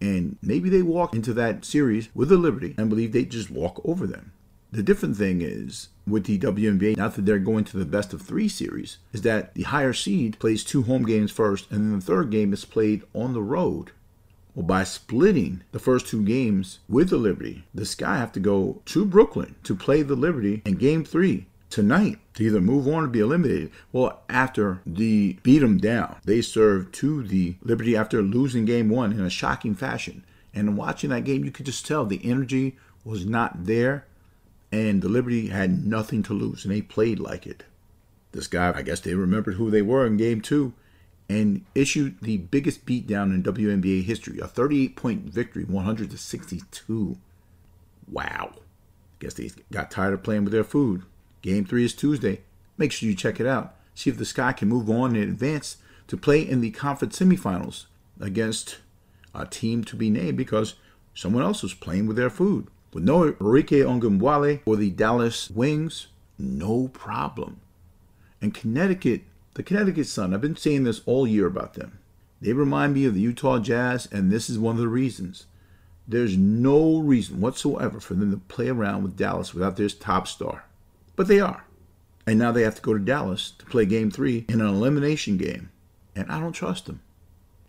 and 0.00 0.36
maybe 0.42 0.68
they 0.68 0.82
walk 0.82 1.14
into 1.14 1.32
that 1.34 1.64
series 1.64 2.08
with 2.14 2.28
the 2.28 2.36
Liberty 2.36 2.74
and 2.78 2.88
believe 2.88 3.12
they 3.12 3.24
just 3.24 3.50
walk 3.50 3.80
over 3.84 4.06
them. 4.06 4.32
The 4.70 4.82
different 4.82 5.16
thing 5.16 5.42
is 5.42 5.88
with 6.06 6.24
the 6.24 6.38
WNBA, 6.38 6.96
not 6.96 7.14
that 7.14 7.26
they're 7.26 7.38
going 7.38 7.64
to 7.64 7.76
the 7.76 7.84
best 7.84 8.12
of 8.12 8.22
three 8.22 8.48
series, 8.48 8.98
is 9.12 9.22
that 9.22 9.54
the 9.54 9.62
higher 9.62 9.92
seed 9.92 10.38
plays 10.38 10.64
two 10.64 10.82
home 10.82 11.04
games 11.04 11.30
first, 11.30 11.70
and 11.70 11.80
then 11.80 11.98
the 11.98 12.04
third 12.04 12.30
game 12.30 12.52
is 12.52 12.64
played 12.64 13.02
on 13.14 13.32
the 13.32 13.42
road. 13.42 13.92
Well, 14.54 14.66
by 14.66 14.84
splitting 14.84 15.62
the 15.72 15.78
first 15.78 16.08
two 16.08 16.22
games 16.22 16.80
with 16.88 17.08
the 17.08 17.16
Liberty, 17.16 17.64
the 17.74 17.86
Sky 17.86 18.18
have 18.18 18.32
to 18.32 18.40
go 18.40 18.82
to 18.86 19.04
Brooklyn 19.04 19.54
to 19.64 19.74
play 19.74 20.02
the 20.02 20.16
Liberty 20.16 20.60
in 20.66 20.74
game 20.74 21.04
three 21.04 21.46
tonight 21.70 22.18
to 22.34 22.44
either 22.44 22.60
move 22.60 22.86
on 22.86 23.04
or 23.04 23.08
be 23.08 23.20
eliminated. 23.20 23.70
Well, 23.92 24.22
after 24.28 24.82
the 24.84 25.38
beat 25.42 25.60
them 25.60 25.78
down, 25.78 26.16
they 26.24 26.42
served 26.42 26.94
to 26.96 27.22
the 27.22 27.56
Liberty 27.62 27.96
after 27.96 28.20
losing 28.20 28.66
game 28.66 28.90
one 28.90 29.12
in 29.12 29.20
a 29.20 29.30
shocking 29.30 29.74
fashion. 29.74 30.22
And 30.52 30.76
watching 30.76 31.08
that 31.10 31.24
game, 31.24 31.44
you 31.44 31.50
could 31.50 31.64
just 31.64 31.86
tell 31.86 32.04
the 32.04 32.20
energy 32.22 32.76
was 33.04 33.24
not 33.24 33.64
there, 33.64 34.06
and 34.72 35.02
the 35.02 35.08
Liberty 35.08 35.48
had 35.48 35.86
nothing 35.86 36.22
to 36.24 36.32
lose, 36.32 36.64
and 36.64 36.74
they 36.74 36.82
played 36.82 37.20
like 37.20 37.46
it. 37.46 37.64
The 38.32 38.42
Sky, 38.42 38.72
I 38.74 38.82
guess 38.82 39.00
they 39.00 39.14
remembered 39.14 39.54
who 39.54 39.70
they 39.70 39.82
were 39.82 40.06
in 40.06 40.16
game 40.16 40.40
two 40.40 40.72
and 41.28 41.64
issued 41.74 42.20
the 42.20 42.38
biggest 42.38 42.84
beatdown 42.84 43.32
in 43.34 43.42
WNBA 43.42 44.04
history 44.04 44.38
a 44.38 44.46
38 44.46 44.96
point 44.96 45.22
victory, 45.24 45.64
100 45.64 46.10
to 46.10 46.18
62. 46.18 47.18
Wow. 48.10 48.54
Guess 49.18 49.34
they 49.34 49.50
got 49.70 49.90
tired 49.90 50.14
of 50.14 50.22
playing 50.22 50.44
with 50.44 50.52
their 50.52 50.64
food. 50.64 51.04
Game 51.42 51.64
three 51.64 51.84
is 51.84 51.94
Tuesday. 51.94 52.40
Make 52.76 52.92
sure 52.92 53.08
you 53.08 53.14
check 53.14 53.40
it 53.40 53.46
out. 53.46 53.76
See 53.94 54.10
if 54.10 54.18
the 54.18 54.24
Sky 54.24 54.52
can 54.52 54.68
move 54.68 54.90
on 54.90 55.14
and 55.14 55.24
advance 55.24 55.76
to 56.08 56.16
play 56.16 56.46
in 56.46 56.60
the 56.60 56.70
conference 56.70 57.18
semifinals 57.18 57.86
against 58.20 58.78
a 59.34 59.46
team 59.46 59.84
to 59.84 59.96
be 59.96 60.10
named 60.10 60.36
because 60.36 60.74
someone 61.14 61.42
else 61.42 61.62
was 61.62 61.74
playing 61.74 62.06
with 62.06 62.16
their 62.16 62.30
food. 62.30 62.68
With 62.92 63.04
no 63.04 63.32
Arike 63.32 63.84
Ogunbowale 63.84 64.60
or 64.66 64.76
the 64.76 64.90
Dallas 64.90 65.50
Wings, 65.50 66.08
no 66.38 66.88
problem. 66.88 67.60
And 68.40 68.52
Connecticut, 68.52 69.22
the 69.54 69.62
Connecticut 69.62 70.06
Sun, 70.06 70.34
I've 70.34 70.40
been 70.40 70.56
saying 70.56 70.84
this 70.84 71.00
all 71.06 71.26
year 71.26 71.46
about 71.46 71.74
them. 71.74 71.98
They 72.40 72.52
remind 72.52 72.94
me 72.94 73.04
of 73.04 73.14
the 73.14 73.20
Utah 73.20 73.60
Jazz, 73.60 74.08
and 74.10 74.30
this 74.30 74.50
is 74.50 74.58
one 74.58 74.74
of 74.74 74.80
the 74.80 74.88
reasons. 74.88 75.46
There's 76.06 76.36
no 76.36 76.98
reason 76.98 77.40
whatsoever 77.40 78.00
for 78.00 78.14
them 78.14 78.30
to 78.32 78.36
play 78.36 78.68
around 78.68 79.04
with 79.04 79.16
Dallas 79.16 79.54
without 79.54 79.76
their 79.76 79.88
top 79.88 80.26
star. 80.26 80.64
But 81.14 81.28
they 81.28 81.40
are. 81.40 81.64
And 82.26 82.38
now 82.38 82.52
they 82.52 82.62
have 82.62 82.74
to 82.74 82.82
go 82.82 82.92
to 82.92 82.98
Dallas 82.98 83.52
to 83.58 83.64
play 83.66 83.86
game 83.86 84.10
three 84.10 84.44
in 84.48 84.60
an 84.60 84.66
elimination 84.66 85.36
game. 85.36 85.70
And 86.14 86.30
I 86.30 86.40
don't 86.40 86.52
trust 86.52 86.86
them. 86.86 87.00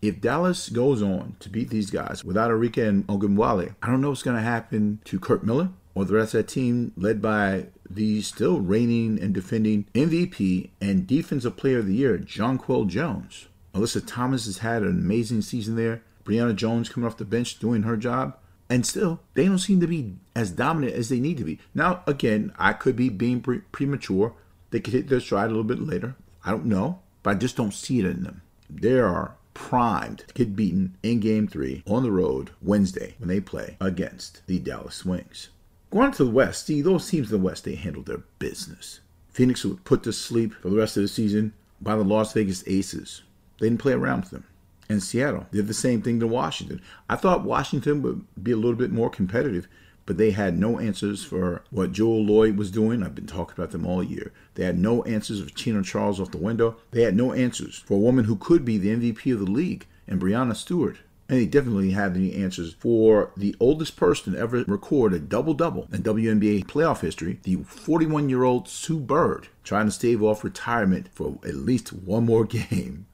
If 0.04 0.20
Dallas 0.20 0.68
goes 0.68 1.02
on 1.02 1.38
to 1.40 1.50
beat 1.50 1.70
these 1.70 1.90
guys 1.90 2.26
without 2.26 2.52
Arike 2.52 2.86
and 2.86 3.08
Ogunbowale, 3.08 3.74
I 3.82 3.88
don't 3.88 4.02
know 4.02 4.10
what's 4.10 4.22
going 4.22 4.36
to 4.36 4.44
happen 4.44 5.00
to 5.06 5.18
Curt 5.18 5.46
Miller 5.46 5.70
or 5.96 6.04
the 6.04 6.16
rest 6.16 6.34
of 6.34 6.40
that 6.40 6.52
team 6.52 6.92
led 6.98 7.22
by 7.22 7.68
the 7.90 8.22
still 8.22 8.60
reigning 8.60 9.18
and 9.18 9.34
defending 9.34 9.86
MVP 9.94 10.72
and 10.82 11.08
Defensive 11.08 11.56
Player 11.56 11.80
of 11.80 11.88
the 11.88 11.96
Year, 11.96 12.18
Jonquel 12.18 12.86
Jones. 12.88 13.48
Alyssa 13.74 14.04
Thomas 14.06 14.46
has 14.46 14.58
had 14.58 14.82
an 14.82 14.90
amazing 14.90 15.42
season 15.42 15.78
there. 15.78 16.02
Brionna 16.26 16.54
Jones 16.54 16.90
coming 16.90 17.08
off 17.08 17.16
the 17.16 17.24
bench 17.24 17.58
doing 17.60 17.84
her 17.84 17.96
job. 17.96 18.36
And 18.70 18.86
still, 18.86 19.22
they 19.36 19.46
don't 19.46 19.58
seem 19.58 19.80
to 19.80 19.88
be 19.88 20.16
as 20.36 20.52
dominant 20.52 20.96
as 20.96 21.08
they 21.08 21.22
need 21.22 21.38
to 21.38 21.46
be. 21.46 21.60
Now, 21.74 22.04
again, 22.06 22.52
I 22.60 22.74
could 22.74 22.98
be 22.98 23.08
being 23.08 23.40
pre- 23.40 23.60
premature. 23.72 24.34
They 24.72 24.82
could 24.82 24.96
hit 24.96 25.08
their 25.08 25.22
stride 25.22 25.46
a 25.46 25.56
little 25.56 25.64
bit 25.64 25.80
later. 25.80 26.16
I 26.44 26.52
don't 26.52 26.66
know, 26.66 27.00
but 27.22 27.30
I 27.30 27.34
just 27.36 27.56
don't 27.56 27.74
see 27.74 28.00
it 28.00 28.06
in 28.06 28.24
them. 28.24 28.42
They 28.70 29.00
are 29.00 29.36
primed 29.54 30.20
to 30.28 30.34
get 30.34 30.56
beaten 30.56 30.98
in 31.04 31.20
game 31.20 31.48
three 31.48 31.84
on 31.88 32.04
the 32.04 32.12
road 32.12 32.52
Wednesday 32.62 33.16
when 33.18 33.30
they 33.30 33.40
play 33.40 33.78
against 33.80 34.46
the 34.48 34.60
Dallas 34.60 35.06
Wings. 35.06 35.50
Going 35.92 36.06
on 36.06 36.12
to 36.14 36.24
the 36.24 36.32
West, 36.32 36.66
see, 36.66 36.82
those 36.82 37.10
teams 37.10 37.32
in 37.32 37.38
the 37.38 37.44
West, 37.44 37.64
they 37.64 37.76
handled 37.76 38.08
their 38.08 38.24
business. 38.40 39.00
Phoenix 39.30 39.64
was 39.64 39.78
put 39.84 40.04
to 40.04 40.14
sleep 40.14 40.54
for 40.54 40.70
the 40.70 40.78
rest 40.78 40.98
of 40.98 41.04
the 41.04 41.08
season 41.08 41.54
by 41.82 41.96
the 41.96 42.04
Las 42.04 42.34
Vegas 42.34 42.64
Aces. 42.68 43.22
They 43.60 43.68
didn't 43.68 43.82
play 43.82 43.94
around 43.94 44.22
with 44.22 44.32
them 44.32 44.46
and 44.90 45.02
Seattle 45.02 45.48
did 45.52 45.68
the 45.68 45.74
same 45.74 46.02
thing 46.02 46.20
to 46.20 46.28
Washington. 46.28 46.82
I 47.10 47.16
thought 47.16 47.44
Washington 47.44 48.02
would 48.02 48.26
be 48.42 48.52
a 48.52 48.58
little 48.58 48.76
bit 48.76 48.92
more 48.92 49.10
competitive, 49.10 49.68
but 50.06 50.18
they 50.18 50.32
had 50.32 50.58
no 50.58 50.80
answers 50.80 51.24
for 51.24 51.64
what 51.72 51.92
Jewell 51.92 52.26
Loyd 52.26 52.58
was 52.58 52.72
doing. 52.72 53.04
I've 53.04 53.16
been 53.16 53.28
talking 53.28 53.54
about 53.58 53.72
them 53.72 53.86
all 53.86 54.04
year. 54.04 54.32
They 54.56 54.66
had 54.66 54.78
no 54.78 55.04
answers 55.04 55.40
of 55.40 55.56
Tina 55.56 55.84
Charles 55.84 56.20
off 56.20 56.32
the 56.32 56.38
window. 56.38 56.76
They 56.92 57.04
had 57.04 57.16
no 57.16 57.34
answers 57.34 57.80
for 57.80 57.96
a 57.96 58.02
woman 58.02 58.26
who 58.26 58.36
could 58.36 58.66
be 58.66 58.78
the 58.78 58.90
MVP 58.90 59.34
of 59.34 59.40
the 59.40 59.52
league 59.52 59.86
and 60.08 60.22
Breanna 60.22 60.56
Stewart. 60.56 60.98
And 61.30 61.40
they 61.40 61.46
definitely 61.46 61.92
had 61.92 62.16
any 62.16 62.36
answers 62.36 62.74
for 62.74 63.32
the 63.38 63.56
oldest 63.60 63.96
person 63.96 64.34
to 64.34 64.40
ever 64.40 64.64
record 64.68 65.14
a 65.14 65.20
double 65.20 65.54
double 65.54 65.88
in 65.92 66.04
WNBA 66.04 66.66
playoff 66.66 67.00
history, 67.00 67.40
the 67.44 67.64
41 67.64 68.28
year 68.30 68.44
old 68.44 68.68
Sue 68.68 69.00
Bird, 69.00 69.48
trying 69.64 69.86
to 69.86 69.92
stave 69.92 70.22
off 70.22 70.44
retirement 70.44 71.08
for 71.14 71.40
at 71.46 71.56
least 71.56 71.94
one 71.94 72.26
more 72.26 72.44
game. 72.70 73.06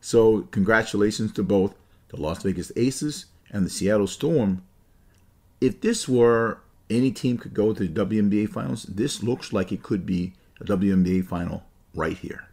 So, 0.00 0.42
congratulations 0.50 1.32
to 1.34 1.44
both 1.44 1.76
the 2.08 2.20
Las 2.20 2.42
Vegas 2.42 2.72
Aces 2.74 3.26
and 3.50 3.64
the 3.64 3.70
Seattle 3.70 4.08
Storm. 4.08 4.62
If 5.62 5.80
this 5.80 6.08
were 6.08 6.58
any 6.90 7.12
team 7.12 7.38
could 7.38 7.54
go 7.54 7.72
to 7.72 7.86
the 7.86 8.04
WNBA 8.04 8.48
finals, 8.48 8.82
this 8.82 9.22
looks 9.22 9.52
like 9.52 9.70
it 9.70 9.84
could 9.84 10.04
be 10.04 10.32
a 10.60 10.64
WNBA 10.64 11.24
final 11.24 11.62
right 11.94 12.18
here. 12.18 12.48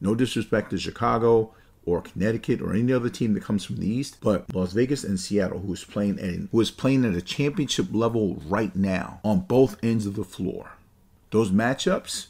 No 0.00 0.16
disrespect 0.16 0.70
to 0.70 0.78
Chicago 0.78 1.54
or 1.86 2.02
Connecticut 2.02 2.60
or 2.60 2.74
any 2.74 2.92
other 2.92 3.08
team 3.08 3.34
that 3.34 3.44
comes 3.44 3.64
from 3.64 3.76
the 3.76 3.86
East, 3.86 4.16
but 4.20 4.52
Las 4.52 4.72
Vegas 4.72 5.04
and 5.04 5.20
Seattle, 5.20 5.60
who 5.60 5.72
is 5.72 5.84
playing 5.84 6.18
at 6.18 6.48
who 6.50 6.60
is 6.60 6.72
playing 6.72 7.04
at 7.04 7.14
a 7.14 7.22
championship 7.22 7.86
level 7.92 8.42
right 8.44 8.74
now 8.74 9.20
on 9.22 9.42
both 9.42 9.76
ends 9.80 10.04
of 10.04 10.16
the 10.16 10.24
floor. 10.24 10.72
Those 11.30 11.52
matchups, 11.52 12.26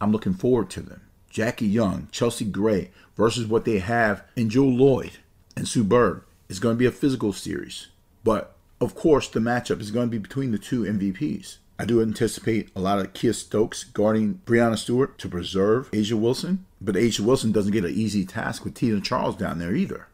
I'm 0.00 0.12
looking 0.12 0.34
forward 0.34 0.70
to 0.70 0.82
them. 0.82 1.00
Jackie 1.30 1.66
Young, 1.66 2.06
Chelsea 2.12 2.44
Gray 2.44 2.92
versus 3.16 3.48
what 3.48 3.64
they 3.64 3.80
have 3.80 4.22
in 4.36 4.50
Jewell 4.50 4.70
Loyd 4.70 5.14
and 5.56 5.66
Sue 5.66 5.82
Bird. 5.82 6.22
It's 6.48 6.60
going 6.60 6.76
to 6.76 6.78
be 6.78 6.86
a 6.86 6.92
physical 6.92 7.32
series, 7.32 7.88
but 8.22 8.54
of 8.80 8.94
course, 8.94 9.28
the 9.28 9.40
matchup 9.40 9.80
is 9.80 9.90
going 9.90 10.06
to 10.06 10.10
be 10.10 10.18
between 10.18 10.52
the 10.52 10.58
two 10.58 10.82
MVPs. 10.82 11.58
I 11.80 11.84
do 11.84 12.02
anticipate 12.02 12.70
a 12.74 12.80
lot 12.80 12.98
of 12.98 13.12
Kiah 13.12 13.34
Stokes 13.34 13.84
guarding 13.84 14.40
Breanna 14.44 14.76
Stewart 14.76 15.16
to 15.18 15.28
preserve 15.28 15.90
A'ja 15.92 16.14
Wilson, 16.14 16.66
but 16.80 16.96
A'ja 16.96 17.20
Wilson 17.20 17.52
doesn't 17.52 17.72
get 17.72 17.84
an 17.84 17.94
easy 17.94 18.24
task 18.24 18.64
with 18.64 18.74
Tina 18.74 19.00
Charles 19.00 19.36
down 19.36 19.58
there 19.58 19.74
either. 19.74 20.08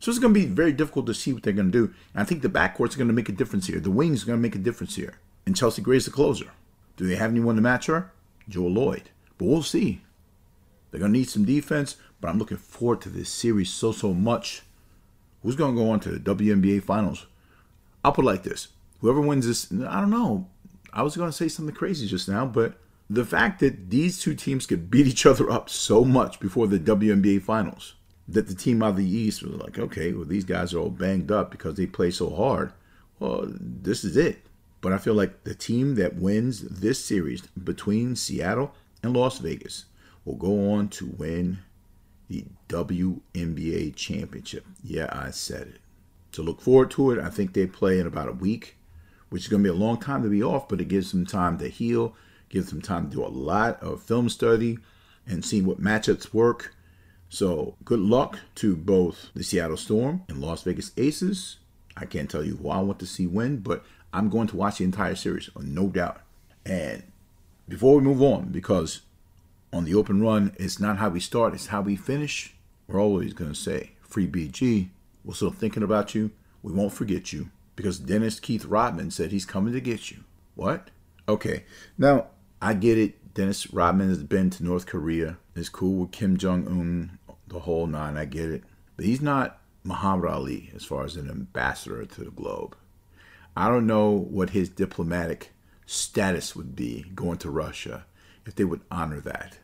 So 0.00 0.10
it's 0.10 0.18
going 0.18 0.32
to 0.32 0.40
be 0.40 0.46
very 0.46 0.72
difficult 0.72 1.06
to 1.06 1.14
see 1.14 1.32
what 1.32 1.42
they're 1.42 1.52
going 1.52 1.72
to 1.72 1.86
do. 1.86 1.94
And 2.14 2.22
I 2.22 2.24
think 2.24 2.42
the 2.42 2.48
backcourt's 2.48 2.96
going 2.96 3.08
to 3.08 3.14
make 3.14 3.28
a 3.28 3.32
difference 3.32 3.66
here. 3.66 3.80
The 3.80 3.90
wings 3.90 4.22
are 4.22 4.26
going 4.26 4.38
to 4.38 4.42
make 4.42 4.54
a 4.54 4.58
difference 4.58 4.96
here. 4.96 5.18
And 5.44 5.56
Chelsea 5.56 5.82
Gray's 5.82 6.04
the 6.04 6.10
closer. 6.10 6.50
Do 6.96 7.06
they 7.06 7.16
have 7.16 7.30
anyone 7.30 7.56
to 7.56 7.62
match 7.62 7.86
her? 7.86 8.12
Jewell 8.48 8.70
Loyd. 8.70 9.04
But 9.36 9.46
we'll 9.46 9.62
see. 9.62 10.02
They're 10.90 11.00
going 11.00 11.12
to 11.12 11.18
need 11.18 11.28
some 11.28 11.44
defense, 11.44 11.96
but 12.20 12.28
I'm 12.28 12.38
looking 12.38 12.56
forward 12.56 13.00
to 13.02 13.08
this 13.08 13.28
series 13.28 13.70
so, 13.70 13.92
so 13.92 14.14
much. 14.14 14.62
Who's 15.42 15.56
going 15.56 15.74
to 15.74 15.82
go 15.82 15.90
on 15.90 16.00
to 16.00 16.10
the 16.10 16.34
WNBA 16.34 16.82
Finals? 16.82 17.26
I'll 18.08 18.12
put 18.14 18.24
it 18.24 18.28
like 18.28 18.42
this. 18.42 18.68
Whoever 19.02 19.20
wins 19.20 19.46
this, 19.46 19.70
I 19.70 20.00
don't 20.00 20.08
know. 20.08 20.48
I 20.94 21.02
was 21.02 21.14
going 21.14 21.28
to 21.28 21.36
say 21.36 21.46
something 21.46 21.74
crazy 21.74 22.06
just 22.06 22.26
now, 22.26 22.46
but 22.46 22.80
the 23.10 23.22
fact 23.22 23.60
that 23.60 23.90
these 23.90 24.18
two 24.18 24.34
teams 24.34 24.64
could 24.64 24.90
beat 24.90 25.06
each 25.06 25.26
other 25.26 25.50
up 25.50 25.68
so 25.68 26.06
much 26.06 26.40
before 26.40 26.66
the 26.66 26.78
WNBA 26.78 27.42
Finals, 27.42 27.96
that 28.26 28.48
the 28.48 28.54
team 28.54 28.82
out 28.82 28.90
of 28.90 28.96
the 28.96 29.04
East 29.04 29.42
was 29.42 29.56
like, 29.56 29.78
okay, 29.78 30.14
well, 30.14 30.24
these 30.24 30.44
guys 30.44 30.72
are 30.72 30.78
all 30.78 30.88
banged 30.88 31.30
up 31.30 31.50
because 31.50 31.74
they 31.74 31.84
play 31.84 32.10
so 32.10 32.34
hard. 32.34 32.72
Well, 33.18 33.44
this 33.46 34.04
is 34.04 34.16
it. 34.16 34.46
But 34.80 34.94
I 34.94 34.98
feel 34.98 35.12
like 35.12 35.44
the 35.44 35.54
team 35.54 35.96
that 35.96 36.16
wins 36.16 36.62
this 36.62 37.04
series 37.04 37.42
between 37.42 38.16
Seattle 38.16 38.72
and 39.02 39.14
Las 39.14 39.36
Vegas 39.38 39.84
will 40.24 40.36
go 40.36 40.72
on 40.72 40.88
to 40.88 41.14
win 41.18 41.58
the 42.30 42.46
WNBA 42.70 43.94
championship. 43.96 44.64
Yeah, 44.82 45.10
I 45.12 45.30
said 45.30 45.66
it. 45.66 45.80
So 46.32 46.42
look 46.42 46.60
forward 46.60 46.90
to 46.92 47.10
it. 47.12 47.18
I 47.18 47.30
think 47.30 47.52
they 47.52 47.66
play 47.66 47.98
in 47.98 48.06
about 48.06 48.28
a 48.28 48.32
week, 48.32 48.76
which 49.28 49.42
is 49.42 49.48
going 49.48 49.62
to 49.62 49.72
be 49.72 49.76
a 49.76 49.78
long 49.78 49.98
time 49.98 50.22
to 50.22 50.28
be 50.28 50.42
off, 50.42 50.68
but 50.68 50.80
it 50.80 50.88
gives 50.88 51.12
them 51.12 51.26
time 51.26 51.58
to 51.58 51.68
heal, 51.68 52.14
gives 52.48 52.70
them 52.70 52.82
time 52.82 53.08
to 53.10 53.16
do 53.16 53.24
a 53.24 53.28
lot 53.28 53.82
of 53.82 54.02
film 54.02 54.28
study 54.28 54.78
and 55.26 55.44
see 55.44 55.60
what 55.60 55.80
matchups 55.80 56.32
work. 56.32 56.74
So 57.28 57.74
good 57.84 58.00
luck 58.00 58.38
to 58.56 58.74
both 58.74 59.28
the 59.34 59.44
Seattle 59.44 59.76
Storm 59.76 60.22
and 60.28 60.40
Las 60.40 60.62
Vegas 60.62 60.92
Aces. 60.96 61.56
I 61.96 62.06
can't 62.06 62.30
tell 62.30 62.44
you 62.44 62.56
who 62.56 62.70
I 62.70 62.80
want 62.80 62.98
to 63.00 63.06
see 63.06 63.26
win, 63.26 63.58
but 63.58 63.84
I'm 64.12 64.30
going 64.30 64.46
to 64.48 64.56
watch 64.56 64.78
the 64.78 64.84
entire 64.84 65.14
series, 65.14 65.50
no 65.58 65.88
doubt. 65.88 66.20
And 66.64 67.02
before 67.68 67.96
we 67.96 68.02
move 68.02 68.22
on, 68.22 68.48
because 68.48 69.02
on 69.72 69.84
the 69.84 69.94
open 69.94 70.22
run, 70.22 70.54
it's 70.58 70.80
not 70.80 70.98
how 70.98 71.10
we 71.10 71.20
start, 71.20 71.54
it's 71.54 71.66
how 71.66 71.82
we 71.82 71.96
finish. 71.96 72.54
We're 72.86 73.00
always 73.00 73.34
going 73.34 73.52
to 73.52 73.56
say, 73.56 73.92
Free 74.00 74.26
BG, 74.26 74.88
we're 75.28 75.34
still 75.34 75.50
thinking 75.50 75.82
about 75.82 76.14
you. 76.14 76.30
We 76.62 76.72
won't 76.72 76.94
forget 76.94 77.34
you. 77.34 77.50
Because 77.76 77.98
Dennis 77.98 78.40
Keith 78.40 78.64
Rodman 78.64 79.10
said 79.10 79.30
he's 79.30 79.44
coming 79.44 79.74
to 79.74 79.80
get 79.80 80.10
you. 80.10 80.24
What? 80.54 80.88
Okay. 81.28 81.64
Now, 81.98 82.28
I 82.62 82.72
get 82.72 82.96
it. 82.96 83.34
Dennis 83.34 83.70
Rodman 83.70 84.08
has 84.08 84.22
been 84.22 84.48
to 84.48 84.64
North 84.64 84.86
Korea. 84.86 85.36
Is 85.54 85.68
cool 85.68 86.00
with 86.00 86.12
Kim 86.12 86.38
Jong 86.38 86.66
Un, 86.66 87.18
the 87.46 87.58
whole 87.58 87.86
nine. 87.86 88.16
I 88.16 88.24
get 88.24 88.50
it. 88.50 88.64
But 88.96 89.04
he's 89.04 89.20
not 89.20 89.60
Muhammad 89.84 90.30
Ali 90.30 90.70
as 90.74 90.86
far 90.86 91.04
as 91.04 91.16
an 91.16 91.28
ambassador 91.28 92.06
to 92.06 92.24
the 92.24 92.30
globe. 92.30 92.74
I 93.54 93.68
don't 93.68 93.86
know 93.86 94.10
what 94.10 94.50
his 94.50 94.70
diplomatic 94.70 95.52
status 95.84 96.56
would 96.56 96.74
be 96.74 97.04
going 97.14 97.36
to 97.38 97.50
Russia 97.50 98.06
if 98.46 98.54
they 98.54 98.64
would 98.64 98.80
honor 98.90 99.20
that. 99.20 99.58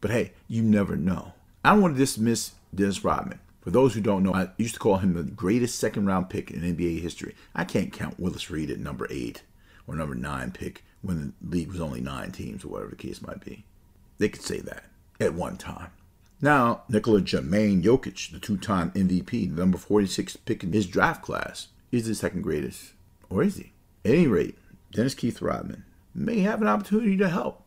But 0.00 0.12
hey, 0.12 0.32
you 0.46 0.62
never 0.62 0.94
know. 0.94 1.32
I 1.64 1.70
don't 1.70 1.82
want 1.82 1.94
to 1.96 1.98
dismiss 1.98 2.52
Dennis 2.72 3.02
Rodman. 3.02 3.40
For 3.62 3.70
those 3.70 3.94
who 3.94 4.00
don't 4.00 4.24
know, 4.24 4.34
I 4.34 4.48
used 4.58 4.74
to 4.74 4.80
call 4.80 4.98
him 4.98 5.14
the 5.14 5.22
greatest 5.22 5.78
second 5.78 6.06
round 6.06 6.28
pick 6.28 6.50
in 6.50 6.62
NBA 6.62 7.00
history. 7.00 7.36
I 7.54 7.64
can't 7.64 7.92
count 7.92 8.18
Willis 8.18 8.50
Reed 8.50 8.70
at 8.70 8.80
number 8.80 9.06
eight 9.08 9.42
or 9.86 9.94
number 9.94 10.16
nine 10.16 10.50
pick 10.50 10.84
when 11.00 11.32
the 11.40 11.56
league 11.56 11.70
was 11.70 11.80
only 11.80 12.00
nine 12.00 12.32
teams 12.32 12.64
or 12.64 12.68
whatever 12.68 12.90
the 12.90 12.96
case 12.96 13.22
might 13.22 13.44
be. 13.44 13.64
They 14.18 14.28
could 14.28 14.42
say 14.42 14.58
that 14.60 14.84
at 15.20 15.34
one 15.34 15.56
time. 15.56 15.90
Now, 16.40 16.82
Nikola 16.88 17.20
Jermaine 17.20 17.84
Jokic, 17.84 18.32
the 18.32 18.40
two 18.40 18.56
time 18.56 18.90
MVP, 18.92 19.54
the 19.54 19.60
number 19.60 19.78
46 19.78 20.36
pick 20.38 20.64
in 20.64 20.72
his 20.72 20.88
draft 20.88 21.22
class, 21.22 21.68
is 21.92 22.08
the 22.08 22.16
second 22.16 22.42
greatest. 22.42 22.94
Or 23.30 23.44
is 23.44 23.58
he? 23.58 23.72
At 24.04 24.10
any 24.10 24.26
rate, 24.26 24.58
Dennis 24.90 25.14
Keith 25.14 25.40
Rodman 25.40 25.84
may 26.12 26.40
have 26.40 26.60
an 26.60 26.68
opportunity 26.68 27.16
to 27.16 27.28
help. 27.28 27.62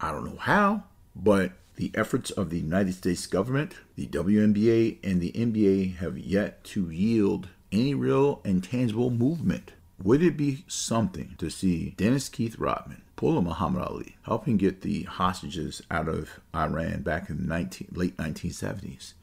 I 0.00 0.10
don't 0.10 0.24
know 0.24 0.38
how, 0.38 0.84
but 1.14 1.52
the 1.76 1.90
efforts 1.94 2.30
of 2.30 2.50
the 2.50 2.58
United 2.58 2.94
States 2.94 3.26
government, 3.26 3.74
the 3.94 4.06
WNBA, 4.06 4.98
and 5.04 5.20
the 5.20 5.32
NBA 5.32 5.96
have 5.96 6.18
yet 6.18 6.64
to 6.64 6.90
yield 6.90 7.48
any 7.70 7.94
real 7.94 8.40
and 8.44 8.64
tangible 8.64 9.10
movement. 9.10 9.72
Would 10.02 10.22
it 10.22 10.36
be 10.36 10.64
something 10.66 11.34
to 11.38 11.50
see 11.50 11.94
Dennis 11.96 12.28
Keith 12.28 12.58
Rodman 12.58 13.02
pull 13.14 13.38
a 13.38 13.42
Muhammad 13.42 13.82
Ali, 13.82 14.16
helping 14.22 14.56
get 14.56 14.82
the 14.82 15.04
hostages 15.04 15.82
out 15.90 16.08
of 16.08 16.40
Iran 16.54 17.02
back 17.02 17.30
in 17.30 17.38
the 17.38 17.44
19, 17.44 17.88
late 17.92 18.16
1970s? 18.16 19.14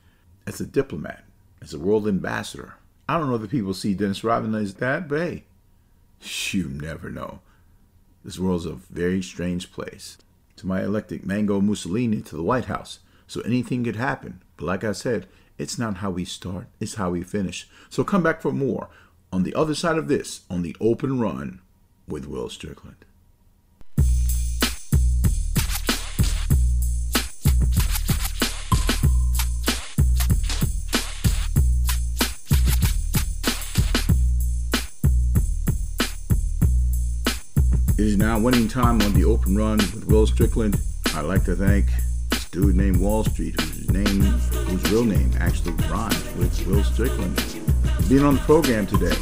As 0.45 0.59
a 0.59 0.65
diplomat, 0.65 1.23
as 1.61 1.73
a 1.73 1.79
world 1.79 2.07
ambassador. 2.07 2.75
I 3.07 3.17
don't 3.17 3.29
know 3.29 3.35
if 3.35 3.49
people 3.49 3.73
see 3.73 3.93
Dennis 3.93 4.23
Rodman 4.23 4.55
as 4.55 4.75
that, 4.75 5.07
but 5.07 5.19
hey, 5.19 5.43
you 6.51 6.67
never 6.69 7.09
know. 7.09 7.39
This 8.23 8.39
world's 8.39 8.65
a 8.65 8.73
very 8.73 9.21
strange 9.21 9.71
place. 9.71 10.17
To 10.57 10.67
my 10.67 10.83
elected 10.83 11.25
Mango 11.25 11.59
Mussolini 11.59 12.21
to 12.21 12.35
the 12.35 12.43
White 12.43 12.65
House, 12.65 12.99
so 13.27 13.41
anything 13.41 13.83
could 13.83 13.95
happen. 13.95 14.41
But 14.57 14.65
like 14.65 14.83
I 14.83 14.91
said, 14.91 15.27
it's 15.57 15.79
not 15.79 15.97
how 15.97 16.11
we 16.11 16.25
start, 16.25 16.67
it's 16.79 16.95
how 16.95 17.11
we 17.11 17.23
finish. 17.23 17.67
So 17.89 18.03
come 18.03 18.23
back 18.23 18.41
for 18.41 18.51
more 18.51 18.89
on 19.31 19.43
the 19.43 19.55
other 19.55 19.75
side 19.75 19.97
of 19.97 20.07
this, 20.07 20.41
on 20.49 20.61
the 20.61 20.75
open 20.79 21.19
run 21.19 21.61
with 22.07 22.27
Will 22.27 22.49
Strickland. 22.49 23.05
It 38.03 38.07
is 38.07 38.17
now 38.17 38.37
winning 38.37 38.67
time 38.67 39.01
on 39.01 39.13
the 39.13 39.23
open 39.23 39.55
run 39.55 39.77
with 39.77 40.07
Will 40.07 40.27
Strickland. 40.27 40.77
I'd 41.15 41.21
like 41.21 41.45
to 41.45 41.55
thank 41.55 41.85
this 42.31 42.49
dude 42.49 42.75
named 42.75 42.97
Wall 42.97 43.23
Street, 43.23 43.57
whose 43.57 43.89
name, 43.91 44.19
whose 44.19 44.91
real 44.91 45.05
name 45.05 45.31
actually 45.39 45.71
rhymes 45.89 46.35
with 46.35 46.67
Will 46.67 46.83
Strickland, 46.83 47.39
for 47.39 48.09
being 48.09 48.25
on 48.25 48.35
the 48.35 48.41
program 48.41 48.85
today 48.87 49.15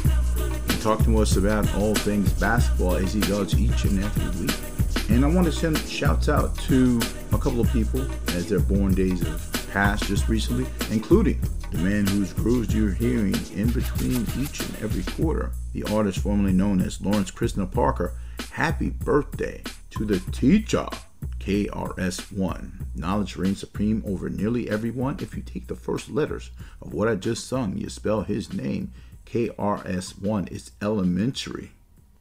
and 0.68 0.82
talking 0.82 1.14
to 1.14 1.22
us 1.22 1.36
about 1.36 1.72
all 1.76 1.94
things 1.94 2.32
basketball 2.32 2.96
as 2.96 3.14
he 3.14 3.20
does 3.20 3.54
each 3.54 3.84
and 3.84 4.02
every 4.02 4.46
week. 4.46 5.10
And 5.10 5.24
I 5.24 5.28
want 5.28 5.46
to 5.46 5.52
send 5.52 5.78
shouts 5.78 6.28
out 6.28 6.58
to 6.62 7.00
a 7.30 7.38
couple 7.38 7.60
of 7.60 7.70
people 7.70 8.04
as 8.30 8.48
their 8.48 8.58
born 8.58 8.94
days 8.94 9.24
have 9.24 9.70
passed 9.72 10.06
just 10.06 10.28
recently, 10.28 10.66
including 10.90 11.40
the 11.70 11.78
man 11.78 12.04
whose 12.08 12.32
grooves 12.32 12.74
you're 12.74 12.94
hearing 12.94 13.36
in 13.54 13.70
between 13.70 14.26
each 14.40 14.58
and 14.58 14.76
every 14.82 15.04
quarter, 15.14 15.52
the 15.72 15.84
artist 15.84 16.18
formerly 16.18 16.52
known 16.52 16.80
as 16.80 17.00
Lawrence 17.00 17.30
Krisna 17.30 17.70
Parker. 17.70 18.14
Happy 18.52 18.90
birthday 18.90 19.62
to 19.88 20.04
the 20.04 20.20
teacher, 20.30 20.86
KRS1. 21.38 22.84
Knowledge 22.94 23.36
reigns 23.36 23.60
supreme 23.60 24.04
over 24.06 24.28
nearly 24.28 24.68
everyone. 24.68 25.16
If 25.20 25.34
you 25.34 25.42
take 25.42 25.68
the 25.68 25.74
first 25.74 26.10
letters 26.10 26.50
of 26.82 26.92
what 26.92 27.08
I 27.08 27.14
just 27.14 27.46
sung, 27.46 27.78
you 27.78 27.88
spell 27.88 28.20
his 28.20 28.52
name. 28.52 28.92
KRS1 29.24 30.52
It's 30.52 30.72
elementary. 30.82 31.70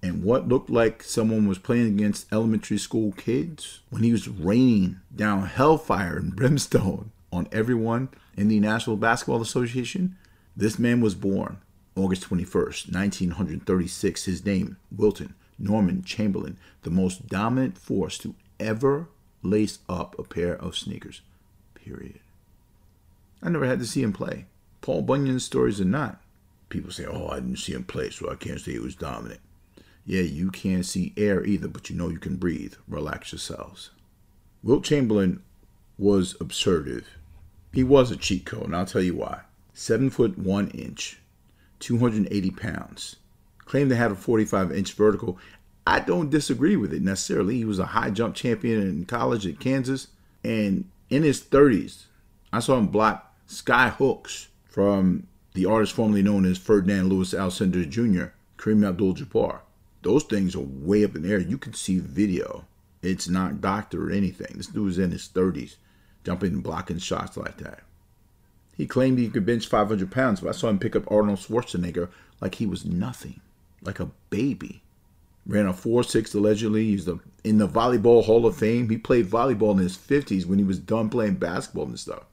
And 0.02 0.24
what 0.24 0.48
looked 0.48 0.70
like 0.70 1.04
someone 1.04 1.50
was 1.50 1.58
playing 1.58 1.88
against 1.88 2.32
elementary 2.32 2.78
school 2.78 3.12
kids 3.12 3.82
when 3.90 4.04
he 4.04 4.14
was 4.14 4.30
raining 4.30 5.02
down 5.14 5.48
hellfire 5.48 6.16
and 6.16 6.34
brimstone 6.34 7.12
on 7.34 7.50
everyone 7.52 8.08
in 8.38 8.48
the 8.48 8.62
National 8.62 8.96
Basketball 8.96 9.42
Association, 9.42 10.16
this 10.56 10.80
man 10.80 11.02
was 11.02 11.14
born 11.14 11.58
August 11.98 12.30
21st, 12.30 12.94
1936. 12.94 14.24
His 14.24 14.46
name, 14.46 14.78
Wilton 14.96 15.36
Norman 15.62 16.04
Chamberlain, 16.04 16.58
the 16.84 16.90
most 16.90 17.28
dominant 17.28 17.78
force 17.78 18.18
to 18.20 18.36
ever 18.60 19.08
lace 19.44 19.80
up 19.88 20.18
a 20.18 20.24
pair 20.24 20.56
of 20.56 20.78
sneakers. 20.78 21.22
Period. 21.76 22.20
I 23.42 23.50
never 23.50 23.66
had 23.66 23.80
to 23.80 23.86
see 23.86 24.04
him 24.04 24.14
play. 24.14 24.46
Paul 24.82 25.02
Bunyan's 25.04 25.46
stories 25.46 25.82
are 25.82 25.86
not. 25.86 26.22
People 26.70 26.92
say, 26.92 27.06
oh, 27.06 27.28
I 27.28 27.36
didn't 27.36 27.58
see 27.58 27.74
him 27.74 27.84
play, 27.84 28.10
so 28.10 28.30
I 28.32 28.36
can't 28.36 28.60
say 28.60 28.74
he 28.74 28.80
was 28.80 28.96
dominant. 28.96 29.42
Yeah, 30.06 30.22
you 30.22 30.52
can't 30.52 30.86
see 30.86 31.14
air 31.18 31.44
either, 31.46 31.68
but 31.68 31.90
you 31.90 31.96
know 31.96 32.10
you 32.10 32.18
can 32.18 32.38
breathe. 32.38 32.74
Relax 32.88 33.32
yourselves. 33.32 33.92
Wilt 34.64 34.84
Chamberlain 34.84 35.44
was 35.98 36.36
absurd. 36.40 37.06
He 37.74 37.84
was 37.84 38.12
a 38.12 38.18
cheat 38.18 38.46
code, 38.46 38.66
and 38.66 38.76
I'll 38.76 38.86
tell 38.86 39.02
you 39.02 39.16
why. 39.16 39.42
Seven 39.74 40.10
foot 40.10 40.38
one 40.38 40.70
inch, 40.70 41.20
280 41.80 42.52
pounds. 42.52 43.18
Claimed 43.72 43.90
to 43.92 43.96
have 43.96 44.12
a 44.12 44.16
45 44.16 44.74
inch 44.74 44.92
vertical. 44.96 45.40
I 45.88 46.02
don't 46.02 46.30
disagree 46.30 46.76
with 46.76 46.94
it 46.94 47.02
necessarily. 47.02 47.56
He 47.56 47.64
was 47.64 47.80
a 47.80 47.86
high 47.86 48.10
jump 48.10 48.36
champion 48.36 48.82
in 48.82 49.06
college 49.06 49.48
at 49.48 49.62
Kansas. 49.62 50.08
And 50.44 50.90
in 51.10 51.24
his 51.24 51.42
30s, 51.42 52.08
I 52.52 52.60
saw 52.60 52.78
him 52.78 52.88
block 52.88 53.34
sky 53.48 53.88
hooks 53.88 54.50
from 54.66 55.26
the 55.54 55.66
artist 55.66 55.94
formerly 55.94 56.22
known 56.22 56.44
as 56.44 56.58
Ferdinand 56.58 57.08
Lewis 57.08 57.34
Alcindor 57.34 57.88
Jr., 57.88 58.34
Kareem 58.58 58.86
Abdul-Jabbar. 58.86 59.60
Those 60.02 60.24
things 60.24 60.54
are 60.54 60.60
way 60.60 61.06
up 61.06 61.16
in 61.16 61.22
the 61.22 61.32
air. 61.32 61.40
You 61.40 61.58
can 61.58 61.74
see 61.74 62.00
video. 62.00 62.66
It's 63.02 63.30
not 63.30 63.62
doctored 63.62 64.12
or 64.12 64.12
anything. 64.12 64.52
This 64.56 64.68
dude 64.68 64.84
was 64.84 65.00
in 65.00 65.12
his 65.12 65.30
30s, 65.34 65.78
jumping 66.26 66.56
and 66.56 66.64
blocking 66.64 66.98
shots 66.98 67.38
like 67.38 67.56
that. 67.60 67.84
He 68.76 68.86
claimed 68.86 69.18
he 69.18 69.30
could 69.30 69.46
bench 69.46 69.66
500 69.66 70.12
pounds, 70.12 70.42
but 70.42 70.50
I 70.50 70.52
saw 70.52 70.68
him 70.68 70.78
pick 70.78 70.94
up 70.94 71.10
Arnold 71.10 71.40
Schwarzenegger 71.40 72.10
like 72.42 72.56
he 72.56 72.66
was 72.66 72.84
nothing, 72.84 73.40
like 73.84 74.00
a 74.00 74.12
baby. 74.30 74.82
Ran 75.46 75.66
a 75.66 75.74
4-6 75.74 76.36
allegedly. 76.36 76.86
He's 76.86 77.06
the, 77.06 77.20
in 77.44 77.58
the 77.58 77.68
Volleyball 77.68 78.24
Hall 78.24 78.46
of 78.46 78.56
Fame. 78.56 78.90
He 78.90 78.98
played 78.98 79.28
volleyball 79.28 79.72
in 79.72 79.80
his 79.80 79.98
50s 79.98 80.46
when 80.46 80.60
he 80.60 80.64
was 80.64 80.80
done 80.80 81.10
playing 81.10 81.36
basketball 81.36 81.86
and 81.86 82.00
stuff. 82.00 82.24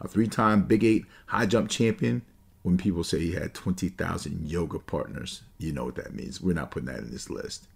A 0.00 0.08
three-time 0.08 0.62
Big 0.64 0.84
8 0.84 1.04
high 1.26 1.46
jump 1.46 1.68
champion. 1.68 2.22
When 2.62 2.78
people 2.78 3.04
say 3.04 3.20
he 3.20 3.32
had 3.32 3.52
20,000 3.52 4.48
yoga 4.48 4.78
partners, 4.78 5.42
you 5.58 5.72
know 5.72 5.84
what 5.84 5.96
that 5.96 6.14
means. 6.14 6.40
We're 6.40 6.54
not 6.54 6.70
putting 6.70 6.86
that 6.86 7.00
in 7.00 7.10
this 7.10 7.28
list. 7.28 7.66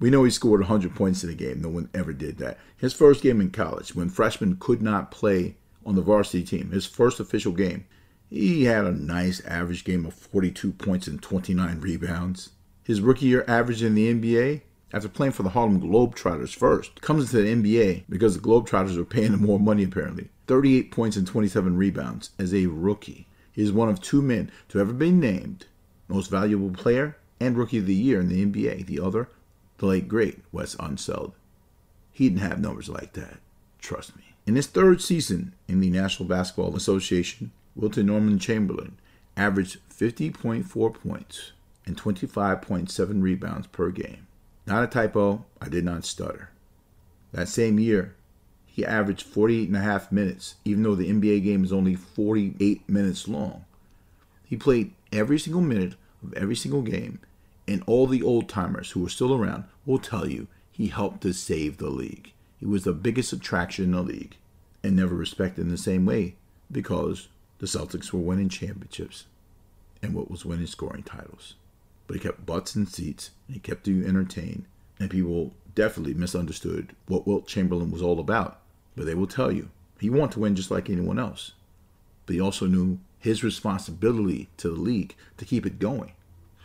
We 0.00 0.10
know 0.10 0.24
he 0.24 0.30
scored 0.30 0.60
100 0.60 0.94
points 0.96 1.22
in 1.22 1.30
a 1.30 1.34
game. 1.34 1.60
No 1.60 1.68
one 1.68 1.88
ever 1.94 2.12
did 2.12 2.38
that. 2.38 2.58
His 2.76 2.92
first 2.92 3.22
game 3.22 3.40
in 3.40 3.50
college, 3.50 3.94
when 3.94 4.08
freshmen 4.08 4.56
could 4.58 4.82
not 4.82 5.12
play 5.12 5.54
on 5.86 5.94
the 5.94 6.02
varsity 6.02 6.42
team, 6.42 6.70
his 6.70 6.84
first 6.86 7.20
official 7.20 7.52
game, 7.52 7.84
he 8.30 8.64
had 8.64 8.84
a 8.84 8.92
nice 8.92 9.44
average 9.46 9.84
game 9.84 10.04
of 10.04 10.14
42 10.14 10.72
points 10.72 11.06
and 11.06 11.22
29 11.22 11.80
rebounds. 11.80 12.50
His 12.84 13.00
rookie 13.00 13.26
year 13.26 13.44
average 13.48 13.82
in 13.82 13.94
the 13.94 14.12
NBA, 14.12 14.62
after 14.92 15.08
playing 15.08 15.32
for 15.32 15.42
the 15.42 15.50
Harlem 15.50 15.80
Globetrotters 15.80 16.54
first, 16.54 17.00
comes 17.00 17.24
into 17.24 17.42
the 17.42 17.54
NBA 17.54 18.04
because 18.08 18.34
the 18.34 18.42
Globetrotters 18.42 18.96
are 18.96 19.04
paying 19.04 19.32
him 19.32 19.42
more 19.42 19.60
money 19.60 19.84
apparently. 19.84 20.28
38 20.46 20.90
points 20.90 21.16
and 21.16 21.26
27 21.26 21.76
rebounds 21.76 22.30
as 22.38 22.54
a 22.54 22.66
rookie. 22.66 23.26
He 23.52 23.62
is 23.62 23.72
one 23.72 23.88
of 23.88 24.00
two 24.00 24.22
men 24.22 24.50
to 24.68 24.80
ever 24.80 24.92
be 24.92 25.10
named 25.10 25.66
most 26.08 26.30
valuable 26.30 26.70
player 26.70 27.16
and 27.38 27.56
rookie 27.56 27.78
of 27.78 27.86
the 27.86 27.94
year 27.94 28.20
in 28.20 28.28
the 28.28 28.44
NBA. 28.44 28.86
The 28.86 29.00
other, 29.00 29.28
the 29.78 29.86
late 29.86 30.08
great 30.08 30.38
Wes 30.52 30.74
Unseld. 30.76 31.32
He 32.12 32.28
didn't 32.28 32.40
have 32.40 32.60
numbers 32.60 32.88
like 32.88 33.12
that. 33.12 33.38
Trust 33.78 34.16
me. 34.16 34.22
In 34.46 34.56
his 34.56 34.66
third 34.66 35.02
season 35.02 35.54
in 35.68 35.80
the 35.80 35.90
National 35.90 36.28
Basketball 36.28 36.74
Association, 36.74 37.52
Wilton 37.78 38.06
Norman 38.06 38.40
Chamberlain 38.40 38.98
averaged 39.36 39.78
50.4 39.88 40.94
points 40.94 41.52
and 41.86 41.96
25.7 41.96 43.22
rebounds 43.22 43.68
per 43.68 43.90
game. 43.90 44.26
Not 44.66 44.82
a 44.82 44.88
typo, 44.88 45.46
I 45.62 45.68
did 45.68 45.84
not 45.84 46.04
stutter. 46.04 46.50
That 47.32 47.48
same 47.48 47.78
year, 47.78 48.16
he 48.66 48.84
averaged 48.84 49.22
48 49.22 49.68
and 49.68 49.76
a 49.76 49.80
half 49.80 50.10
minutes, 50.10 50.56
even 50.64 50.82
though 50.82 50.96
the 50.96 51.08
NBA 51.08 51.44
game 51.44 51.62
is 51.62 51.72
only 51.72 51.94
48 51.94 52.88
minutes 52.88 53.28
long. 53.28 53.64
He 54.44 54.56
played 54.56 54.92
every 55.12 55.38
single 55.38 55.62
minute 55.62 55.94
of 56.22 56.34
every 56.34 56.56
single 56.56 56.82
game, 56.82 57.20
and 57.68 57.82
all 57.86 58.08
the 58.08 58.22
old 58.22 58.48
timers 58.48 58.90
who 58.90 59.06
are 59.06 59.10
still 59.10 59.34
around 59.34 59.64
will 59.86 59.98
tell 59.98 60.28
you 60.28 60.48
he 60.72 60.88
helped 60.88 61.20
to 61.22 61.32
save 61.32 61.78
the 61.78 61.90
league. 61.90 62.32
He 62.58 62.66
was 62.66 62.84
the 62.84 62.92
biggest 62.92 63.32
attraction 63.32 63.84
in 63.86 63.92
the 63.92 64.02
league 64.02 64.36
and 64.82 64.96
never 64.96 65.14
respected 65.14 65.62
in 65.62 65.70
the 65.70 65.78
same 65.78 66.04
way 66.04 66.34
because 66.70 67.28
the 67.58 67.66
Celtics 67.66 68.12
were 68.12 68.20
winning 68.20 68.48
championships 68.48 69.26
and 70.02 70.14
what 70.14 70.30
was 70.30 70.44
winning 70.44 70.66
scoring 70.66 71.02
titles. 71.02 71.54
But 72.06 72.14
he 72.14 72.20
kept 72.20 72.46
butts 72.46 72.76
in 72.76 72.86
seats 72.86 73.30
and 73.46 73.54
he 73.54 73.60
kept 73.60 73.88
you 73.88 74.04
entertained, 74.06 74.64
and 74.98 75.10
people 75.10 75.54
definitely 75.74 76.14
misunderstood 76.14 76.94
what 77.06 77.26
Wilt 77.26 77.46
Chamberlain 77.46 77.90
was 77.90 78.02
all 78.02 78.20
about. 78.20 78.60
But 78.96 79.06
they 79.06 79.14
will 79.14 79.26
tell 79.26 79.52
you 79.52 79.70
he 80.00 80.10
wanted 80.10 80.32
to 80.32 80.40
win 80.40 80.54
just 80.54 80.70
like 80.70 80.88
anyone 80.88 81.18
else. 81.18 81.52
But 82.26 82.34
he 82.34 82.40
also 82.40 82.66
knew 82.66 82.98
his 83.18 83.42
responsibility 83.42 84.48
to 84.58 84.68
the 84.68 84.80
league 84.80 85.14
to 85.36 85.44
keep 85.44 85.66
it 85.66 85.78
going. 85.78 86.12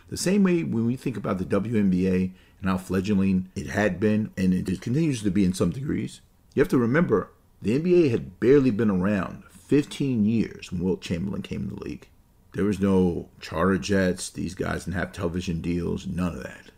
The 0.09 0.17
same 0.17 0.43
way 0.43 0.63
when 0.63 0.85
we 0.85 0.95
think 0.95 1.17
about 1.17 1.39
the 1.39 1.45
WNBA 1.45 2.31
and 2.61 2.69
how 2.69 2.77
fledgling 2.77 3.49
it 3.55 3.67
had 3.67 3.99
been, 3.99 4.31
and 4.37 4.53
it 4.53 4.81
continues 4.81 5.23
to 5.23 5.31
be 5.31 5.43
in 5.43 5.53
some 5.53 5.71
degrees, 5.71 6.21
you 6.53 6.61
have 6.61 6.69
to 6.69 6.77
remember 6.77 7.31
the 7.61 7.79
NBA 7.79 8.11
had 8.11 8.39
barely 8.39 8.69
been 8.69 8.91
around 8.91 9.43
15 9.67 10.25
years 10.25 10.71
when 10.71 10.83
Wilt 10.83 11.01
Chamberlain 11.01 11.41
came 11.41 11.69
to 11.69 11.75
the 11.75 11.83
league. 11.83 12.07
There 12.53 12.65
was 12.65 12.79
no 12.79 13.29
charter 13.41 13.77
jets, 13.77 14.29
these 14.29 14.53
guys 14.53 14.85
didn't 14.85 14.97
have 14.97 15.11
television 15.11 15.61
deals, 15.61 16.05
none 16.05 16.35
of 16.35 16.43
that. 16.43 16.71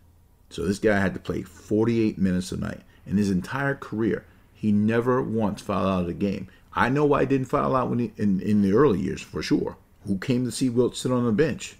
So 0.49 0.65
this 0.65 0.79
guy 0.79 0.99
had 0.99 1.13
to 1.13 1.19
play 1.19 1.41
48 1.41 2.17
minutes 2.17 2.51
a 2.51 2.57
night. 2.57 2.81
In 3.05 3.17
his 3.17 3.29
entire 3.29 3.75
career, 3.75 4.25
he 4.53 4.71
never 4.71 5.21
once 5.21 5.61
fouled 5.61 5.87
out 5.87 6.01
of 6.01 6.07
the 6.07 6.13
game. 6.13 6.47
I 6.73 6.89
know 6.89 7.05
why 7.05 7.21
he 7.21 7.25
didn't 7.25 7.47
foul 7.47 7.75
out 7.75 7.97
he, 7.99 8.13
in, 8.17 8.39
in 8.39 8.61
the 8.61 8.73
early 8.73 8.99
years, 8.99 9.21
for 9.21 9.43
sure. 9.43 9.77
Who 10.07 10.17
came 10.17 10.45
to 10.45 10.51
see 10.51 10.69
Wilt 10.69 10.95
sit 10.95 11.11
on 11.11 11.25
the 11.25 11.31
bench? 11.31 11.75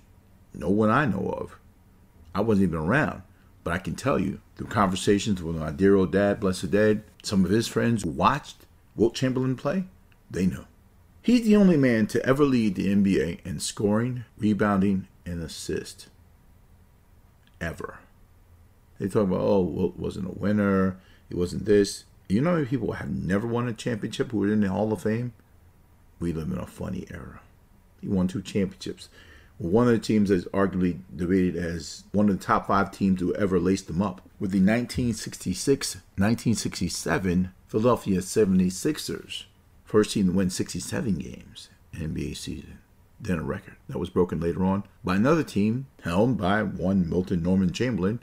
No 0.53 0.70
one 0.70 0.89
I 0.89 1.06
know 1.06 1.36
of. 1.38 1.58
I 2.34 2.41
wasn't 2.41 2.70
even 2.70 2.80
around. 2.80 3.22
But 3.64 3.74
I 3.74 3.78
can 3.78 3.95
tell 3.95 4.20
you, 4.20 4.41
through 4.56 4.68
conversations 4.68 5.41
with 5.41 5.56
my 5.56 5.72
dear 5.72 5.95
old 5.95 6.12
dad, 6.12 6.39
blessed 6.39 6.72
dead, 6.72 7.03
some 7.24 7.43
of 7.43 7.51
his 7.51 7.68
friends 7.68 8.03
who 8.03 8.10
watched 8.10 8.66
Wilt 8.95 9.16
Chamberlain 9.16 9.56
play, 9.56 9.86
they 10.30 10.45
know. 10.45 10.66
He's 11.26 11.42
the 11.42 11.56
only 11.56 11.76
man 11.76 12.06
to 12.08 12.24
ever 12.24 12.44
lead 12.44 12.76
the 12.76 12.96
NBA 12.96 13.44
in 13.44 13.60
scoring, 13.60 14.26
rebounding, 14.38 15.08
and 15.26 15.42
assist. 15.42 16.08
Ever. 17.60 17.98
They 19.00 19.08
talk 19.08 19.24
about, 19.24 19.42
oh, 19.42 19.62
Wilt 19.62 19.98
wasn't 19.98 20.28
a 20.28 20.40
winner. 20.40 21.00
He 21.28 21.34
wasn't 21.34 21.66
this. 21.66 22.04
You 22.30 22.42
know 22.42 22.52
how 22.52 22.56
many 22.58 22.68
people 22.68 22.92
have 22.92 23.10
never 23.10 23.48
won 23.48 23.68
a 23.68 23.74
championship 23.74 24.30
who 24.30 24.44
are 24.44 24.54
in 24.54 24.62
the 24.62 24.70
Hall 24.70 24.94
of 24.94 25.02
Fame? 25.02 25.34
We 26.20 26.32
live 26.32 26.52
in 26.52 26.60
a 26.60 26.68
funny 26.68 27.08
era. 27.10 27.40
He 28.02 28.08
won 28.08 28.28
two 28.28 28.44
championships. 28.44 29.10
One 29.58 29.88
of 29.88 29.94
the 29.94 30.00
teams 30.00 30.30
is 30.30 30.46
arguably 30.54 31.00
debated 31.16 31.56
as 31.56 32.04
one 32.12 32.30
of 32.30 32.38
the 32.38 32.46
top 32.46 32.68
five 32.68 32.92
teams 32.92 33.20
who 33.20 33.34
ever 33.34 33.60
laced 33.60 33.88
them 33.88 34.04
up. 34.04 34.22
With 34.40 34.52
the 34.52 34.60
1966 34.60 35.96
1967 36.18 37.52
Philadelphia 37.68 38.20
76ers, 38.20 39.46
first 39.96 40.12
team 40.12 40.26
to 40.26 40.34
win 40.34 40.50
67 40.50 41.16
games 41.16 41.70
in 41.93 42.14
NBA 42.14 42.36
season. 42.36 42.80
Then 43.18 43.39
a 43.39 43.43
record 43.43 43.78
that 43.88 43.98
was 43.98 44.10
broken 44.10 44.41
later 44.41 44.66
on 44.66 44.84
by 45.06 45.16
another 45.16 45.41
team 45.41 45.88
helmed 46.04 46.38
by 46.38 46.64
one 46.64 47.10
Wilton 47.10 47.41
Norman 47.41 47.72
Chamberlain, 47.72 48.20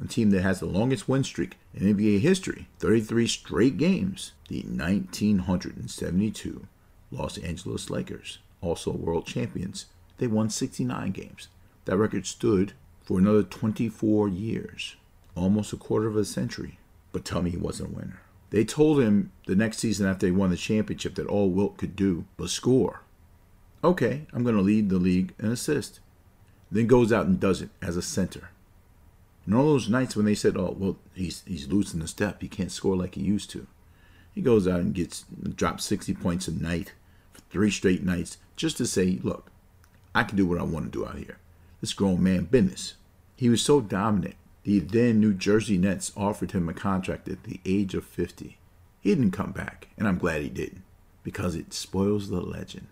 a 0.00 0.06
team 0.06 0.30
that 0.30 0.42
has 0.42 0.60
the 0.60 0.66
longest 0.66 1.08
win 1.08 1.24
streak 1.24 1.56
in 1.74 1.96
NBA 1.96 2.20
history 2.20 2.68
33 2.78 3.26
straight 3.26 3.76
games. 3.76 4.34
The 4.48 4.58
1972 4.58 6.68
Los 7.10 7.38
Angeles 7.38 7.90
Lakers, 7.90 8.38
also 8.60 8.92
world 8.92 9.26
champions, 9.26 9.86
they 10.18 10.28
won 10.28 10.48
69 10.48 11.10
games. 11.10 11.48
That 11.86 11.96
record 11.96 12.28
stood 12.28 12.74
for 13.02 13.18
another 13.18 13.42
24 13.42 14.28
years, 14.28 14.94
almost 15.34 15.72
a 15.72 15.76
quarter 15.76 16.06
of 16.06 16.16
a 16.16 16.24
century. 16.24 16.78
But 17.10 17.24
tell 17.24 17.42
me 17.42 17.50
he 17.50 17.56
wasn't 17.56 17.90
a 17.90 17.96
winner. 17.96 18.20
They 18.56 18.64
told 18.64 19.02
him 19.02 19.32
the 19.44 19.54
next 19.54 19.80
season 19.80 20.06
after 20.06 20.24
they 20.24 20.30
won 20.30 20.48
the 20.48 20.56
championship 20.56 21.16
that 21.16 21.26
all 21.26 21.50
Wilt 21.50 21.76
could 21.76 21.94
do 21.94 22.24
was 22.38 22.52
score. 22.52 23.02
Okay, 23.84 24.24
I'm 24.32 24.44
going 24.44 24.56
to 24.56 24.62
lead 24.62 24.88
the 24.88 24.96
league 24.96 25.34
in 25.38 25.50
assist. 25.50 26.00
Then 26.72 26.86
goes 26.86 27.12
out 27.12 27.26
and 27.26 27.38
does 27.38 27.60
it 27.60 27.68
as 27.82 27.98
a 27.98 28.00
center. 28.00 28.48
And 29.44 29.54
all 29.54 29.66
those 29.66 29.90
nights 29.90 30.16
when 30.16 30.24
they 30.24 30.34
said, 30.34 30.56
"Oh, 30.56 30.74
well, 30.78 30.96
he's 31.12 31.42
he's 31.46 31.68
losing 31.68 32.00
the 32.00 32.08
step. 32.08 32.40
He 32.40 32.48
can't 32.48 32.72
score 32.72 32.96
like 32.96 33.16
he 33.16 33.20
used 33.20 33.50
to," 33.50 33.66
he 34.34 34.40
goes 34.40 34.66
out 34.66 34.80
and 34.80 34.94
gets 34.94 35.26
drops 35.54 35.84
60 35.84 36.14
points 36.14 36.48
a 36.48 36.52
night 36.52 36.94
for 37.34 37.42
three 37.50 37.70
straight 37.70 38.04
nights 38.04 38.38
just 38.56 38.78
to 38.78 38.86
say, 38.86 39.20
"Look, 39.22 39.50
I 40.14 40.22
can 40.22 40.38
do 40.38 40.46
what 40.46 40.58
I 40.58 40.62
want 40.62 40.86
to 40.86 40.98
do 40.98 41.06
out 41.06 41.18
here. 41.18 41.36
This 41.82 41.92
grown 41.92 42.22
man 42.22 42.46
business." 42.46 42.94
He 43.36 43.50
was 43.50 43.60
so 43.60 43.82
dominant. 43.82 44.36
The 44.66 44.80
then 44.80 45.20
New 45.20 45.32
Jersey 45.32 45.78
Nets 45.78 46.10
offered 46.16 46.50
him 46.50 46.68
a 46.68 46.74
contract 46.74 47.28
at 47.28 47.44
the 47.44 47.60
age 47.64 47.94
of 47.94 48.04
50. 48.04 48.58
He 49.00 49.14
didn't 49.14 49.30
come 49.30 49.52
back, 49.52 49.86
and 49.96 50.08
I'm 50.08 50.18
glad 50.18 50.42
he 50.42 50.48
didn't, 50.48 50.82
because 51.22 51.54
it 51.54 51.72
spoils 51.72 52.30
the 52.30 52.40
legend. 52.40 52.88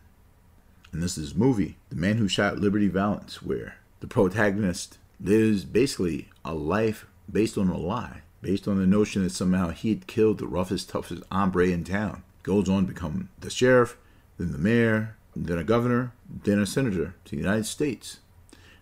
And 0.93 1.03
this 1.03 1.19
is 1.19 1.35
movie, 1.35 1.77
The 1.89 1.97
Man 1.97 2.19
Who 2.19 2.29
Shot 2.29 2.61
Liberty 2.61 2.87
Valance, 2.87 3.43
where 3.43 3.79
the 3.99 4.07
protagonist 4.07 4.99
lives 5.21 5.65
basically 5.65 6.29
a 6.45 6.55
life 6.55 7.07
based 7.29 7.59
on 7.59 7.69
a 7.69 7.77
lie, 7.77 8.23
based 8.41 8.69
on 8.69 8.79
the 8.79 8.87
notion 8.87 9.25
that 9.25 9.33
somehow 9.33 9.71
he 9.71 9.89
had 9.89 10.07
killed 10.07 10.39
the 10.39 10.47
roughest, 10.47 10.91
toughest 10.91 11.25
hombre 11.33 11.71
in 11.71 11.83
town. 11.83 12.23
Goes 12.45 12.69
on 12.69 12.87
to 12.87 12.93
become 12.93 13.31
the 13.41 13.51
sheriff, 13.51 13.97
then 14.39 14.53
the 14.53 14.59
mayor, 14.59 15.17
then 15.35 15.59
a 15.59 15.65
governor, 15.65 16.13
then 16.45 16.61
a 16.61 16.67
senator 16.67 17.17
to 17.25 17.31
the 17.33 17.43
United 17.43 17.67
States. 17.67 18.21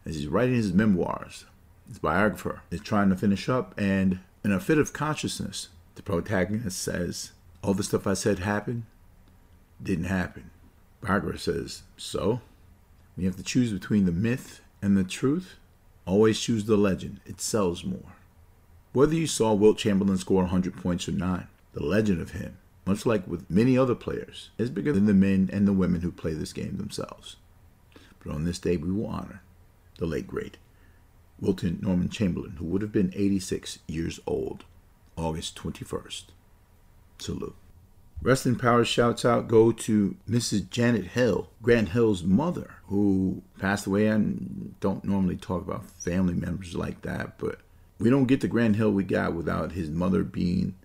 As 0.05 0.17
he's 0.17 0.27
writing 0.27 0.57
his 0.57 0.75
memoirs, 0.75 1.47
his 1.93 1.99
biographer 1.99 2.63
is 2.71 2.81
trying 2.81 3.11
to 3.11 3.17
finish 3.17 3.51
up, 3.51 3.75
and 3.79 4.21
in 4.43 4.51
a 4.51 4.59
fit 4.59 4.79
of 4.79 4.95
consciousness, 4.95 5.69
the 5.95 6.03
protagonist 6.03 6.79
says, 6.79 7.33
All 7.63 7.75
the 7.75 7.83
stuff 7.83 8.07
I 8.07 8.15
said 8.15 8.39
happened 8.39 8.85
didn't 9.83 10.07
happen. 10.07 10.51
Biographer 11.03 11.37
says, 11.37 11.83
So? 11.99 12.41
You 13.15 13.27
have 13.27 13.37
to 13.37 13.43
choose 13.43 13.75
between 13.75 14.07
the 14.07 14.11
myth 14.11 14.63
and 14.81 14.97
the 14.97 15.05
truth, 15.05 15.57
always 16.07 16.41
choose 16.41 16.65
the 16.65 16.79
legend. 16.79 17.21
It 17.27 17.43
sells 17.43 17.85
more. 17.85 18.17
Whether 18.95 19.15
you 19.15 19.27
saw 19.27 19.53
Wilt 19.53 19.77
Chamberlain 19.77 20.17
score 20.17 20.45
100 20.45 20.75
points 20.75 21.07
or 21.11 21.13
not, 21.13 21.45
the 21.75 21.85
legend 21.85 22.23
of 22.23 22.31
him, 22.31 22.57
much 22.87 23.05
like 23.05 23.29
with 23.29 23.51
many 23.51 23.77
other 23.77 23.95
players, 23.95 24.49
is 24.57 24.71
bigger 24.71 24.95
than 24.95 25.05
the 25.05 25.13
men 25.13 25.51
and 25.53 25.69
the 25.69 25.75
women 25.75 26.01
who 26.01 26.11
play 26.11 26.33
this 26.33 26.55
game 26.55 26.79
themselves. 26.79 27.37
But 28.25 28.33
on 28.33 28.45
this 28.45 28.59
day, 28.59 28.79
we 28.79 28.91
will 28.91 29.09
honor 29.09 29.43
the 29.99 30.07
late 30.07 30.27
great 30.27 30.57
Wilton 31.43 31.81
Norman 31.83 32.09
Chamberlain, 32.09 32.57
who 32.59 32.65
would 32.67 32.83
have 32.83 32.93
been 32.93 33.13
86 33.15 33.81
years 33.89 34.21
old, 34.27 34.65
August 35.17 35.57
21st. 35.57 36.27
Salute. 37.19 37.57
Wrestling 38.23 38.55
in 38.55 38.61
power 38.61 38.85
shouts 38.85 39.25
out 39.25 39.49
go 39.49 39.73
to 39.73 40.17
Mrs. 40.31 40.71
Janet 40.71 41.07
Hill, 41.07 41.49
Grant 41.61 41.89
Hill's 41.89 42.23
mother, 42.23 42.77
who 42.87 43.43
passed 43.59 43.87
away. 43.87 44.11
I 44.11 44.17
don't 44.79 45.05
normally 45.05 45.37
talk 45.37 45.63
about 45.63 45.85
family 45.85 46.35
members 46.35 46.77
like 46.77 47.03
that, 47.03 47.37
but 47.39 47.59
we 47.99 48.09
don't 48.09 48.27
get 48.27 48.41
the 48.41 48.49
Grant 48.49 48.77
Hill 48.77 48.93
we 48.93 49.03
got 49.03 49.35
without 49.35 49.73
his 49.73 49.91
mother 49.91 50.23
being 50.23 50.77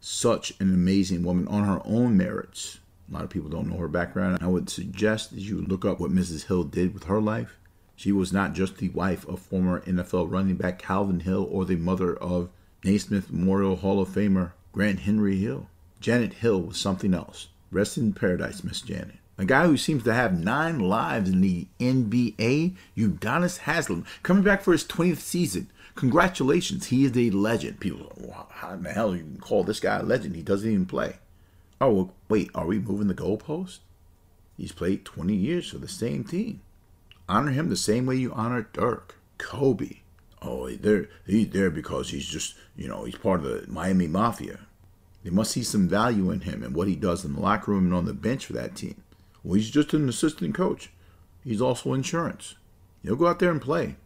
such 0.00 0.54
an 0.58 0.72
amazing 0.72 1.22
woman 1.22 1.46
on 1.48 1.64
her 1.64 1.82
own 1.84 2.16
merits. 2.16 2.78
A 3.10 3.14
lot 3.14 3.24
of 3.24 3.30
people 3.30 3.50
don't 3.50 3.68
know 3.68 3.76
her 3.76 3.88
background. 3.88 4.38
I 4.40 4.46
would 4.46 4.70
suggest 4.70 5.30
that 5.30 5.40
you 5.40 5.60
look 5.60 5.84
up 5.84 6.00
what 6.00 6.10
Mrs. 6.10 6.46
Hill 6.46 6.64
did 6.64 6.94
with 6.94 7.04
her 7.04 7.20
life. 7.20 7.57
She 7.98 8.12
was 8.12 8.32
not 8.32 8.52
just 8.52 8.76
the 8.76 8.90
wife 8.90 9.26
of 9.26 9.40
former 9.40 9.80
NFL 9.80 10.30
running 10.30 10.54
back 10.54 10.78
Calvin 10.78 11.18
Hill 11.18 11.48
or 11.50 11.64
the 11.64 11.74
mother 11.74 12.16
of 12.16 12.48
Naismith 12.84 13.32
Memorial 13.32 13.74
Hall 13.74 14.00
of 14.00 14.08
Famer 14.08 14.52
Grant 14.70 15.00
Henry 15.00 15.36
Hill. 15.38 15.66
Janet 15.98 16.34
Hill 16.34 16.62
was 16.62 16.78
something 16.78 17.12
else. 17.12 17.48
Rest 17.72 17.98
in 17.98 18.12
paradise, 18.12 18.62
Miss 18.62 18.82
Janet. 18.82 19.16
A 19.36 19.44
guy 19.44 19.66
who 19.66 19.76
seems 19.76 20.04
to 20.04 20.14
have 20.14 20.38
nine 20.38 20.78
lives 20.78 21.28
in 21.28 21.40
the 21.40 21.66
NBA, 21.80 22.76
Udonis 22.96 23.58
Haslam, 23.58 24.06
coming 24.22 24.44
back 24.44 24.62
for 24.62 24.70
his 24.70 24.84
20th 24.84 25.18
season. 25.18 25.68
Congratulations, 25.96 26.86
he 26.86 27.04
is 27.04 27.16
a 27.16 27.30
legend. 27.30 27.80
People, 27.80 28.12
how 28.50 28.74
in 28.74 28.84
the 28.84 28.92
hell 28.92 29.16
you 29.16 29.24
can 29.24 29.40
call 29.40 29.64
this 29.64 29.80
guy 29.80 29.96
a 29.96 30.04
legend? 30.04 30.36
He 30.36 30.42
doesn't 30.42 30.70
even 30.70 30.86
play. 30.86 31.16
Oh, 31.80 31.90
well, 31.90 32.14
wait, 32.28 32.52
are 32.54 32.66
we 32.66 32.78
moving 32.78 33.08
the 33.08 33.14
goalpost? 33.14 33.80
He's 34.56 34.70
played 34.70 35.04
20 35.04 35.34
years 35.34 35.68
for 35.68 35.78
the 35.78 35.88
same 35.88 36.22
team. 36.22 36.60
Honor 37.28 37.50
him 37.50 37.68
the 37.68 37.76
same 37.76 38.06
way 38.06 38.16
you 38.16 38.32
honor 38.32 38.68
Dirk, 38.72 39.16
Kobe. 39.36 39.98
Oh, 40.40 40.66
he's 40.66 41.50
there 41.50 41.70
because 41.70 42.10
he's 42.10 42.26
just, 42.26 42.54
you 42.76 42.88
know, 42.88 43.04
he's 43.04 43.16
part 43.16 43.44
of 43.44 43.46
the 43.46 43.70
Miami 43.70 44.06
Mafia. 44.06 44.60
They 45.24 45.30
must 45.30 45.50
see 45.50 45.64
some 45.64 45.88
value 45.88 46.30
in 46.30 46.42
him 46.42 46.62
and 46.62 46.74
what 46.74 46.88
he 46.88 46.96
does 46.96 47.24
in 47.24 47.34
the 47.34 47.40
locker 47.40 47.72
room 47.72 47.86
and 47.86 47.94
on 47.94 48.04
the 48.04 48.14
bench 48.14 48.46
for 48.46 48.52
that 48.54 48.76
team. 48.76 49.02
Well, 49.42 49.54
he's 49.54 49.70
just 49.70 49.92
an 49.92 50.08
assistant 50.08 50.54
coach. 50.54 50.90
He's 51.44 51.60
also 51.60 51.92
insurance. 51.92 52.54
He'll 53.02 53.16
go 53.16 53.26
out 53.26 53.40
there 53.40 53.50
and 53.50 53.60
play. 53.60 53.96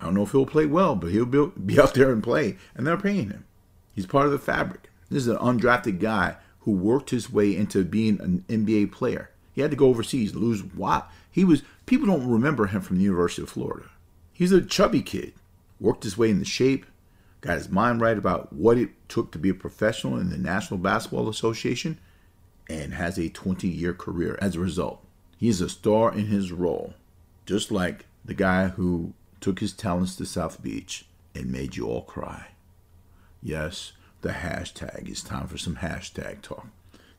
I 0.00 0.04
don't 0.04 0.14
know 0.14 0.24
if 0.24 0.32
he'll 0.32 0.44
play 0.44 0.66
well, 0.66 0.96
but 0.96 1.12
he'll 1.12 1.24
be, 1.24 1.46
be 1.64 1.80
out 1.80 1.94
there 1.94 2.12
and 2.12 2.22
play, 2.22 2.58
and 2.74 2.86
they're 2.86 2.98
paying 2.98 3.30
him. 3.30 3.44
He's 3.94 4.06
part 4.06 4.26
of 4.26 4.32
the 4.32 4.38
fabric. 4.38 4.90
This 5.08 5.22
is 5.22 5.28
an 5.28 5.38
undrafted 5.38 6.00
guy 6.00 6.36
who 6.60 6.72
worked 6.72 7.10
his 7.10 7.32
way 7.32 7.56
into 7.56 7.84
being 7.84 8.20
an 8.20 8.44
NBA 8.48 8.92
player. 8.92 9.30
He 9.52 9.62
had 9.62 9.70
to 9.70 9.76
go 9.76 9.86
overseas, 9.86 10.34
lose 10.34 10.62
what? 10.62 11.10
He 11.30 11.44
was 11.44 11.62
people 11.86 12.06
don't 12.06 12.28
remember 12.28 12.66
him 12.66 12.82
from 12.82 12.96
the 12.96 13.04
University 13.04 13.42
of 13.42 13.48
Florida. 13.48 13.88
He's 14.32 14.52
a 14.52 14.60
chubby 14.60 15.02
kid, 15.02 15.32
worked 15.80 16.04
his 16.04 16.18
way 16.18 16.30
into 16.30 16.44
shape, 16.44 16.84
got 17.40 17.56
his 17.56 17.68
mind 17.68 18.00
right 18.00 18.18
about 18.18 18.52
what 18.52 18.76
it 18.76 18.90
took 19.08 19.32
to 19.32 19.38
be 19.38 19.48
a 19.48 19.54
professional 19.54 20.18
in 20.18 20.30
the 20.30 20.38
National 20.38 20.78
Basketball 20.78 21.28
Association, 21.28 21.98
and 22.68 22.94
has 22.94 23.18
a 23.18 23.28
20 23.28 23.68
year 23.68 23.94
career 23.94 24.36
as 24.42 24.56
a 24.56 24.60
result. 24.60 25.04
He's 25.38 25.60
a 25.60 25.68
star 25.68 26.12
in 26.12 26.26
his 26.26 26.52
role, 26.52 26.94
just 27.44 27.70
like 27.70 28.06
the 28.24 28.34
guy 28.34 28.68
who 28.68 29.12
took 29.40 29.60
his 29.60 29.72
talents 29.72 30.16
to 30.16 30.26
South 30.26 30.62
Beach 30.62 31.06
and 31.34 31.52
made 31.52 31.76
you 31.76 31.86
all 31.86 32.02
cry. 32.02 32.48
Yes, 33.42 33.92
the 34.22 34.30
hashtag. 34.30 35.08
It's 35.08 35.22
time 35.22 35.46
for 35.46 35.58
some 35.58 35.76
hashtag 35.76 36.42
talk. 36.42 36.66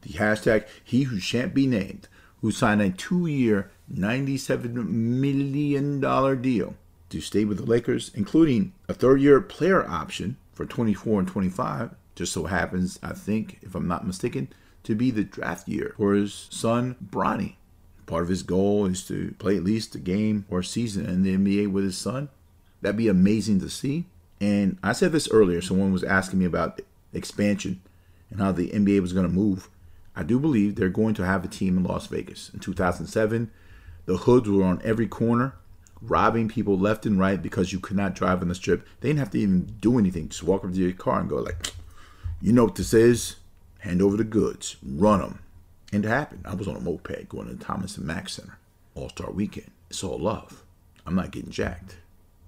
The 0.02 0.10
hashtag 0.10 0.68
he 0.84 1.04
who 1.04 1.20
shan't 1.20 1.54
be 1.54 1.68
named, 1.68 2.08
who 2.42 2.52
signed 2.52 2.82
a 2.82 2.90
two 2.90 3.28
year, 3.28 3.72
$97 3.94 4.88
million 4.88 6.42
deal 6.42 6.76
to 7.10 7.22
stay 7.22 7.46
with 7.46 7.58
the 7.58 7.66
Lakers, 7.66 8.12
including 8.14 8.74
a 8.88 8.94
third 8.94 9.22
year 9.22 9.40
player 9.42 9.88
option 9.88 10.38
for 10.54 10.66
24 10.66 11.20
and 11.20 11.28
25. 11.28 11.96
Just 12.16 12.34
so 12.34 12.46
happens, 12.46 13.00
I 13.04 13.14
think, 13.14 13.60
if 13.62 13.76
I'm 13.76 13.88
not 13.88 14.08
mistaken, 14.08 14.50
to 14.84 14.96
be 14.96 15.12
the 15.12 15.24
draft 15.24 15.68
year 15.68 15.94
for 15.98 16.14
his 16.14 16.48
son, 16.50 16.96
Bronny. 17.04 17.56
Part 18.08 18.24
of 18.24 18.30
his 18.30 18.42
goal 18.42 18.86
is 18.86 19.06
to 19.08 19.36
play 19.38 19.58
at 19.58 19.64
least 19.64 19.96
a 19.96 20.00
game 20.00 20.46
or 20.50 20.60
a 20.60 20.64
season 20.64 21.06
in 21.06 21.24
the 21.24 21.36
NBA 21.36 21.72
with 21.72 21.84
his 21.84 21.98
son. 21.98 22.30
That'd 22.82 22.98
be 22.98 23.10
amazing 23.10 23.60
to 23.60 23.70
see. 23.70 24.06
And 24.40 24.78
I 24.82 24.94
said 24.94 25.12
this 25.12 25.30
earlier. 25.30 25.62
Someone 25.62 25.92
was 25.92 26.04
asking 26.04 26.40
me 26.40 26.46
about 26.46 26.80
expansion 27.14 27.82
and 28.30 28.40
how 28.40 28.52
the 28.52 28.70
NBA 28.70 29.02
was 29.02 29.14
going 29.14 29.28
to 29.28 29.34
move. 29.34 29.70
I 30.18 30.24
do 30.24 30.40
believe 30.40 30.76
they're 30.76 30.90
going 30.90 31.14
to 31.14 31.26
have 31.26 31.46
a 31.46 31.48
team 31.48 31.78
in 31.78 31.84
Las 31.84 32.08
Vegas. 32.08 32.50
In 32.52 32.60
2007, 32.60 33.52
the 34.08 34.18
hoods 34.18 34.50
were 34.50 34.64
on 34.64 34.82
every 34.84 35.06
corner, 35.06 35.54
robbing 36.02 36.48
people 36.48 36.76
left 36.76 37.06
and 37.06 37.20
right 37.20 37.40
because 37.40 37.72
you 37.72 37.80
could 37.80 37.96
not 37.96 38.16
drive 38.16 38.42
on 38.42 38.48
the 38.48 38.56
strip. 38.56 38.88
They 39.00 39.10
didn't 39.10 39.20
have 39.20 39.30
to 39.32 39.40
even 39.40 39.76
do 39.80 40.00
anything. 40.00 40.30
Just 40.30 40.42
walk 40.42 40.66
up 40.66 40.74
to 40.74 40.78
your 40.78 40.92
car 40.94 41.20
and 41.20 41.30
go 41.30 41.36
like, 41.36 41.72
you 42.42 42.52
know 42.52 42.64
what 42.64 42.74
this 42.74 42.96
is? 42.96 43.36
Hand 43.82 44.02
over 44.02 44.18
the 44.18 44.24
goods. 44.24 44.78
Run 44.82 45.20
them. 45.20 45.40
And 45.94 46.04
it 46.04 46.08
happened. 46.08 46.46
I 46.46 46.56
was 46.56 46.68
on 46.68 46.76
a 46.76 46.80
moped 46.80 47.30
going 47.30 47.48
to 47.48 47.54
the 47.54 47.64
Thomas 47.64 47.96
and 47.96 48.08
Mack 48.08 48.28
Center. 48.28 48.58
All 48.96 49.10
Star 49.10 49.30
Weekend. 49.30 49.70
It's 49.92 50.04
all 50.04 50.18
love. 50.18 50.64
I'm 51.06 51.14
not 51.14 51.30
getting 51.30 51.52
jacked. 51.52 51.98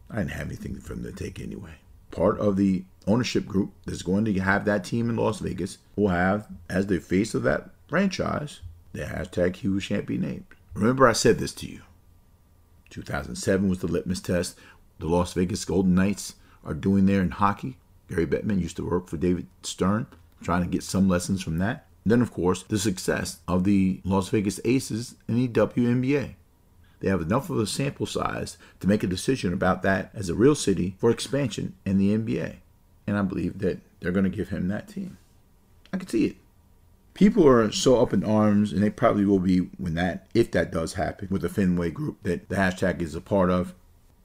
I 0.09 0.17
didn't 0.17 0.31
have 0.31 0.47
anything 0.47 0.79
for 0.79 0.95
them 0.95 1.03
to 1.03 1.11
take 1.11 1.39
anyway. 1.39 1.75
Part 2.11 2.39
of 2.39 2.55
the 2.55 2.83
ownership 3.07 3.45
group 3.45 3.73
that's 3.85 4.01
going 4.01 4.25
to 4.25 4.39
have 4.39 4.65
that 4.65 4.83
team 4.83 5.09
in 5.09 5.15
Las 5.15 5.39
Vegas 5.39 5.77
will 5.95 6.09
have, 6.09 6.47
as 6.69 6.87
the 6.87 6.99
face 6.99 7.33
of 7.33 7.43
that 7.43 7.69
franchise, 7.87 8.61
the 8.93 9.01
hashtag 9.01 9.57
he 9.57 9.67
who 9.67 9.79
shan't 9.79 10.05
be 10.05 10.17
named. 10.17 10.45
Remember, 10.73 11.07
I 11.07 11.13
said 11.13 11.39
this 11.39 11.53
to 11.53 11.67
you. 11.67 11.81
2007 12.89 13.69
was 13.69 13.79
the 13.79 13.87
litmus 13.87 14.21
test. 14.21 14.57
The 14.99 15.07
Las 15.07 15.33
Vegas 15.33 15.65
Golden 15.65 15.95
Knights 15.95 16.35
are 16.63 16.73
doing 16.73 17.05
there 17.05 17.21
in 17.21 17.31
hockey. 17.31 17.77
Gary 18.09 18.25
Bettman 18.25 18.59
used 18.59 18.77
to 18.77 18.89
work 18.89 19.07
for 19.07 19.17
David 19.17 19.47
Stern, 19.63 20.07
trying 20.41 20.63
to 20.63 20.69
get 20.69 20.83
some 20.83 21.07
lessons 21.07 21.43
from 21.43 21.59
that. 21.59 21.85
Then, 22.05 22.21
of 22.21 22.33
course, 22.33 22.63
the 22.63 22.79
success 22.79 23.39
of 23.47 23.63
the 23.63 24.01
Las 24.03 24.29
Vegas 24.29 24.59
Aces 24.65 25.15
in 25.27 25.35
the 25.35 25.47
WNBA. 25.47 26.35
They 26.99 27.09
have 27.09 27.21
enough 27.21 27.49
of 27.49 27.57
a 27.59 27.67
sample 27.67 28.05
size 28.05 28.57
to 28.79 28.87
make 28.87 29.03
a 29.03 29.07
decision 29.07 29.53
about 29.53 29.83
that 29.83 30.11
as 30.13 30.29
a 30.29 30.35
real 30.35 30.55
city 30.55 30.95
for 30.97 31.09
expansion 31.09 31.75
in 31.85 31.97
the 31.97 32.17
NBA. 32.17 32.57
And 33.07 33.17
I 33.17 33.21
believe 33.21 33.59
that 33.59 33.79
they're 33.99 34.11
going 34.11 34.29
to 34.29 34.29
give 34.29 34.49
him 34.49 34.67
that 34.67 34.87
team. 34.87 35.17
I 35.93 35.97
can 35.97 36.07
see 36.07 36.25
it. 36.25 36.35
People 37.13 37.47
are 37.47 37.71
so 37.71 38.01
up 38.01 38.13
in 38.13 38.23
arms, 38.23 38.71
and 38.71 38.81
they 38.81 38.89
probably 38.89 39.25
will 39.25 39.39
be 39.39 39.59
when 39.77 39.95
that, 39.95 40.27
if 40.33 40.51
that 40.51 40.71
does 40.71 40.93
happen, 40.93 41.27
with 41.29 41.41
the 41.41 41.49
Fenway 41.49 41.91
group 41.91 42.21
that 42.23 42.47
the 42.49 42.55
hashtag 42.55 43.01
is 43.01 43.15
a 43.15 43.21
part 43.21 43.49
of. 43.49 43.73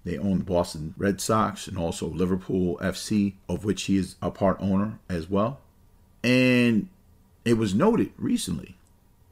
They 0.04 0.18
own 0.18 0.38
the 0.38 0.44
Boston 0.44 0.94
Red 0.98 1.20
Sox 1.20 1.66
and 1.66 1.78
also 1.78 2.06
Liverpool 2.06 2.78
FC, 2.82 3.34
of 3.48 3.64
which 3.64 3.84
he 3.84 3.96
is 3.96 4.16
a 4.20 4.30
part 4.30 4.58
owner 4.60 4.98
as 5.08 5.30
well. 5.30 5.60
And 6.22 6.88
it 7.44 7.54
was 7.54 7.74
noted 7.74 8.12
recently 8.16 8.76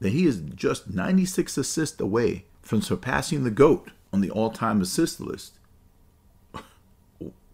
that 0.00 0.10
he 0.10 0.26
is 0.26 0.40
just 0.54 0.90
96 0.90 1.58
assists 1.58 2.00
away 2.00 2.46
from 2.62 2.80
surpassing 2.80 3.44
the 3.44 3.50
GOAT 3.50 3.90
on 4.12 4.20
the 4.20 4.30
all 4.30 4.50
time 4.50 4.80
assist 4.80 5.20
list. 5.20 5.58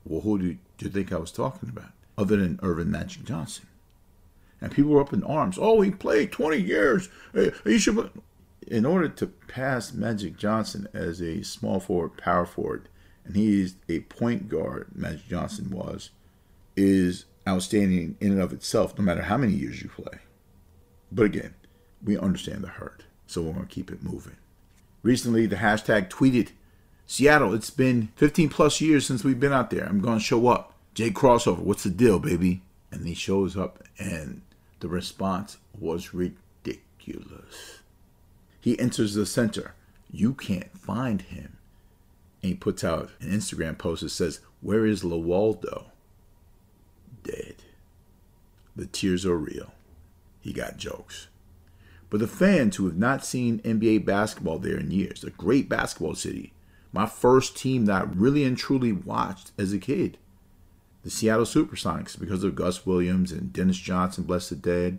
well, 0.05 0.21
who 0.21 0.39
do 0.39 0.57
you 0.79 0.91
think 0.91 1.13
I 1.13 1.19
was 1.19 1.33
talking 1.33 1.69
about? 1.69 1.93
Other 2.17 2.37
than 2.37 2.59
Earvin 2.63 2.91
Magic 2.91 3.25
Johnson. 3.25 3.67
And 4.61 4.73
people 4.73 4.91
were 4.91 5.01
up 5.01 5.13
in 5.13 5.23
arms. 5.23 5.59
Oh, 5.61 5.81
he 5.81 5.91
played 5.91 6.33
20 6.33 6.59
years. 6.59 7.09
He 7.65 7.79
should. 7.79 8.11
In 8.67 8.85
order 8.85 9.09
to 9.09 9.27
pass 9.27 9.93
Magic 9.95 10.37
Johnson 10.37 10.89
as 10.93 11.23
a 11.23 11.43
small 11.43 11.81
forward, 11.81 12.19
power 12.19 12.45
forward, 12.45 12.89
and 13.25 13.37
he's 13.37 13.77
a 13.89 14.01
point 14.01 14.49
guard, 14.49 14.89
Magic 14.95 15.29
Johnson 15.29 15.71
was, 15.71 16.11
is 16.77 17.25
outstanding 17.47 18.17
in 18.21 18.33
and 18.33 18.43
of 18.43 18.53
itself, 18.53 18.99
no 18.99 19.05
matter 19.05 19.23
how 19.23 19.39
many 19.39 19.53
years 19.55 19.81
you 19.81 19.89
play. 19.89 20.19
But 21.11 21.25
again, 21.25 21.55
we 22.03 22.19
understand 22.19 22.63
the 22.63 22.69
hurt, 22.69 23.05
so 23.27 23.43
we're 23.43 23.53
going 23.53 23.67
to 23.67 23.75
keep 23.75 23.91
it 23.91 24.03
moving. 24.03 24.37
Recently, 25.03 25.47
the 25.47 25.57
hashtag 25.57 26.09
tweeted, 26.09 26.51
Seattle, 27.07 27.55
it's 27.55 27.71
been 27.71 28.09
15 28.17 28.49
plus 28.51 28.81
years 28.81 29.07
since 29.07 29.25
we've 29.25 29.41
been 29.41 29.53
out 29.53 29.71
there. 29.71 29.85
I'm 29.85 30.01
going 30.01 30.19
to 30.19 30.25
show 30.25 30.49
up. 30.49 30.75
Jay 30.95 31.11
Crossover, 31.11 31.61
what's 31.61 31.85
the 31.85 31.91
deal, 31.91 32.19
baby? 32.19 32.63
And 32.91 33.07
he 33.07 33.15
shows 33.15 33.57
up, 33.57 33.83
and 33.99 34.43
the 34.81 34.89
response 34.89 35.59
was 35.79 36.13
ridiculous. 36.13 37.79
He 38.61 38.79
enters 38.79 39.15
the 39.15 39.25
center. 39.25 39.75
You 40.11 40.35
can't 40.35 40.77
find 40.77 41.23
him. 41.23 41.57
And 42.43 42.51
he 42.51 42.55
puts 42.55 42.85
out 42.85 43.11
an 43.21 43.31
Instagram 43.31 43.79
post 43.79 44.03
that 44.03 44.11
says, 44.11 44.41
Where 44.61 44.85
is 44.85 45.03
Lawaldo? 45.03 45.87
Dead. 47.23 47.57
The 48.77 48.87
tears 48.87 49.25
are 49.25 49.37
real. 49.37 49.73
He 50.41 50.53
got 50.53 50.77
jokes. 50.77 51.29
But 52.11 52.21
the 52.21 52.27
fans 52.27 52.77
who 52.77 52.87
have 52.87 52.97
not 52.97 53.25
seen 53.25 53.61
NBA 53.61 54.05
basketball 54.05 54.59
there 54.59 54.79
in 54.79 54.91
years, 54.91 55.25
a 55.25 55.31
great 55.31 55.69
basketball 55.69 56.15
city, 56.15 56.53
my 56.93 57.07
first 57.07 57.57
team 57.57 57.85
that 57.85 58.03
I 58.03 58.05
really 58.05 58.45
and 58.45 58.57
truly 58.57 58.93
watched 58.93 59.53
as 59.59 59.73
a 59.73 59.79
kid, 59.79 60.17
the 61.03 61.11
Seattle 61.11 61.45
Supersonics, 61.45 62.19
because 62.19 62.43
of 62.45 62.55
Gus 62.55 62.87
Williams 62.87 63.31
and 63.31 63.53
Dennis 63.53 63.77
Johnson, 63.77 64.25
bless 64.25 64.49
the 64.49 64.57
dead, 64.57 64.99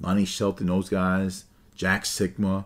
Lonnie 0.00 0.24
Shelton, 0.24 0.66
those 0.66 0.88
guys, 0.88 1.44
Jack 1.74 2.04
Sikma, 2.04 2.64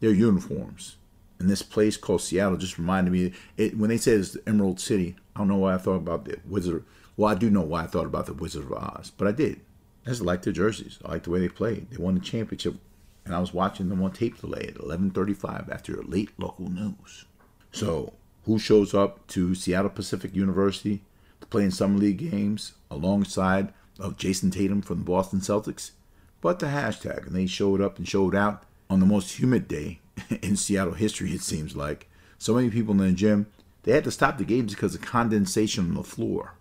their 0.00 0.10
uniforms. 0.10 0.96
And 1.38 1.50
this 1.50 1.62
place 1.62 1.96
called 1.96 2.22
Seattle 2.22 2.56
just 2.56 2.78
reminded 2.78 3.12
me. 3.12 3.32
It 3.56 3.76
when 3.76 3.90
they 3.90 3.98
said 3.98 4.20
it's 4.20 4.32
the 4.32 4.48
Emerald 4.48 4.80
City, 4.80 5.16
I 5.34 5.40
don't 5.40 5.48
know 5.48 5.56
why 5.56 5.74
I 5.74 5.78
thought 5.78 5.96
about 5.96 6.24
the 6.24 6.38
Wizard. 6.46 6.84
Well, 7.16 7.30
I 7.30 7.34
do 7.34 7.50
know 7.50 7.62
why 7.62 7.82
I 7.82 7.86
thought 7.86 8.06
about 8.06 8.26
the 8.26 8.32
Wizard 8.32 8.64
of 8.64 8.72
Oz, 8.72 9.10
but 9.16 9.28
I 9.28 9.32
did. 9.32 9.60
I 10.06 10.10
just 10.10 10.22
like 10.22 10.42
their 10.42 10.52
jerseys. 10.52 10.98
I 11.04 11.12
like 11.12 11.24
the 11.24 11.30
way 11.30 11.40
they 11.40 11.48
played. 11.48 11.90
They 11.90 11.96
won 11.96 12.14
the 12.14 12.20
championship, 12.20 12.76
and 13.24 13.34
I 13.34 13.40
was 13.40 13.54
watching 13.54 13.88
them 13.88 14.02
on 14.02 14.12
tape 14.12 14.40
delay 14.40 14.66
at 14.68 14.80
11:35 14.80 15.68
after 15.70 16.02
late 16.02 16.30
local 16.38 16.68
news. 16.68 17.24
So, 17.70 18.14
who 18.44 18.58
shows 18.58 18.94
up 18.94 19.26
to 19.28 19.54
Seattle 19.54 19.90
Pacific 19.90 20.34
University 20.34 21.02
to 21.40 21.46
play 21.46 21.64
in 21.64 21.70
summer 21.70 21.98
league 21.98 22.30
games 22.30 22.72
alongside 22.90 23.72
of 23.98 24.16
Jayson 24.16 24.50
Tatum 24.50 24.82
from 24.82 24.98
the 24.98 25.04
Boston 25.04 25.40
Celtics? 25.40 25.92
But 26.40 26.58
the 26.58 26.66
hashtag, 26.66 27.26
and 27.26 27.36
they 27.36 27.46
showed 27.46 27.80
up 27.80 27.98
and 27.98 28.08
showed 28.08 28.34
out 28.34 28.64
on 28.90 29.00
the 29.00 29.06
most 29.06 29.38
humid 29.38 29.68
day 29.68 30.00
in 30.42 30.56
Seattle 30.56 30.94
history. 30.94 31.32
It 31.32 31.42
seems 31.42 31.76
like 31.76 32.08
so 32.38 32.54
many 32.54 32.70
people 32.70 32.92
in 32.92 32.98
the 32.98 33.12
gym 33.12 33.46
they 33.84 33.92
had 33.92 34.04
to 34.04 34.10
stop 34.10 34.38
the 34.38 34.44
games 34.44 34.74
because 34.74 34.94
of 34.94 35.00
condensation 35.00 35.88
on 35.88 35.94
the 35.94 36.04
floor. 36.04 36.54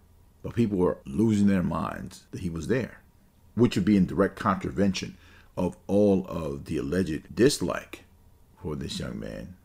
But 0.43 0.55
people 0.55 0.78
were 0.78 0.97
losing 1.05 1.47
their 1.47 1.64
minds 1.64 2.24
that 2.32 2.41
he 2.41 2.49
was 2.49 2.68
there, 2.68 3.01
which 3.55 3.76
would 3.76 3.86
be 3.86 3.97
in 3.97 4.07
direct 4.07 4.36
contravention 4.36 5.18
of 5.57 5.77
all 5.87 6.25
of 6.27 6.65
the 6.65 6.77
alleged 6.77 7.35
dislike 7.35 8.03
for 8.61 8.75
this 8.75 8.99
young 8.99 9.19
man. 9.19 9.55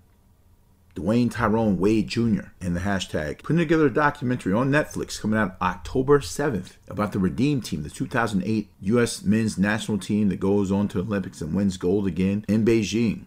Dwyane 0.97 1.31
Tyrone 1.31 1.79
Wade 1.79 2.09
Jr. 2.09 2.49
and 2.59 2.75
the 2.75 2.81
hashtag 2.81 3.43
putting 3.43 3.59
together 3.59 3.87
a 3.87 3.93
documentary 3.93 4.55
on 4.55 4.71
Netflix 4.71 5.21
coming 5.21 5.39
out 5.39 5.57
October 5.61 6.21
7th 6.21 6.77
about 6.89 7.13
the 7.13 7.19
Redeem 7.19 7.61
Team, 7.61 7.83
the 7.83 7.91
2008 7.91 8.69
U.S. 8.81 9.23
men's 9.23 9.59
national 9.59 9.99
team 9.99 10.31
that 10.31 10.41
goes 10.41 10.73
on 10.73 10.89
to 10.89 10.99
the 10.99 11.05
Olympics 11.05 11.43
and 11.43 11.53
wins 11.53 11.77
gold 11.77 12.07
again 12.07 12.47
in 12.49 12.65
Beijing. 12.65 13.25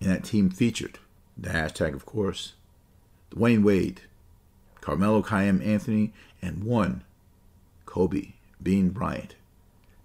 And 0.00 0.10
that 0.10 0.24
team 0.24 0.48
featured 0.48 0.98
the 1.36 1.50
hashtag, 1.50 1.92
of 1.92 2.06
course, 2.06 2.54
Dwyane 3.30 3.62
Wade, 3.62 4.00
Carmelo 4.80 5.22
Kyam 5.22 5.64
Anthony, 5.64 6.14
and 6.40 6.64
one, 6.64 7.04
Kobe 7.84 8.32
Bean 8.62 8.88
Bryant, 8.88 9.34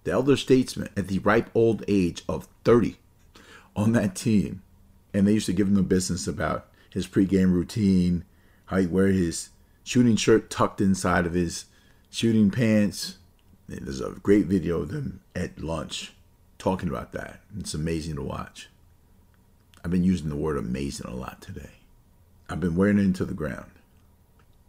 the 0.04 0.12
elder 0.12 0.36
statesman 0.36 0.88
at 0.96 1.08
the 1.08 1.18
ripe 1.20 1.50
old 1.54 1.84
age 1.88 2.22
of 2.28 2.48
30 2.64 2.96
on 3.76 3.92
that 3.92 4.14
team. 4.14 4.62
And 5.12 5.26
they 5.26 5.32
used 5.32 5.46
to 5.46 5.52
give 5.52 5.68
him 5.68 5.74
the 5.74 5.82
business 5.82 6.26
about 6.26 6.68
his 6.90 7.06
pregame 7.06 7.52
routine, 7.52 8.24
how 8.66 8.78
he 8.78 8.86
wear 8.86 9.08
his 9.08 9.50
shooting 9.84 10.16
shirt 10.16 10.50
tucked 10.50 10.80
inside 10.80 11.26
of 11.26 11.34
his 11.34 11.66
shooting 12.10 12.50
pants. 12.50 13.18
There's 13.68 14.00
a 14.00 14.10
great 14.22 14.46
video 14.46 14.82
of 14.82 14.90
them 14.90 15.20
at 15.34 15.60
lunch 15.60 16.12
talking 16.58 16.88
about 16.88 17.12
that. 17.12 17.40
It's 17.58 17.74
amazing 17.74 18.16
to 18.16 18.22
watch. 18.22 18.68
I've 19.84 19.90
been 19.90 20.04
using 20.04 20.28
the 20.28 20.36
word 20.36 20.58
amazing 20.58 21.06
a 21.06 21.14
lot 21.14 21.40
today. 21.40 21.70
I've 22.48 22.60
been 22.60 22.76
wearing 22.76 22.98
it 22.98 23.02
into 23.02 23.24
the 23.24 23.34
ground. 23.34 23.70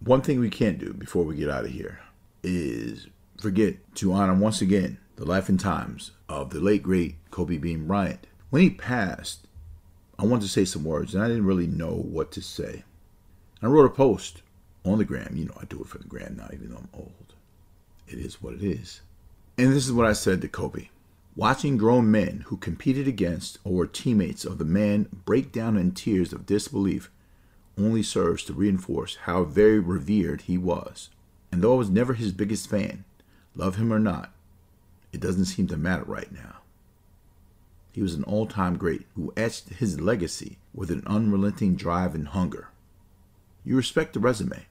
One 0.02 0.22
thing 0.22 0.40
we 0.40 0.50
can't 0.50 0.80
do 0.80 0.94
before 0.94 1.24
we 1.24 1.36
get 1.36 1.50
out 1.50 1.66
of 1.66 1.72
here 1.72 2.00
is 2.44 3.08
forget 3.40 3.76
to 3.96 4.14
honor 4.14 4.34
once 4.34 4.62
again 4.62 4.98
the 5.20 5.26
life 5.26 5.50
and 5.50 5.60
times 5.60 6.12
of 6.30 6.50
the 6.50 6.62
late 6.62 6.82
great 6.82 7.18
Kobe 7.30 7.58
Bean 7.58 7.86
Bryant. 7.86 8.26
When 8.52 8.62
he 8.62 8.70
passed, 8.70 9.48
I 10.18 10.24
wanted 10.24 10.44
to 10.44 10.48
say 10.48 10.64
some 10.64 10.86
words 10.86 11.14
and 11.14 11.22
I 11.22 11.28
didn't 11.28 11.46
really 11.46 11.68
know 11.68 11.94
what 11.94 12.32
to 12.32 12.42
say. 12.42 12.86
I 13.62 13.66
wrote 13.66 13.86
a 13.86 13.90
post 13.90 14.44
on 14.86 14.98
the 14.98 15.04
gram. 15.04 15.36
You 15.36 15.46
know, 15.46 15.58
I 15.60 15.66
do 15.66 15.82
it 15.82 15.88
for 15.88 15.98
the 15.98 16.08
gram 16.08 16.38
now, 16.38 16.48
even 16.54 16.70
though 16.70 16.78
I'm 16.78 16.90
old. 16.94 17.34
It 18.08 18.18
is 18.18 18.42
what 18.42 18.54
it 18.54 18.64
is. 18.64 19.02
And 19.58 19.74
this 19.74 19.86
is 19.86 19.92
what 19.92 20.08
I 20.08 20.14
said 20.14 20.40
to 20.42 20.48
Kobe. 20.48 20.88
Watching 21.36 21.76
grown 21.76 22.10
men 22.10 22.46
who 22.48 22.56
competed 22.56 23.06
against 23.06 23.60
or 23.66 23.74
were 23.74 23.88
teammates 23.88 24.46
of 24.46 24.58
the 24.58 24.64
man 24.64 25.10
break 25.26 25.52
down 25.52 25.76
in 25.76 25.92
tears 25.92 26.32
of 26.32 26.46
disbelief 26.46 27.12
only 27.78 28.04
serves 28.04 28.44
to 28.46 28.54
reinforce 28.54 29.18
how 29.24 29.44
very 29.44 29.80
revered 29.80 30.44
he 30.44 30.58
was. 30.58 31.10
And 31.52 31.62
though 31.62 31.74
I 31.74 31.78
was 31.78 31.90
never 31.90 32.14
his 32.14 32.32
biggest 32.32 32.70
fan, 32.70 33.04
love 33.54 33.76
him 33.76 33.92
or 33.92 34.00
not, 34.00 34.32
it 35.12 35.20
doesn't 35.20 35.46
seem 35.46 35.68
to 35.68 35.78
matter 35.78 36.04
right 36.04 36.32
now. 36.32 36.58
He 37.92 38.02
was 38.02 38.14
an 38.14 38.24
all 38.24 38.46
time 38.46 38.78
great 38.78 39.08
who 39.16 39.34
etched 39.36 39.70
his 39.70 40.00
legacy 40.00 40.58
with 40.74 40.92
an 40.92 41.04
unrelenting 41.08 41.76
drive 41.76 42.16
and 42.16 42.28
hunger. 42.28 42.70
You 43.64 43.76
respect 43.76 44.14
the 44.14 44.20
resume, 44.20 44.68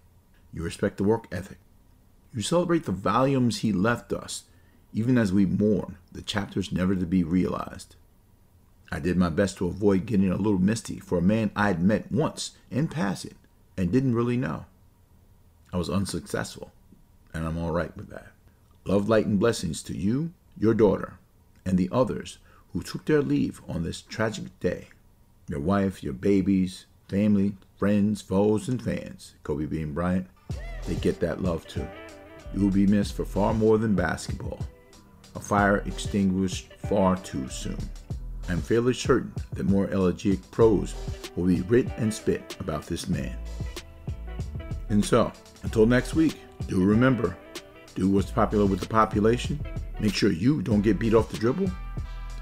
you 0.53 0.63
respect 0.63 0.97
the 0.97 1.05
work 1.05 1.27
ethic, 1.33 1.59
you 2.35 2.43
celebrate 2.43 2.85
the 2.85 2.93
volumes 2.93 3.59
he 3.59 3.73
left 3.73 4.13
us, 4.13 4.45
even 4.93 5.19
as 5.19 5.33
we 5.33 5.47
mourn 5.47 5.99
the 6.13 6.23
chapters 6.23 6.73
never 6.73 6.95
to 6.95 7.07
be 7.07 7.23
realized. 7.23 7.97
I 8.91 9.01
did 9.01 9.17
my 9.17 9.29
best 9.29 9.59
to 9.59 9.67
avoid 9.67 10.07
getting 10.07 10.31
a 10.31 10.37
little 10.37 10.59
misty 10.59 10.99
for 10.99 11.19
a 11.19 11.23
man 11.23 11.51
I'd 11.55 11.83
met 11.83 12.11
once 12.11 12.53
in 12.71 12.89
passing 12.89 13.35
and 13.77 13.93
didn't 13.93 14.15
really 14.15 14.37
know. 14.37 14.65
I 15.73 15.77
was 15.77 15.91
unsuccessful, 15.91 16.73
and 17.35 17.47
I'm 17.47 17.59
all 17.59 17.73
right 17.73 17.95
with 17.97 18.09
that. 18.09 18.33
Love, 18.89 19.07
light, 19.07 19.27
and 19.27 19.39
blessings 19.39 19.83
to 19.83 19.95
you, 19.95 20.33
your 20.59 20.73
daughter, 20.73 21.19
and 21.67 21.77
the 21.77 21.91
others 21.93 22.39
who 22.73 22.83
took 22.83 23.05
their 23.05 23.21
leave 23.21 23.61
on 23.69 23.83
this 23.83 24.01
tragic 24.01 24.47
day. 24.61 24.89
Your 25.47 25.61
wife, 25.61 26.03
your 26.03 26.15
babies, 26.15 26.87
family, 27.07 27.53
friends, 27.77 28.23
foes, 28.23 28.67
and 28.67 28.83
fans, 28.83 29.35
Kobe 29.43 29.67
Bean 29.67 29.93
Bryant, 29.93 30.27
they 30.87 30.95
get 30.95 31.21
that 31.21 31.43
love 31.43 31.67
too. 31.67 31.87
You 32.55 32.63
will 32.63 32.71
be 32.71 32.87
missed 32.87 33.13
for 33.13 33.27
far 33.27 33.53
more 33.53 33.77
than 33.77 33.95
basketball. 33.95 34.59
A 35.37 35.41
fire 35.41 35.83
extinguished 35.85 36.73
far 36.89 37.19
too 37.19 37.47
soon. 37.51 37.77
I'm 38.49 38.63
fairly 38.63 38.95
certain 38.95 39.35
that 39.53 39.67
more 39.67 39.91
elegiac 39.91 40.39
prose 40.51 40.95
will 41.37 41.45
be 41.45 41.61
writ 41.61 41.89
and 41.99 42.13
spit 42.13 42.57
about 42.59 42.87
this 42.87 43.07
man. 43.07 43.37
And 44.89 45.05
so, 45.05 45.31
until 45.63 45.85
next 45.85 46.15
week, 46.15 46.41
do 46.69 46.83
remember 46.83 47.37
do 47.99 48.09
what's 48.09 48.31
popular 48.31 48.65
with 48.65 48.79
the 48.79 48.87
population. 48.87 49.59
Make 49.99 50.15
sure 50.15 50.31
you 50.31 50.63
don't 50.63 50.83
get 50.83 51.01
beat 51.01 51.15
off 51.15 51.33
the 51.33 51.37
dribble. 51.37 51.69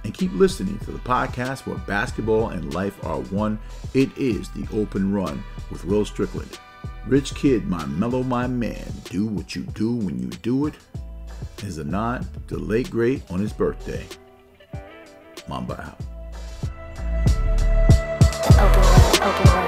And 0.04 0.12
keep 0.12 0.30
listening 0.34 0.78
to 0.80 0.90
the 0.92 0.98
podcast 0.98 1.66
where 1.66 1.78
basketball 1.78 2.50
and 2.50 2.74
life 2.74 3.02
are 3.02 3.20
one. 3.20 3.58
It 3.94 4.10
is 4.18 4.50
The 4.50 4.68
Open 4.74 5.14
Run 5.14 5.42
with 5.70 5.86
Will 5.86 6.04
Strickland. 6.04 6.58
Rich 7.06 7.34
Kid, 7.34 7.66
my 7.66 7.86
mellow, 7.86 8.22
my 8.22 8.46
man. 8.46 8.84
Do 9.04 9.24
what 9.24 9.56
you 9.56 9.62
do 9.62 9.94
when 9.94 10.18
you 10.18 10.28
do 10.28 10.66
it. 10.66 10.74
Is 11.64 11.78
a 11.78 11.84
nod 11.84 12.26
to 12.48 12.58
late 12.58 12.90
great 12.90 13.22
on 13.30 13.40
his 13.40 13.54
birthday. 13.54 14.06
Mamba 15.48 15.96
out. 18.60 19.65